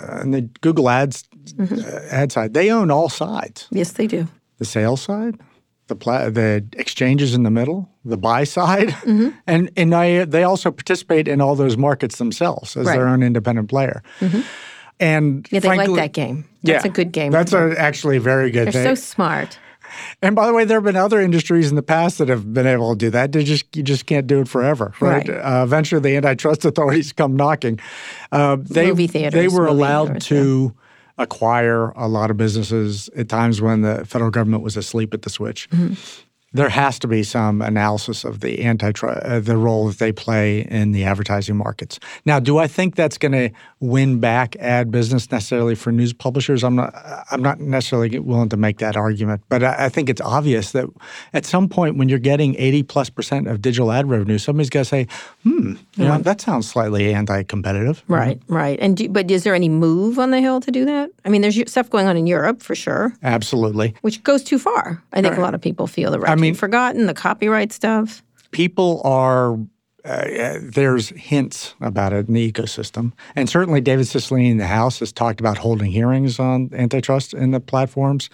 uh, 0.01 0.19
and 0.21 0.33
the 0.33 0.41
Google 0.61 0.89
ads 0.89 1.25
Mm-hmm. 1.57 1.79
uh, 1.79 1.99
ad 2.09 2.31
side, 2.31 2.53
they 2.55 2.71
own 2.71 2.89
all 2.89 3.07
sides. 3.09 3.67
Yes, 3.69 3.91
they 3.91 4.07
do. 4.07 4.27
the 4.57 4.65
sales 4.65 4.99
side, 5.01 5.37
the 5.87 5.95
pla- 5.95 6.29
the 6.29 6.65
exchanges 6.73 7.33
in 7.35 7.43
the 7.43 7.51
middle, 7.51 7.89
the 8.03 8.17
buy 8.17 8.43
side, 8.43 8.89
Mm-hmm. 9.05 9.29
and 9.47 9.69
and 9.77 9.93
I, 9.95 10.25
they 10.25 10.43
also 10.43 10.71
participate 10.71 11.27
in 11.27 11.41
all 11.41 11.55
those 11.55 11.77
markets 11.77 12.17
themselves 12.17 12.75
as 12.75 12.85
Right. 12.87 12.95
their 12.97 13.07
own 13.07 13.21
independent 13.23 13.69
player. 13.69 14.01
And 14.99 15.45
Yeah, 15.51 15.59
they 15.59 15.67
frankly, 15.67 15.87
like 15.87 16.13
that 16.13 16.13
game. 16.13 16.45
That's 16.63 16.85
yeah, 16.85 16.91
a 16.91 16.93
good 16.93 17.11
game. 17.11 17.31
That's 17.31 17.53
a, 17.53 17.75
actually 17.77 18.17
a 18.17 18.21
very 18.21 18.49
good 18.49 18.67
They're 18.67 18.83
thing. 18.83 18.95
so 18.95 19.01
smart. 19.01 19.59
and 20.21 20.35
by 20.35 20.47
the 20.47 20.53
way, 20.53 20.63
there 20.65 20.77
have 20.77 20.83
been 20.85 20.95
other 20.95 21.19
industries 21.21 21.69
in 21.69 21.75
the 21.75 21.83
past 21.83 22.17
that 22.17 22.29
have 22.29 22.53
been 22.53 22.65
able 22.67 22.93
to 22.93 22.97
do 22.97 23.09
that. 23.11 23.31
They 23.33 23.43
just 23.43 23.75
you 23.75 23.83
just 23.83 24.05
can't 24.05 24.25
do 24.25 24.39
it 24.41 24.47
forever, 24.47 24.93
right? 25.01 25.27
Right. 25.27 25.29
Uh, 25.29 25.63
eventually, 25.63 26.01
the 26.01 26.15
antitrust 26.17 26.65
authorities 26.71 27.11
come 27.13 27.35
knocking. 27.35 27.79
Uh, 28.31 28.57
they 28.59 28.87
Movie 28.87 29.07
theaters, 29.07 29.33
they 29.39 29.47
were 29.47 29.67
allowed 29.67 30.05
theaters, 30.23 30.25
to 30.27 30.73
acquire 31.17 31.89
a 31.91 32.07
lot 32.07 32.29
of 32.29 32.37
businesses 32.37 33.09
at 33.15 33.29
times 33.29 33.61
when 33.61 33.81
the 33.81 34.05
federal 34.05 34.31
government 34.31 34.63
was 34.63 34.75
asleep 34.75 35.13
at 35.13 35.21
the 35.21 35.29
switch. 35.29 35.69
Mm-hmm. 35.69 35.93
There 36.55 36.69
has 36.69 36.97
to 36.99 37.07
be 37.07 37.21
some 37.21 37.61
analysis 37.61 38.23
of 38.23 38.39
the 38.39 38.63
antitrust, 38.63 39.21
uh, 39.25 39.41
the 39.41 39.57
role 39.57 39.87
that 39.89 39.99
they 39.99 40.13
play 40.13 40.61
in 40.61 40.93
the 40.93 41.03
advertising 41.03 41.57
markets. 41.57 41.99
Now, 42.25 42.39
do 42.39 42.57
I 42.57 42.67
think 42.67 42.95
that's 42.95 43.17
going 43.17 43.33
to 43.33 43.49
win 43.81 44.21
back 44.21 44.55
ad 44.55 44.89
business 44.89 45.29
necessarily 45.31 45.75
for 45.75 45.91
news 45.91 46.13
publishers? 46.13 46.63
I'm 46.63 46.75
not. 46.75 46.95
I'm 47.29 47.41
not 47.41 47.59
necessarily 47.59 48.17
willing 48.19 48.47
to 48.49 48.57
make 48.57 48.77
that 48.77 48.95
argument, 48.95 49.41
but 49.49 49.63
I, 49.63 49.85
I 49.85 49.89
think 49.89 50.09
it's 50.09 50.21
obvious 50.21 50.71
that 50.71 50.87
at 51.33 51.45
some 51.45 51.67
point 51.67 51.97
when 51.97 52.07
you're 52.07 52.19
getting 52.19 52.55
80 52.55 52.83
plus 52.83 53.09
percent 53.09 53.47
of 53.49 53.61
digital 53.61 53.91
ad 53.91 54.09
revenue, 54.09 54.37
somebody's 54.37 54.69
got 54.69 54.79
to 54.79 54.85
say, 54.85 55.07
"Hmm, 55.43 55.73
know, 55.97 56.17
that 56.19 56.39
sounds 56.39 56.69
slightly 56.69 57.13
anti-competitive." 57.13 58.01
Right, 58.07 58.41
right. 58.47 58.79
And 58.79 58.95
do, 58.95 59.09
but 59.09 59.29
is 59.29 59.43
there 59.43 59.55
any 59.55 59.67
move 59.67 60.19
on 60.19 60.31
the 60.31 60.39
hill 60.39 60.61
to 60.61 60.71
do 60.71 60.85
that? 60.85 61.09
I 61.25 61.29
mean, 61.29 61.41
there's 61.41 61.59
stuff 61.69 61.89
going 61.89 62.07
on 62.07 62.15
in 62.15 62.27
Europe 62.27 62.61
for 62.61 62.75
sure, 62.75 63.13
Absolutely. 63.23 63.93
which 64.01 64.23
goes 64.23 64.41
too 64.41 64.57
far. 64.57 65.03
I 65.11 65.21
think 65.21 65.35
a 65.35 65.41
lot 65.41 65.53
of 65.53 65.59
people 65.59 65.87
feel 65.87 66.11
the 66.11 66.19
right 66.19 66.31
I 66.31 66.44
be 66.44 66.44
mean- 66.45 66.55
forgotten, 66.55 67.05
the 67.05 67.13
copyright 67.13 67.71
stuff. 67.71 68.23
people 68.51 69.01
are 69.03 69.57
uh, 70.05 70.59
there's 70.61 71.09
hints 71.09 71.73
about 71.81 72.13
it 72.13 72.27
in 72.27 72.35
the 72.35 72.51
ecosystem, 72.51 73.11
and 73.35 73.49
certainly 73.49 73.81
David 73.81 74.05
Cicilline 74.05 74.51
in 74.51 74.57
the 74.57 74.67
House 74.67 74.99
has 74.99 75.11
talked 75.11 75.39
about 75.39 75.57
holding 75.57 75.91
hearings 75.91 76.37
on 76.39 76.69
antitrust 76.73 77.33
in 77.33 77.49
the 77.49 77.59
platforms. 77.59 78.29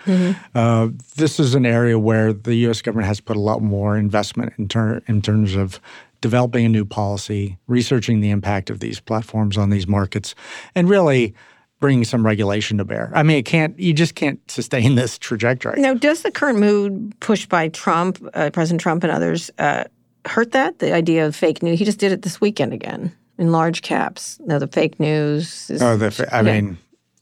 Uh, 0.53 0.89
this 1.15 1.39
is 1.39 1.55
an 1.55 1.65
area 1.65 1.97
where 1.97 2.33
the 2.33 2.55
U.S. 2.55 2.81
government 2.81 3.07
has 3.07 3.21
put 3.21 3.37
a 3.37 3.39
lot 3.39 3.61
more 3.61 3.95
investment 3.95 4.51
in, 4.57 4.67
ter- 4.67 5.01
in 5.07 5.21
terms 5.21 5.55
of 5.55 5.79
developing 6.19 6.65
a 6.65 6.69
new 6.69 6.83
policy, 6.83 7.57
researching 7.67 8.19
the 8.19 8.31
impact 8.31 8.69
of 8.69 8.81
these 8.81 8.99
platforms 8.99 9.57
on 9.57 9.69
these 9.69 9.87
markets, 9.87 10.35
and 10.75 10.89
really 10.89 11.33
bringing 11.81 12.05
some 12.05 12.25
regulation 12.25 12.77
to 12.77 12.85
bear. 12.85 13.11
I 13.13 13.23
mean, 13.23 13.35
it 13.37 13.43
can't. 13.45 13.77
You 13.77 13.91
just 13.91 14.15
can't 14.15 14.39
sustain 14.49 14.95
this 14.95 15.17
trajectory. 15.17 15.81
Now, 15.81 15.93
does 15.93 16.21
the 16.21 16.31
current 16.31 16.59
mood 16.59 17.13
pushed 17.19 17.49
by 17.49 17.67
Trump, 17.67 18.23
uh, 18.33 18.51
President 18.53 18.79
Trump, 18.79 19.03
and 19.03 19.11
others 19.11 19.51
uh, 19.59 19.83
hurt 20.25 20.51
that? 20.53 20.79
The 20.79 20.93
idea 20.93 21.25
of 21.27 21.35
fake 21.35 21.61
news. 21.61 21.77
He 21.79 21.83
just 21.83 21.99
did 21.99 22.13
it 22.13 22.21
this 22.21 22.39
weekend 22.39 22.71
again 22.71 23.11
in 23.37 23.51
large 23.51 23.81
caps. 23.81 24.39
Now, 24.45 24.59
the 24.59 24.67
fake 24.67 24.97
news. 24.99 25.69
Is, 25.69 25.81
Oh, 25.81 25.97
the, 25.97 26.11
fa- 26.11 26.33
I 26.33 26.41
Yeah. 26.41 26.53
mean, 26.61 26.77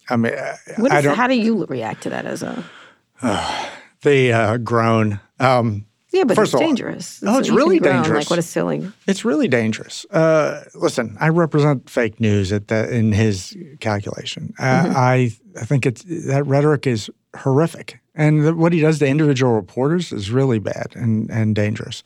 I 0.09 0.15
mean, 0.17 0.33
uh, 0.35 0.55
what 0.77 0.91
I 0.91 1.01
don't. 1.01 1.15
how 1.15 1.27
do 1.27 1.35
you 1.39 1.65
react 1.65 2.03
to 2.03 2.09
that 2.11 2.25
as 2.25 2.43
a? 2.43 2.63
the 4.03 4.33
uh, 4.33 4.57
groan. 4.57 5.19
Um, 5.39 5.85
Yeah, 6.11 6.23
but 6.23 6.35
First 6.35 6.49
it's 6.49 6.53
of 6.55 6.61
all- 6.61 6.67
dangerous. 6.67 7.21
Oh, 7.25 7.37
it's 7.37 7.49
really 7.51 7.79
dangerous. 7.79 8.25
Like 8.25 8.29
what 8.31 8.39
a 8.39 8.41
silly. 8.43 8.91
It's 9.07 9.23
really 9.23 9.47
dangerous. 9.47 10.05
Uh, 10.09 10.63
listen, 10.73 11.15
I 11.19 11.29
represent 11.29 11.87
fake 11.89 12.19
news 12.19 12.51
at 12.51 12.67
the, 12.67 12.91
in 12.93 13.11
his 13.11 13.55
calculation. 13.79 14.53
Uh, 14.59 14.91
I 14.95 15.31
I 15.59 15.65
think 15.65 15.85
it's 15.85 16.03
that 16.27 16.43
rhetoric 16.47 16.87
is 16.87 17.11
horrific, 17.37 17.99
and 18.15 18.43
the, 18.43 18.55
what 18.55 18.73
he 18.73 18.79
does 18.81 18.97
to 18.99 19.07
individual 19.07 19.53
reporters 19.53 20.11
is 20.11 20.31
really 20.31 20.57
bad 20.59 20.87
and 20.95 21.29
and 21.29 21.55
dangerous. 21.55 22.01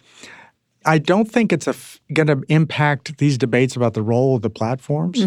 I 0.86 0.98
don't 0.98 1.32
think 1.32 1.54
it's 1.54 2.00
going 2.12 2.28
to 2.28 2.44
impact 2.50 3.18
these 3.20 3.38
debates 3.38 3.78
about 3.78 3.94
the 3.94 4.02
role 4.02 4.36
of 4.36 4.42
the 4.42 4.50
platforms. 4.50 5.24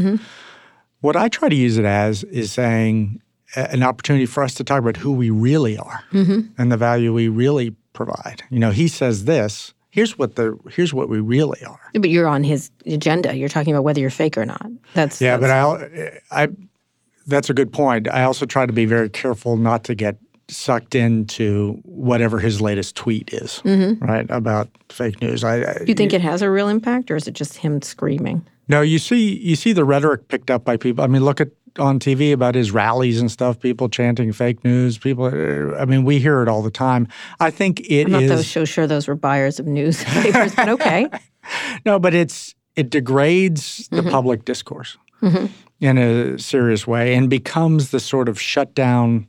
What 1.01 1.17
I 1.17 1.29
try 1.29 1.49
to 1.49 1.55
use 1.57 1.79
it 1.79 1.87
as 1.87 2.25
is 2.25 2.53
saying 2.53 3.23
a- 3.55 3.71
an 3.73 3.83
opportunity 3.83 4.27
for 4.27 4.43
us 4.43 4.53
to 4.55 4.65
talk 4.65 4.81
about 4.81 4.99
who 4.99 5.13
we 5.13 5.31
really 5.31 5.79
are 5.79 6.05
and 6.13 6.71
the 6.71 6.77
value 6.77 7.15
we 7.15 7.29
really 7.29 7.75
provide. 7.97 8.45
You 8.51 8.61
know, 8.61 8.71
he 8.71 8.87
says 8.87 9.25
this. 9.25 9.75
Here's 9.91 10.19
what 10.19 10.37
the 10.37 10.59
here's 10.71 10.93
what 10.93 11.09
we 11.09 11.21
really 11.21 11.65
are. 11.65 11.81
But 11.95 12.11
you're 12.11 12.29
on 12.29 12.45
his 12.45 12.71
agenda. 12.85 13.35
You're 13.35 13.49
talking 13.49 13.73
about 13.73 13.83
whether 13.83 13.99
you're 13.99 14.11
fake 14.11 14.37
or 14.37 14.45
not. 14.45 14.71
That's 14.95 15.21
Yeah, 15.21 15.39
but 15.39 15.51
I, 15.51 16.21
I, 16.31 16.49
that's 17.27 17.49
a 17.49 17.55
good 17.55 17.73
point. 17.73 18.07
I 18.09 18.25
also 18.25 18.45
try 18.45 18.67
to 18.67 18.73
be 18.73 18.85
very 18.85 19.09
careful 19.09 19.57
not 19.57 19.85
to 19.85 19.95
get 19.95 20.19
sucked 20.49 20.95
into 20.95 21.81
whatever 21.85 22.39
his 22.39 22.61
latest 22.61 22.95
tweet 22.95 23.33
is, 23.33 23.63
mm-hmm. 23.65 24.05
right, 24.05 24.27
about 24.29 24.69
fake 24.91 25.21
news. 25.21 25.43
I, 25.43 25.63
I 25.63 25.83
you 25.87 25.95
think 25.95 26.13
it 26.13 26.21
has 26.21 26.43
a 26.43 26.51
real 26.51 26.69
impact, 26.69 27.11
or 27.11 27.17
is 27.17 27.27
it 27.27 27.33
just 27.33 27.57
him 27.57 27.83
screaming? 27.83 28.47
no, 28.69 28.81
you 28.81 28.99
see, 28.99 29.37
you 29.39 29.57
see 29.57 29.73
the 29.73 29.85
rhetoric 29.85 30.29
picked 30.29 30.51
up 30.51 30.65
by 30.65 30.77
people. 30.77 31.05
I 31.05 31.07
mean, 31.07 31.25
look 31.25 31.41
at 31.41 31.49
on 31.79 31.99
TV 31.99 32.33
about 32.33 32.55
his 32.55 32.71
rallies 32.71 33.21
and 33.21 33.31
stuff. 33.31 33.59
People 33.61 33.89
chanting 33.89 34.33
fake 34.33 34.65
news. 34.65 34.99
People, 34.99 35.27
I 35.27 35.85
mean, 35.85 36.05
we 36.05 36.19
hear 36.19 36.43
it 36.43 36.49
all 36.49 36.63
the 36.63 36.71
time. 36.71 37.09
I 37.41 37.51
think 37.51 37.81
it 37.81 38.07
I'm 38.07 38.13
not 38.13 38.23
is- 38.23 38.51
so 38.51 38.65
sure 38.65 38.87
those 38.87 39.09
were 39.09 39.15
buyers 39.15 39.59
of 39.59 39.67
newspapers, 39.67 40.55
but 40.55 40.69
okay. 40.69 41.09
No, 41.85 42.01
but 42.01 42.13
it's 42.13 42.57
it 42.75 42.91
degrades 42.91 43.87
the 43.93 43.99
mm-hmm. 43.99 44.11
public 44.11 44.45
discourse 44.45 44.99
mm-hmm. 45.23 45.47
in 45.81 45.97
a 45.97 46.39
serious 46.41 46.89
way 46.89 47.15
and 47.15 47.31
becomes 47.31 47.91
the 47.91 48.01
sort 48.01 48.29
of 48.29 48.41
shutdown 48.41 49.29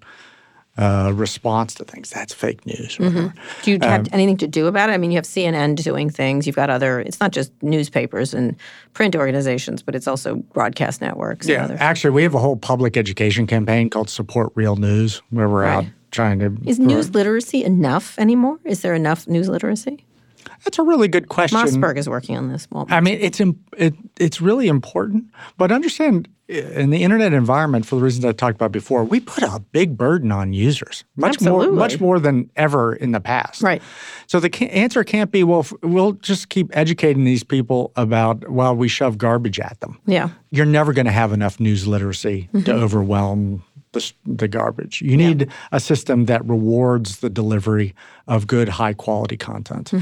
uh, 0.77 1.11
response 1.15 1.73
to 1.75 1.83
things. 1.83 2.09
That's 2.09 2.33
fake 2.33 2.65
news. 2.65 2.97
whatever. 2.99 3.33
Do 3.63 3.71
you 3.71 3.77
Um, 3.81 3.89
have 3.89 4.07
anything 4.11 4.37
to 4.37 4.47
do 4.47 4.67
about 4.67 4.89
it? 4.89 4.93
I 4.93 4.97
mean, 4.97 5.11
you 5.11 5.17
have 5.17 5.25
CNN 5.25 5.75
doing 5.75 6.09
things. 6.09 6.45
You've 6.45 6.55
got 6.55 6.69
other. 6.69 6.99
It's 6.99 7.19
not 7.19 7.31
just 7.31 7.51
newspapers 7.61 8.33
and 8.33 8.55
print 8.93 9.15
organizations, 9.15 9.81
but 9.83 9.95
it's 9.95 10.07
also 10.07 10.35
broadcast 10.53 11.01
networks. 11.01 11.47
and 11.49 11.69
Yeah, 11.71 11.77
actually, 11.79 12.11
we 12.11 12.23
have 12.23 12.35
a 12.35 12.39
whole 12.39 12.57
public 12.57 12.97
education 12.97 13.47
campaign 13.47 13.89
called 13.89 14.09
Support 14.09 14.51
Real 14.55 14.75
News, 14.75 15.21
where 15.31 15.49
we're 15.49 15.65
out 15.65 15.85
trying 16.11 16.39
to. 16.39 16.55
Is 16.65 16.79
news 16.79 17.13
literacy 17.13 17.63
enough 17.63 18.17
anymore? 18.19 18.59
Is 18.63 18.81
there 18.81 18.93
enough 18.93 19.27
news 19.27 19.49
literacy? 19.49 20.03
That's 20.63 20.79
a 20.79 20.83
really 20.83 21.07
good 21.07 21.27
question. 21.29 21.57
Mossberg 21.59 21.97
is 21.97 22.07
working 22.09 22.37
on 22.37 22.49
this. 22.51 22.67
I 22.89 23.01
mean, 23.01 23.17
it's 23.19 23.39
it, 23.77 23.95
it's 24.19 24.41
really 24.41 24.67
important, 24.67 25.25
but 25.57 25.71
understand 25.71 26.27
in 26.47 26.91
the 26.91 27.03
internet 27.03 27.33
environment, 27.33 27.85
for 27.85 27.95
the 27.95 28.01
reasons 28.01 28.23
I 28.23 28.31
talked 28.31 28.55
about 28.55 28.71
before, 28.71 29.03
we 29.03 29.19
put 29.19 29.43
a 29.43 29.59
big 29.59 29.97
burden 29.97 30.31
on 30.31 30.53
users, 30.53 31.03
much 31.15 31.41
more, 31.41 31.71
much 31.71 31.99
more 31.99 32.19
than 32.19 32.49
ever 32.55 32.95
in 32.95 33.11
the 33.11 33.19
past. 33.19 33.61
Right. 33.61 33.81
So 34.27 34.39
the 34.39 34.49
ca- 34.49 34.69
answer 34.69 35.03
can't 35.03 35.31
be, 35.31 35.43
well, 35.43 35.59
f- 35.59 35.73
we'll 35.81 36.13
just 36.13 36.49
keep 36.49 36.75
educating 36.75 37.25
these 37.25 37.43
people 37.43 37.91
about 37.95 38.49
while 38.49 38.75
we 38.75 38.87
shove 38.87 39.17
garbage 39.17 39.59
at 39.59 39.79
them. 39.81 39.99
yeah. 40.05 40.29
You're 40.49 40.65
never 40.65 40.93
going 40.93 41.07
to 41.07 41.11
have 41.11 41.33
enough 41.33 41.59
news 41.59 41.87
literacy 41.87 42.47
to 42.53 42.59
mm-hmm. 42.59 42.71
overwhelm 42.71 43.63
the, 43.93 44.11
the 44.25 44.47
garbage. 44.47 45.01
You 45.01 45.17
need 45.17 45.49
a 45.71 45.79
system 45.79 46.25
that 46.25 46.45
rewards 46.45 47.19
the 47.19 47.29
delivery 47.29 47.95
of 48.27 48.45
good, 48.45 48.67
high 48.67 48.93
quality 48.93 49.37
content. 49.37 49.93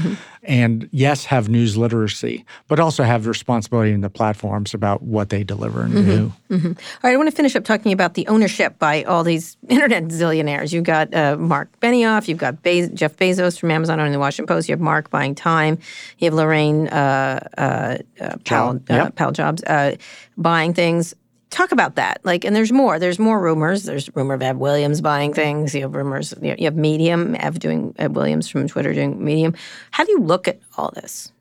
And 0.42 0.88
yes, 0.92 1.24
have 1.26 1.48
news 1.48 1.76
literacy, 1.76 2.44
but 2.66 2.80
also 2.80 3.04
have 3.04 3.26
responsibility 3.26 3.92
in 3.92 4.00
the 4.00 4.10
platforms 4.10 4.74
about 4.74 5.02
what 5.02 5.28
they 5.28 5.44
deliver 5.44 5.82
and 5.82 5.92
who. 5.92 6.32
All 6.50 6.58
right, 7.02 7.14
I 7.14 7.16
want 7.16 7.28
to 7.28 7.34
finish 7.34 7.54
up 7.54 7.64
talking 7.64 7.92
about 7.92 8.14
the 8.14 8.26
ownership 8.26 8.78
by 8.78 9.04
all 9.04 9.22
these 9.22 9.56
internet 9.68 10.04
zillionaires. 10.04 10.72
You've 10.72 10.84
got 10.84 11.14
uh, 11.14 11.36
Mark 11.36 11.68
Benioff, 11.80 12.26
you've 12.28 12.38
got 12.38 12.62
Bez- 12.62 12.90
Jeff 12.90 13.16
Bezos 13.16 13.58
from 13.58 13.70
Amazon 13.70 14.00
owning 14.00 14.12
the 14.12 14.18
Washington 14.18 14.46
Post, 14.52 14.68
you 14.68 14.72
have 14.72 14.80
Mark 14.80 15.10
buying 15.10 15.34
Time, 15.34 15.78
you 16.18 16.24
have 16.26 16.34
Laurene 16.34 16.92
uh, 16.92 17.40
uh, 17.58 17.98
uh, 18.20 18.36
Powell, 18.44 18.76
uh, 18.90 18.94
yep. 18.94 19.14
Powell 19.14 19.32
Jobs 19.32 19.62
uh, 19.64 19.96
buying 20.36 20.74
things. 20.74 21.14
Talk 21.50 21.72
about 21.72 21.94
that. 21.94 22.20
Like, 22.24 22.44
and 22.44 22.54
there's 22.56 22.72
more. 22.72 22.98
There's 22.98 23.18
more 23.18 23.40
rumors. 23.40 23.84
There's 23.84 24.10
rumor 24.16 24.34
of 24.34 24.42
Ev 24.42 24.56
Williams 24.58 25.00
buying 25.00 25.32
things. 25.32 25.74
You 25.74 25.82
have 25.82 25.94
rumors. 25.94 26.34
You 26.42 26.56
have 26.62 26.76
Medium, 26.76 27.36
Ev 27.38 27.58
doing 27.58 27.94
Ev 27.98 28.12
Williams 28.16 28.48
from 28.48 28.66
Twitter 28.68 28.92
doing 28.92 29.24
Medium. 29.24 29.54
How 29.92 30.04
do 30.04 30.12
you 30.12 30.20
look 30.20 30.48
at 30.48 30.58
all 30.76 30.90
this? 30.94 31.32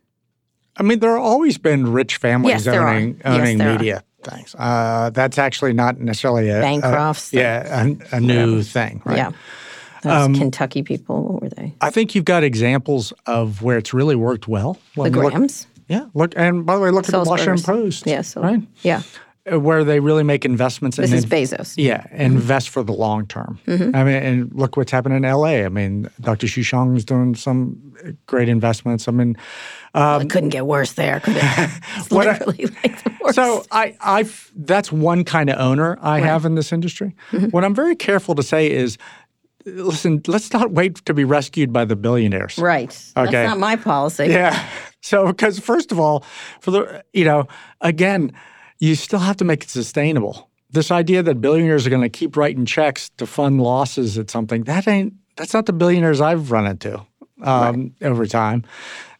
I 0.77 0.83
mean, 0.83 0.99
there 0.99 1.15
have 1.15 1.23
always 1.23 1.57
been 1.57 1.91
rich 1.91 2.17
families 2.17 2.65
Yes, 2.65 2.67
are. 2.75 2.87
owning, 2.87 3.15
Yes, 3.23 3.25
owning 3.25 3.57
there 3.57 3.69
are. 3.69 3.71
media 3.77 4.03
things. 4.23 4.55
Uh, 4.57 5.09
that's 5.11 5.37
actually 5.37 5.73
not 5.73 5.99
necessarily 5.99 6.49
a, 6.49 6.59
a- 6.59 6.63
Bancrofts, 6.63 7.31
yeah, 7.33 7.85
a, 8.11 8.17
a 8.17 8.19
new 8.19 8.61
thing, 8.63 9.01
right? 9.05 9.17
Yeah. 9.17 9.31
Those 10.03 10.13
Um, 10.13 10.35
Kentucky 10.35 10.83
people, 10.83 11.23
what 11.23 11.41
were 11.41 11.49
they? 11.49 11.73
I 11.81 11.89
think 11.89 12.13
you've 12.13 12.25
got 12.25 12.43
examples 12.43 13.11
of 13.25 13.61
where 13.63 13.77
it's 13.77 13.93
really 13.93 14.15
worked 14.15 14.47
well. 14.47 14.73
The 14.95 15.01
When 15.01 15.13
you 15.13 15.21
look- 15.21 15.51
yeah, 15.87 16.07
look, 16.13 16.33
and 16.35 16.65
by 16.65 16.75
the 16.75 16.81
way, 16.81 16.89
look 16.91 17.05
at 17.05 17.11
the 17.11 17.23
Washington 17.23 17.63
Post. 17.63 18.05
Yes. 18.05 18.35
right, 18.35 18.61
Yeah. 18.83 19.01
Where 19.51 19.83
they 19.83 19.99
really 19.99 20.23
make 20.23 20.43
investments. 20.43 20.97
This 20.97 21.11
and 21.11 21.17
is 21.19 21.23
in- 21.23 21.29
Bezos. 21.29 21.73
Yeah, 21.77 22.01
mm-hmm. 22.01 22.19
invest 22.19 22.69
for 22.69 22.81
the 22.81 22.93
long 22.93 23.27
term. 23.27 23.59
Mm-hmm. 23.67 23.95
I 23.95 24.03
mean, 24.03 24.15
and 24.15 24.53
look 24.55 24.75
what's 24.75 24.91
happened 24.91 25.13
in 25.13 25.23
L.A. 25.23 25.65
I 25.65 25.69
mean, 25.69 26.09
Dr. 26.19 26.47
Soon-Shiong 26.47 26.97
is 26.97 27.05
doing 27.05 27.35
some 27.35 27.93
great 28.25 28.49
investments. 28.49 29.07
I 29.07 29.11
mean, 29.11 29.37
Well, 29.93 30.17
it 30.17 30.23
um, 30.23 30.27
couldn't 30.29 30.49
get 30.49 30.65
worse 30.65 30.93
there, 30.93 31.19
could 31.19 31.35
it? 31.37 31.69
What 32.09 32.27
I- 32.27 32.43
like 32.45 33.03
the 33.03 33.11
worst. 33.21 33.35
So 33.35 33.63
I, 33.69 33.95
I, 34.01 34.27
that's 34.55 34.91
one 34.91 35.23
kind 35.23 35.51
of 35.51 35.59
owner 35.59 35.99
I 36.01 36.21
have 36.21 36.43
in 36.45 36.55
this 36.55 36.71
industry. 36.71 37.15
Mm-hmm. 37.31 37.47
what 37.49 37.63
I'm 37.63 37.75
very 37.75 37.95
careful 37.95 38.33
to 38.33 38.43
say 38.43 38.71
is, 38.71 38.97
listen, 39.65 40.21
let's 40.27 40.51
not 40.53 40.71
wait 40.71 41.05
to 41.05 41.13
be 41.13 41.23
rescued 41.23 41.71
by 41.71 41.85
the 41.85 41.95
billionaires. 41.95 42.57
right. 42.57 42.89
Okay. 43.15 43.31
That's 43.31 43.49
not 43.49 43.59
my 43.59 43.75
policy. 43.75 44.25
Yeah. 44.25 44.67
So 45.01 45.27
because 45.27 45.59
first 45.59 45.91
of 45.91 45.99
all, 45.99 46.23
for 46.61 46.71
the 46.71 47.03
you 47.13 47.25
know, 47.25 47.47
again, 47.81 48.31
you 48.79 48.95
still 48.95 49.19
have 49.19 49.37
to 49.37 49.45
make 49.45 49.63
it 49.63 49.69
sustainable. 49.69 50.49
This 50.71 50.91
idea 50.91 51.23
that 51.23 51.41
billionaires 51.41 51.87
are 51.87 51.89
going 51.89 52.01
to 52.01 52.09
keep 52.09 52.35
writing 52.35 52.65
checks 52.65 53.09
to 53.17 53.25
fund 53.25 53.61
losses 53.61 54.17
at 54.17 54.29
something 54.29 54.63
that 54.63 54.87
ain't 54.87 55.13
that's 55.37 55.53
not 55.53 55.65
the 55.65 55.73
billionaires 55.73 56.21
I've 56.21 56.51
run 56.51 56.65
into 56.65 57.01
um, 57.41 57.93
over 58.01 58.25
time. 58.25 58.63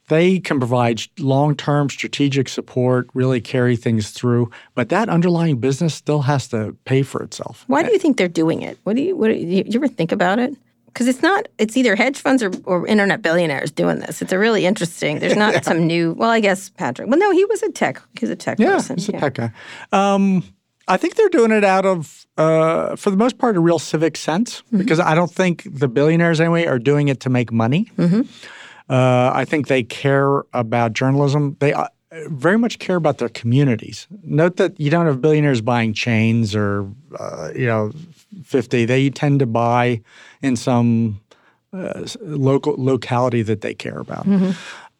They 0.08 0.39
can 0.39 0.60
provide 0.60 1.01
long-term 1.18 1.89
strategic 1.89 2.47
support, 2.47 3.10
really 3.14 3.41
carry 3.41 3.76
things 3.76 4.12
through, 4.12 4.51
but 4.76 4.89
that 4.89 5.10
underlying 5.10 5.58
business 5.58 5.95
still 5.95 6.22
has 6.22 6.47
to 6.49 6.78
pay 6.86 7.01
for 7.01 7.24
itself. 7.24 7.64
Why 7.68 7.82
do 7.82 7.91
you 7.91 7.97
think 7.97 8.18
they're 8.18 8.28
doing 8.28 8.62
it? 8.62 8.78
What 8.84 8.95
do 8.95 9.01
you? 9.01 9.16
What 9.16 9.30
do 9.30 9.34
you, 9.34 9.64
you 9.66 9.80
ever 9.80 9.88
think 9.88 10.12
about 10.12 10.39
it? 10.39 10.56
Because 10.95 11.07
it's 11.09 11.21
not. 11.21 11.47
It's 11.57 11.75
either 11.75 11.95
hedge 11.97 12.17
funds 12.17 12.41
or, 12.41 12.51
or 12.63 12.87
internet 12.87 13.21
billionaires 13.21 13.69
doing 13.69 13.99
this. 13.99 14.21
It's 14.21 14.31
a 14.31 14.39
really 14.39 14.65
interesting. 14.65 15.19
There's 15.19 15.35
not 15.35 15.65
some 15.69 15.85
new. 15.85 16.13
Well, 16.13 16.29
I 16.29 16.39
guess 16.39 16.69
Patrick. 16.69 17.09
Well, 17.09 17.19
no, 17.19 17.31
he 17.31 17.43
was 17.45 17.61
a 17.63 17.71
tech. 17.71 18.01
He's 18.17 18.29
a 18.29 18.35
tech 18.35 18.57
Yeah, 18.59 18.75
person. 18.75 18.95
he's 18.97 19.09
a 19.09 19.11
tech 19.11 19.33
guy. 19.33 19.51
Um, 19.91 20.41
I 20.87 20.95
think 20.97 21.15
they're 21.15 21.29
doing 21.29 21.51
it 21.51 21.63
out 21.65 21.85
of, 21.85 22.25
uh, 22.37 22.95
for 22.95 23.09
the 23.09 23.17
most 23.17 23.37
part, 23.39 23.57
a 23.57 23.59
real 23.59 23.79
civic 23.79 24.15
sense 24.15 24.61
Mm-hmm. 24.61 24.77
because 24.77 24.99
I 25.01 25.15
don't 25.15 25.31
think 25.31 25.63
the 25.69 25.87
billionaires 25.89 26.39
anyway 26.39 26.65
are 26.65 26.79
doing 26.79 27.09
it 27.09 27.19
to 27.21 27.29
make 27.29 27.51
money. 27.51 27.91
Mm-hmm. 27.97 28.21
Uh, 28.89 29.31
I 29.33 29.45
think 29.45 29.67
they 29.67 29.83
care 29.83 30.43
about 30.53 30.93
journalism. 30.93 31.57
They 31.59 31.73
uh, 31.73 31.87
very 32.29 32.57
much 32.57 32.77
care 32.79 32.95
about 32.97 33.17
their 33.17 33.29
communities. 33.29 34.07
Note 34.23 34.57
that 34.57 34.79
you 34.79 34.89
don't 34.91 35.07
have 35.07 35.19
billionaires 35.21 35.59
buying 35.61 35.91
chains 35.93 36.55
or 36.55 36.87
uh, 37.19 37.49
you 37.55 37.65
know, 37.65 37.91
fifty. 38.43 38.85
They 38.85 39.09
tend 39.09 39.39
to 39.39 39.45
buy 39.47 40.01
in 40.45 40.55
some 40.55 41.19
uh, 41.73 42.05
local 42.21 42.75
locality 42.77 43.41
that 43.43 43.61
they 43.61 43.73
care 43.73 43.99
about. 43.99 44.25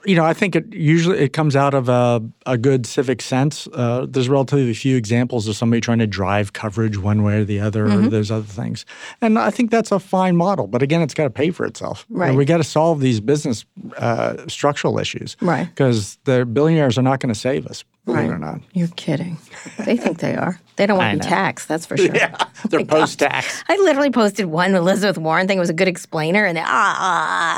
You 0.07 0.15
know, 0.15 0.23
I 0.23 0.35
think 0.35 0.55
it 0.55 0.71
usually 0.71 1.17
it 1.17 1.33
comes 1.33 1.55
out 1.55 1.73
of 1.73 1.89
a, 1.89 2.21
a 2.45 2.57
good 2.59 2.85
civic 2.85 3.23
sense. 3.23 3.67
Uh, 3.73 4.05
there's 4.07 4.29
relatively 4.29 4.71
few 4.75 4.97
examples 4.97 5.47
of 5.47 5.55
somebody 5.55 5.81
trying 5.81 5.97
to 5.97 6.05
drive 6.05 6.53
coverage 6.53 6.95
one 6.95 7.23
way 7.23 7.39
or 7.39 7.43
the 7.43 7.59
other, 7.59 7.85
or 7.85 8.09
there's 8.09 8.29
other 8.29 8.45
things. 8.45 8.85
And 9.19 9.39
I 9.39 9.49
think 9.49 9.71
that's 9.71 9.91
a 9.91 9.97
fine 9.97 10.35
model. 10.35 10.67
But 10.67 10.83
again, 10.83 11.01
it's 11.01 11.15
got 11.15 11.23
to 11.23 11.31
pay 11.31 11.49
for 11.49 11.65
itself. 11.65 12.05
Right. 12.09 12.27
And 12.27 12.37
we 12.37 12.45
got 12.45 12.57
to 12.57 12.63
solve 12.63 12.99
these 12.99 13.19
business 13.19 13.65
uh, 13.97 14.45
structural 14.47 14.99
issues. 14.99 15.37
Right. 15.41 15.65
Because 15.65 16.19
the 16.25 16.45
billionaires 16.45 16.99
are 16.99 17.03
not 17.03 17.19
going 17.19 17.33
to 17.33 17.39
save 17.39 17.65
us, 17.65 17.83
believe 18.06 18.30
it 18.30 18.34
or 18.34 18.38
not. 18.38 18.62
You're 18.74 18.88
kidding. 18.95 19.38
They 19.80 19.97
think 19.97 20.20
they 20.20 20.36
are. 20.36 20.60
They 20.78 20.86
don't 20.86 20.97
want 20.97 21.14
to 21.14 21.24
be 21.24 21.30
taxed. 21.30 21.68
That's 21.68 21.86
for 21.86 21.97
sure. 21.97 22.16
Yeah, 22.16 22.36
they're 22.70 22.86
post 22.86 23.20
tax. 23.20 23.64
I 23.68 23.76
literally 23.78 24.12
posted 24.12 24.45
one 24.45 24.76
Elizabeth 24.76 25.18
Warren 25.18 25.47
thing. 25.47 25.58
It 25.58 25.62
was 25.62 25.70
a 25.70 25.74
good 25.74 25.88
explainer, 25.88 26.45
and 26.45 26.56
they, 26.58 26.62
ah, 26.64 26.66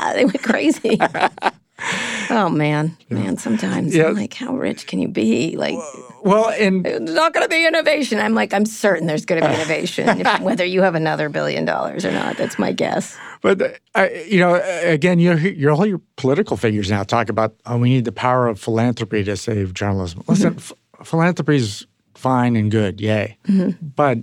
ah, 0.08 0.12
they 0.14 0.24
went 0.24 0.42
crazy. 0.42 0.98
oh 2.30 2.48
man, 2.48 2.96
man. 3.08 3.36
Sometimes 3.36 3.94
Yeah. 3.94 4.06
I'm 4.06 4.14
like, 4.14 4.34
how 4.34 4.54
rich 4.54 4.86
can 4.86 4.98
you 5.00 5.08
be? 5.08 5.56
Like, 5.56 5.78
Well, 6.24 6.50
and 6.50 6.84
there's 6.84 7.00
not 7.00 7.32
going 7.32 7.44
to 7.44 7.48
be 7.48 7.66
innovation. 7.66 8.18
I'm 8.18 8.34
like, 8.34 8.52
I'm 8.52 8.66
certain 8.66 9.06
there's 9.06 9.24
going 9.24 9.40
to 9.42 9.48
be 9.48 9.54
innovation, 9.60 10.20
if, 10.20 10.40
whether 10.40 10.64
you 10.64 10.82
have 10.82 10.94
another 10.94 11.28
billion 11.28 11.64
dollars 11.64 12.04
or 12.04 12.10
not. 12.12 12.36
That's 12.36 12.58
my 12.58 12.72
guess. 12.72 13.16
But 13.40 13.80
uh, 13.94 14.08
you 14.26 14.40
know, 14.40 14.54
again, 14.82 15.18
you 15.20 15.36
your 15.36 15.72
all 15.72 15.86
your 15.86 16.00
political 16.16 16.56
figures 16.56 16.90
now 16.90 17.02
talk 17.04 17.28
about 17.28 17.54
oh, 17.66 17.78
we 17.78 17.90
need 17.90 18.04
the 18.04 18.12
power 18.12 18.46
of 18.48 18.58
philanthropy 18.60 19.24
to 19.24 19.36
save 19.36 19.74
journalism. 19.74 20.22
Listen, 20.26 20.54
Mm-hmm. 20.54 20.74
f- 21.00 21.06
philanthropy 21.06 21.56
is 21.56 21.86
fine 22.14 22.56
and 22.56 22.70
good, 22.70 23.00
yay, 23.00 23.36
Mm-hmm. 23.46 23.86
but 23.94 24.18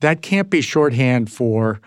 that 0.00 0.20
can't 0.22 0.50
be 0.50 0.60
shorthand 0.60 1.30
for 1.32 1.80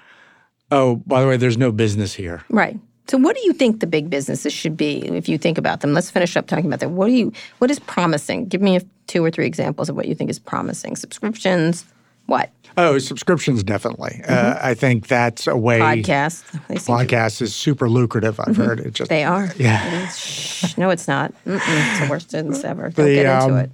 oh, 0.71 0.97
by 1.05 1.21
the 1.21 1.27
way, 1.27 1.37
there's 1.37 1.57
no 1.57 1.71
business 1.71 2.13
here. 2.13 2.43
Right. 2.49 2.77
So, 3.07 3.17
what 3.17 3.35
do 3.37 3.41
you 3.45 3.53
think 3.53 3.79
the 3.79 3.87
big 3.87 4.09
businesses 4.09 4.51
should 4.51 4.75
be 4.75 4.97
if 5.07 5.29
you 5.29 5.37
think 5.37 5.57
about 5.57 5.79
them? 5.79 5.93
Let's 5.93 6.09
finish 6.11 6.35
up 6.35 6.47
talking 6.47 6.65
about 6.65 6.81
that. 6.81 6.89
What 6.89 7.07
do 7.07 7.13
you? 7.13 7.31
What 7.59 7.71
is 7.71 7.79
promising? 7.79 8.47
Give 8.47 8.61
me 8.61 8.75
a, 8.75 8.81
two 9.05 9.23
or 9.23 9.31
three 9.31 9.45
examples 9.45 9.87
of 9.89 9.95
what 9.95 10.07
you 10.09 10.15
think 10.15 10.29
is 10.29 10.39
promising. 10.39 10.95
Subscriptions. 10.97 11.85
What 12.27 12.51
Oh, 12.79 12.99
subscriptions 12.99 13.63
definitely. 13.63 14.21
Uh, 14.27 14.55
I 14.61 14.75
think 14.75 15.07
that's 15.07 15.47
a 15.47 15.57
way. 15.57 15.79
Mm-hmm. 15.79 16.01
podcasts? 16.11 16.67
They 16.67 16.75
seem 16.77 16.95
to- 16.99 17.03
Podcast 17.05 17.41
is 17.41 17.55
super 17.55 17.89
lucrative. 17.89 18.39
I've 18.39 18.55
heard 18.55 18.79
it. 18.79 18.93
Just 18.93 19.09
Mm-hmm. 19.09 19.15
They 19.15 19.23
are. 19.23 19.51
Yeah. 19.57 20.03
It. 20.05 20.13
Shh. 20.13 20.77
No, 20.77 20.91
it's 20.91 21.07
not. 21.07 21.33
Mm-mm. 21.45 21.59
It's 21.59 21.99
the 22.01 22.07
worst 22.07 22.29
sentence 22.29 22.63
ever. 22.63 22.89
Don't 22.91 23.05
The, 23.07 23.13
get 23.15 23.41
into 23.43 23.53
um, 23.55 23.57
it. 23.59 23.71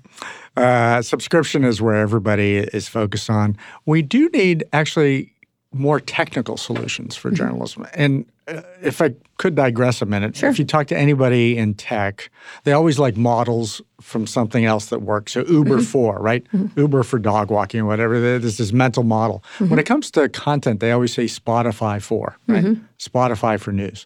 Uh, 0.56 1.02
subscription 1.02 1.64
is 1.66 1.82
where 1.82 1.96
everybody 1.96 2.58
is 2.60 2.88
focused 2.88 3.30
on. 3.30 3.58
We 3.86 4.04
do 4.04 4.30
need 4.30 4.64
actually 4.72 5.34
more 5.74 6.00
technical 6.00 6.56
solutions 6.56 7.16
Mm-hmm. 7.16 7.30
for 7.30 7.36
journalism. 7.36 7.86
And 7.96 8.24
uh, 8.24 8.32
if 8.48 9.02
I 9.02 9.14
could 9.38 9.56
digress 9.56 10.02
a 10.02 10.06
minute, 10.06 10.42
if 10.44 10.60
you 10.60 10.66
talk 10.66 10.88
to 10.88 10.98
anybody 10.98 11.58
in 11.58 11.74
tech, 11.76 12.30
they 12.64 12.72
always 12.74 13.00
like 13.00 13.16
models 13.18 13.82
from 14.02 14.28
something 14.28 14.66
else 14.66 14.88
that 14.88 15.02
works. 15.02 15.32
So 15.34 15.46
Uber 15.46 15.78
Mm-hmm. 15.78 15.84
for, 15.84 16.20
right? 16.20 16.46
Uber 16.76 17.04
for 17.04 17.20
dog 17.20 17.50
walking 17.52 17.80
or 17.82 17.86
whatever. 17.86 18.20
There's 18.20 18.58
this 18.58 18.74
mental 18.74 19.04
model. 19.04 19.44
Mm-hmm. 19.56 19.70
When 19.70 19.80
it 19.80 19.86
comes 19.86 20.12
to 20.12 20.28
content, 20.30 20.80
they 20.82 20.92
always 20.92 21.14
say 21.14 21.26
Spotify 21.26 22.02
for, 22.02 22.36
right? 22.48 22.64
Mm-hmm. 22.64 22.84
Spotify 23.00 23.60
for 23.60 23.72
news. 23.72 24.06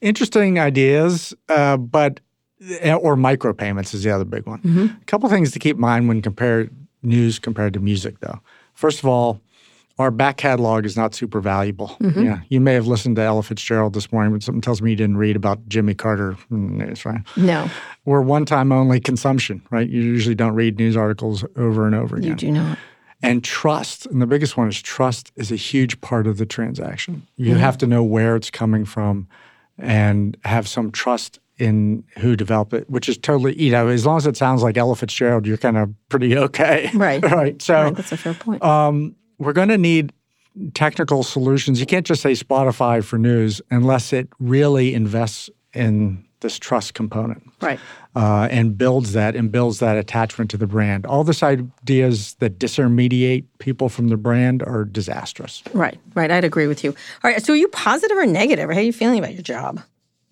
Interesting 0.00 0.58
ideas, 0.58 1.34
uh, 1.48 1.76
but 1.76 2.20
or 2.84 3.16
micropayments 3.16 3.94
is 3.94 4.02
the 4.02 4.10
other 4.10 4.24
big 4.24 4.46
one. 4.46 4.96
A 5.00 5.04
couple 5.04 5.28
things 5.28 5.52
to 5.52 5.58
keep 5.58 5.76
in 5.76 5.80
mind 5.80 6.08
when 6.08 6.22
compared 6.22 6.70
news 7.02 7.38
compared 7.38 7.72
to 7.74 7.80
music, 7.80 8.20
though. 8.20 8.40
First 8.74 8.98
of 8.98 9.06
all, 9.06 9.40
our 9.98 10.10
back 10.10 10.36
catalog 10.36 10.84
is 10.84 10.96
not 10.96 11.14
super 11.14 11.40
valuable. 11.40 11.96
Mm-hmm. 12.00 12.24
Yeah, 12.24 12.40
you 12.48 12.60
may 12.60 12.74
have 12.74 12.86
listened 12.86 13.16
to 13.16 13.22
Ella 13.22 13.42
Fitzgerald 13.42 13.94
this 13.94 14.12
morning, 14.12 14.32
but 14.32 14.42
something 14.42 14.60
tells 14.60 14.82
me 14.82 14.90
you 14.90 14.96
didn't 14.96 15.16
read 15.16 15.36
about 15.36 15.66
Jimmy 15.68 15.94
Carter 15.94 16.36
in 16.50 16.78
the 16.78 17.02
right? 17.04 17.20
No, 17.36 17.70
We're 18.04 18.20
one-time 18.20 18.72
only 18.72 19.00
consumption, 19.00 19.62
right? 19.70 19.88
You 19.88 20.02
usually 20.02 20.34
don't 20.34 20.54
read 20.54 20.76
news 20.78 20.96
articles 20.96 21.44
over 21.56 21.86
and 21.86 21.94
over 21.94 22.16
again. 22.16 22.30
you 22.30 22.34
do 22.34 22.52
not. 22.52 22.78
And 23.22 23.42
trust, 23.42 24.04
and 24.06 24.20
the 24.20 24.26
biggest 24.26 24.58
one 24.58 24.68
is 24.68 24.80
trust 24.80 25.32
is 25.36 25.50
a 25.50 25.56
huge 25.56 26.00
part 26.02 26.26
of 26.26 26.36
the 26.36 26.44
transaction. 26.44 27.26
You 27.36 27.52
mm-hmm. 27.52 27.60
have 27.60 27.78
to 27.78 27.86
know 27.86 28.04
where 28.04 28.36
it's 28.36 28.50
coming 28.50 28.84
from 28.84 29.26
and 29.78 30.36
have 30.44 30.68
some 30.68 30.90
trust 30.90 31.38
in 31.58 32.04
who 32.18 32.36
developed 32.36 32.74
it, 32.74 32.88
which 32.90 33.08
is 33.08 33.16
totally, 33.16 33.60
you 33.60 33.70
know, 33.70 33.88
as 33.88 34.04
long 34.04 34.18
as 34.18 34.26
it 34.26 34.36
sounds 34.36 34.62
like 34.62 34.76
Ella 34.76 34.94
Fitzgerald, 34.94 35.46
you're 35.46 35.56
kind 35.56 35.78
of 35.78 35.94
pretty 36.10 36.36
okay. 36.36 36.90
Right. 36.94 37.22
right. 37.30 37.60
So 37.62 37.84
Right, 37.84 37.96
that's 37.96 38.12
a 38.12 38.16
fair 38.16 38.34
point. 38.34 38.62
um, 38.62 39.16
we're 39.38 39.52
going 39.52 39.68
to 39.68 39.78
need 39.78 40.12
technical 40.74 41.22
solutions. 41.22 41.80
You 41.80 41.86
can't 41.86 42.06
just 42.06 42.22
say 42.22 42.32
Spotify 42.32 43.04
for 43.04 43.18
news 43.18 43.60
unless 43.70 44.12
it 44.12 44.28
really 44.38 44.94
invests 44.94 45.50
in 45.74 46.24
this 46.40 46.58
trust 46.58 46.94
component 46.94 47.42
right. 47.60 47.80
uh, 48.14 48.48
and 48.50 48.76
builds 48.76 49.12
that 49.14 49.34
and 49.34 49.50
builds 49.50 49.78
that 49.78 49.96
attachment 49.96 50.50
to 50.50 50.56
the 50.56 50.66
brand. 50.66 51.06
All 51.06 51.24
this 51.24 51.42
ideas 51.42 52.34
that 52.34 52.58
disintermediate 52.58 53.44
people 53.58 53.88
from 53.88 54.08
the 54.08 54.16
brand 54.16 54.62
are 54.62 54.84
disastrous. 54.84 55.62
Right. 55.72 55.98
Right. 56.14 56.30
I'd 56.30 56.44
agree 56.44 56.66
with 56.66 56.84
you. 56.84 56.94
All 57.24 57.30
right. 57.30 57.42
So, 57.44 57.52
are 57.52 57.56
you 57.56 57.68
positive 57.68 58.16
or 58.16 58.26
negative? 58.26 58.70
How 58.70 58.76
are 58.76 58.82
you 58.82 58.92
feeling 58.92 59.18
about 59.18 59.32
your 59.32 59.42
job? 59.42 59.80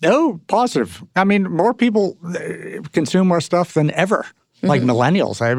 No, 0.01 0.39
positive. 0.47 1.03
I 1.15 1.23
mean, 1.23 1.43
more 1.43 1.73
people 1.73 2.17
uh, 2.23 2.81
consume 2.91 3.31
our 3.31 3.41
stuff 3.41 3.73
than 3.73 3.91
ever. 3.91 4.25
Like 4.61 4.81
millennials, 4.81 5.41
I 5.41 5.53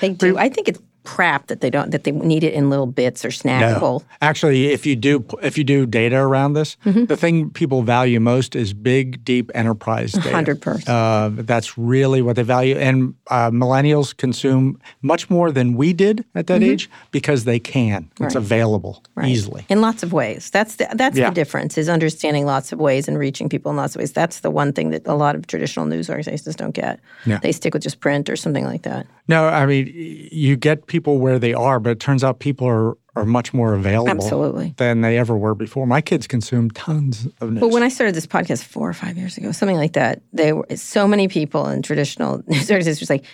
They 0.00 0.14
do. 0.14 0.38
I 0.38 0.48
think 0.48 0.68
it's 0.68 0.80
crap 1.14 1.46
that 1.46 1.60
they 1.62 1.70
don't 1.70 1.90
that 1.92 2.02
they 2.04 2.12
need 2.32 2.44
it 2.44 2.52
in 2.58 2.68
little 2.70 2.86
bits 3.02 3.24
or 3.24 3.30
snackable. 3.30 4.02
Actually, 4.20 4.60
if 4.76 4.84
you 4.86 4.94
do 5.08 5.24
if 5.42 5.56
you 5.58 5.64
do 5.64 5.86
data 5.86 6.16
around 6.28 6.52
this, 6.54 6.76
Mm-hmm. 6.84 7.04
the 7.12 7.16
thing 7.16 7.50
people 7.50 7.80
value 7.82 8.20
most 8.20 8.54
is 8.54 8.72
big, 8.74 9.24
deep 9.24 9.50
enterprise 9.54 10.12
data. 10.12 10.54
100%. 10.54 10.88
Uh, 10.88 11.42
that's 11.50 11.78
really 11.78 12.20
what 12.22 12.36
they 12.36 12.42
value, 12.44 12.76
and 12.88 13.14
uh, 13.36 13.50
millennials 13.50 14.08
consume 14.24 14.78
much 15.02 15.30
more 15.30 15.48
than 15.58 15.76
we 15.76 15.92
did 15.92 16.24
at 16.34 16.46
that 16.46 16.62
age 16.62 16.88
because 17.10 17.44
they 17.44 17.58
can. 17.60 18.00
It's 18.02 18.14
Mm-hmm. 18.14 18.24
Right. 18.24 18.34
available 18.36 18.94
Right. 19.18 19.28
easily. 19.34 19.62
in 19.68 19.80
lots 19.80 20.02
of 20.02 20.10
ways. 20.12 20.50
That's 20.56 20.76
the, 20.76 20.86
that's 21.00 21.16
Yeah. 21.18 21.28
the 21.30 21.34
difference 21.42 21.78
is 21.82 21.88
understanding 21.88 22.44
lots 22.46 22.72
of 22.72 22.78
ways 22.88 23.08
and 23.08 23.16
reaching 23.18 23.48
people 23.48 23.70
in 23.72 23.76
lots 23.82 23.94
of 23.96 24.00
ways. 24.00 24.12
That's 24.12 24.40
the 24.46 24.50
one 24.62 24.70
thing 24.76 24.90
that 24.94 25.02
a 25.06 25.14
lot 25.24 25.34
of 25.36 25.40
traditional 25.52 25.86
news 25.92 26.08
organizations 26.10 26.56
don't 26.56 26.74
get. 26.84 26.94
Yeah. 27.26 27.38
They 27.44 27.52
stick 27.52 27.72
with 27.74 27.82
just 27.88 27.98
print 28.00 28.28
or 28.32 28.36
something 28.36 28.66
like 28.72 28.82
that. 28.90 29.06
No, 29.28 29.40
I 29.62 29.66
mean 29.66 29.84
you 30.32 30.56
get 30.56 30.76
people 30.86 30.97
where 31.06 31.38
they 31.38 31.54
are, 31.54 31.80
but 31.80 31.90
it 31.90 32.00
turns 32.00 32.24
out 32.24 32.38
people 32.38 32.66
are 32.66 32.96
are 33.18 33.24
much 33.24 33.52
more 33.52 33.74
available 33.74 34.10
Absolutely. 34.10 34.74
than 34.76 35.00
they 35.00 35.18
ever 35.18 35.36
were 35.36 35.54
before. 35.54 35.86
My 35.86 36.00
kids 36.00 36.26
consume 36.26 36.70
tons 36.70 37.26
of 37.40 37.50
news. 37.50 37.60
But 37.60 37.70
when 37.70 37.82
I 37.82 37.88
started 37.88 38.14
this 38.14 38.26
podcast 38.26 38.62
four 38.62 38.88
or 38.88 38.92
five 38.92 39.18
years 39.18 39.36
ago, 39.36 39.50
something 39.50 39.76
like 39.76 39.94
that, 39.94 40.22
they 40.32 40.52
were 40.52 40.66
so 40.76 41.08
many 41.08 41.26
people 41.26 41.66
in 41.66 41.82
traditional 41.82 42.38
news 42.46 42.70
organizations 42.70 43.00
was 43.00 43.10
like, 43.10 43.24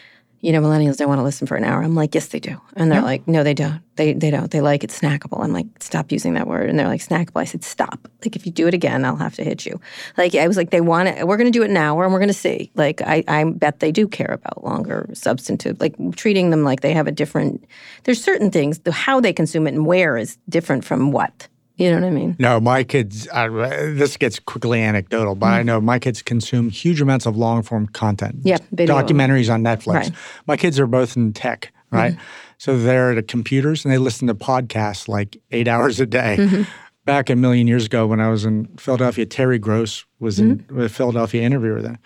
you 0.44 0.52
know, 0.52 0.60
millennials 0.60 0.98
don't 0.98 1.08
want 1.08 1.20
to 1.20 1.22
listen 1.22 1.46
for 1.46 1.56
an 1.56 1.64
hour. 1.64 1.82
I'm 1.82 1.94
like, 1.94 2.14
yes, 2.14 2.26
they 2.26 2.38
do. 2.38 2.60
And 2.76 2.92
they're 2.92 3.00
like, 3.00 3.26
no, 3.26 3.42
they 3.42 3.54
don't. 3.54 3.80
They 3.96 4.12
they 4.12 4.30
don't. 4.30 4.50
They 4.50 4.60
like 4.60 4.84
it 4.84 4.90
snackable. 4.90 5.42
I'm 5.42 5.54
like, 5.54 5.64
stop 5.80 6.12
using 6.12 6.34
that 6.34 6.46
word. 6.46 6.68
And 6.68 6.78
they're 6.78 6.86
like, 6.86 7.00
snackable. 7.00 7.40
I 7.40 7.44
said, 7.44 7.64
stop. 7.64 8.08
Like, 8.22 8.36
if 8.36 8.44
you 8.44 8.52
do 8.52 8.66
it 8.66 8.74
again, 8.74 9.06
I'll 9.06 9.16
have 9.16 9.34
to 9.36 9.42
hit 9.42 9.64
you. 9.64 9.80
Like, 10.18 10.34
I 10.34 10.46
was 10.46 10.58
like, 10.58 10.68
they 10.68 10.82
want 10.82 11.08
it. 11.08 11.26
We're 11.26 11.38
going 11.38 11.50
to 11.50 11.58
do 11.58 11.62
it 11.62 11.70
an 11.70 11.78
hour 11.78 12.04
and 12.04 12.12
we're 12.12 12.18
going 12.18 12.28
to 12.28 12.34
see. 12.34 12.70
Like, 12.74 13.00
I, 13.00 13.24
I 13.26 13.44
bet 13.44 13.80
they 13.80 13.90
do 13.90 14.06
care 14.06 14.32
about 14.32 14.62
longer, 14.62 15.08
substantive, 15.14 15.80
like 15.80 15.94
treating 16.14 16.50
them 16.50 16.62
like 16.62 16.82
they 16.82 16.92
have 16.92 17.06
a 17.06 17.12
different, 17.12 17.64
there's 18.02 18.22
certain 18.22 18.50
things, 18.50 18.80
the, 18.80 18.92
how 18.92 19.20
they 19.20 19.32
consume 19.32 19.66
it 19.66 19.72
and 19.72 19.86
where 19.86 20.18
is 20.18 20.36
different 20.50 20.84
from 20.84 21.10
what. 21.10 21.48
You 21.76 21.90
know 21.90 21.96
what 22.00 22.06
I 22.06 22.10
mean? 22.10 22.36
No, 22.38 22.60
my 22.60 22.84
kids. 22.84 23.26
Uh, 23.32 23.48
this 23.94 24.16
gets 24.16 24.38
quickly 24.38 24.80
anecdotal, 24.80 25.34
but 25.34 25.46
I 25.46 25.62
know 25.64 25.80
my 25.80 25.98
kids 25.98 26.22
consume 26.22 26.70
huge 26.70 27.00
amounts 27.00 27.26
of 27.26 27.36
long 27.36 27.62
form 27.64 27.88
content. 27.88 28.36
Yeah, 28.44 28.58
documentaries 28.72 29.52
on 29.52 29.62
Netflix. 29.64 29.94
Right. 29.94 30.06
Mm-hmm. 30.12 30.42
My 30.46 30.56
kids 30.56 30.78
are 30.78 30.86
both 30.86 31.16
in 31.16 31.32
tech, 31.32 31.72
right? 31.90 32.16
So 32.58 32.78
they're 32.78 33.10
at 33.10 33.14
the 33.16 33.22
computers 33.24 33.84
and 33.84 33.92
they 33.92 33.98
listen 33.98 34.28
to 34.28 34.34
podcasts 34.34 35.08
like 35.08 35.36
eight 35.50 35.66
hours 35.66 35.98
a 36.00 36.06
day. 36.06 36.36
Mm-hmm. 36.38 36.62
Back 37.06 37.28
a 37.28 37.36
million 37.36 37.66
years 37.66 37.84
ago, 37.86 38.06
when 38.06 38.20
I 38.20 38.30
was 38.30 38.44
in 38.46 38.66
Philadelphia, 38.78 39.26
Terry 39.26 39.58
Gross 39.58 40.04
was 40.20 40.38
in 40.38 40.58
Mm-hmm. 40.60 40.80
a 40.80 40.88
Philadelphia 40.88 41.42
interviewer 41.42 41.82
then. 41.82 41.98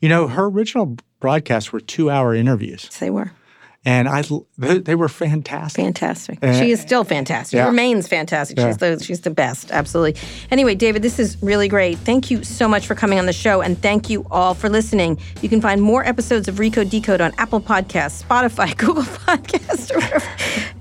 You 0.00 0.08
know, 0.10 0.28
her 0.28 0.44
original 0.44 0.96
broadcasts 1.18 1.72
were 1.72 1.80
two 1.80 2.10
hour 2.10 2.34
interviews. 2.34 2.84
Yes, 2.84 2.98
they 2.98 3.10
were. 3.10 3.32
And 3.84 4.08
I 4.08 4.22
they, 4.56 4.78
they 4.78 4.94
were 4.94 5.08
fantastic. 5.08 5.84
Fantastic. 5.84 6.38
she 6.42 6.70
is 6.70 6.80
still 6.80 7.04
fantastic. 7.04 7.56
yeah. 7.56 7.66
Remains 7.66 8.08
fantastic. 8.08 8.58
She's 8.58 8.78
the 8.78 8.98
she's 9.02 9.20
the 9.20 9.30
best. 9.30 9.70
Absolutely. 9.70 10.20
Anyway, 10.50 10.74
David, 10.74 11.02
this 11.02 11.18
is 11.18 11.40
really 11.42 11.68
great. 11.68 11.98
Thank 11.98 12.30
you 12.30 12.42
so 12.44 12.66
much 12.68 12.86
for 12.86 12.94
coming 12.94 13.18
on 13.18 13.26
the 13.26 13.32
show, 13.32 13.60
and 13.60 13.80
thank 13.80 14.08
you 14.08 14.26
all 14.30 14.54
for 14.54 14.68
listening. 14.68 15.18
You 15.42 15.48
can 15.48 15.60
find 15.60 15.82
more 15.82 16.04
episodes 16.04 16.48
of 16.48 16.56
Recode 16.56 16.90
Decode 16.90 17.20
on 17.20 17.32
Apple 17.38 17.60
Podcasts, 17.60 18.22
Spotify, 18.24 18.76
Google 18.76 19.02
Podcasts, 19.02 19.90
or. 19.94 20.22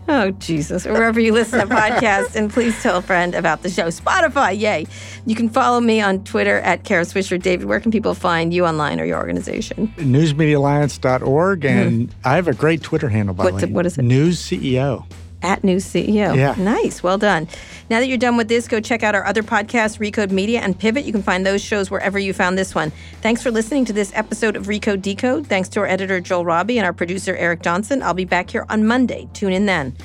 Oh 0.08 0.32
Jesus! 0.32 0.86
Wherever 0.86 1.20
you 1.20 1.32
listen 1.32 1.60
to 1.60 1.66
podcasts, 1.66 2.36
and 2.36 2.52
please 2.52 2.82
tell 2.84 2.98
a 2.98 3.02
friend 3.02 3.34
about 3.36 3.64
the 3.64 3.70
show. 3.70 3.88
Spotify, 3.88 4.60
yay! 4.60 4.86
You 5.26 5.36
can 5.36 5.50
follow 5.50 5.80
me 5.80 6.02
on 6.02 6.24
Twitter 6.24 6.60
at 6.60 6.84
Kara 6.84 7.04
Swisher. 7.04 7.42
David, 7.42 7.68
where 7.68 7.80
can 7.80 7.92
people 7.92 8.14
find 8.14 8.54
you 8.54 8.66
online 8.66 9.00
or 9.00 9.06
your 9.06 9.18
organization? 9.18 9.94
Newsmediaalliance.org, 9.98 11.66
and 11.66 12.10
mm-hmm. 12.10 12.28
I 12.28 12.36
have 12.36 12.48
a 12.48 12.54
great 12.54 12.82
Twitter 12.82 13.10
handle 13.10 13.34
by 13.34 13.52
the 13.52 13.54
way. 13.54 13.66
what 13.66 13.86
is 13.86 13.98
it? 13.98 14.04
News 14.04 14.42
CEO. 14.42 15.06
At 15.44 15.64
New 15.64 15.78
CEO. 15.78 16.36
Yeah. 16.36 16.56
Nice. 16.58 17.04
Well 17.04 17.18
done. 17.18 17.48
Now 17.90 18.00
that 18.00 18.08
you're 18.08 18.18
done 18.18 18.38
with 18.38 18.48
this, 18.48 18.68
go 18.68 18.80
check 18.80 19.04
out 19.04 19.14
our 19.14 19.26
other 19.26 19.44
podcasts, 19.44 20.00
Recode 20.00 20.32
Media 20.32 20.62
and 20.62 20.78
Pivot. 20.78 21.06
You 21.06 21.12
can 21.12 21.22
find 21.22 21.46
those 21.46 21.62
shows 21.62 21.92
wherever 21.92 22.18
you 22.18 22.34
found 22.34 22.58
this 22.58 22.74
one. 22.74 22.92
Thanks 23.22 23.44
for 23.44 23.52
listening 23.52 23.86
to 23.86 23.94
this 23.94 24.12
episode 24.16 24.56
of 24.56 24.68
Recode 24.68 25.02
Decode. 25.02 25.46
Thanks 25.48 25.70
to 25.70 25.82
our 25.82 25.86
editor, 25.86 26.20
Joel 26.20 26.46
Robbie, 26.46 26.78
and 26.78 26.86
our 26.86 26.94
producer, 26.94 27.36
Eric 27.36 27.62
Johnson. 27.62 28.02
I'll 28.02 28.14
be 28.14 28.26
back 28.26 28.50
here 28.50 28.66
on 28.70 28.88
Monday. 28.88 29.28
Tune 29.34 29.54
in 29.54 29.66
then. 29.66 29.96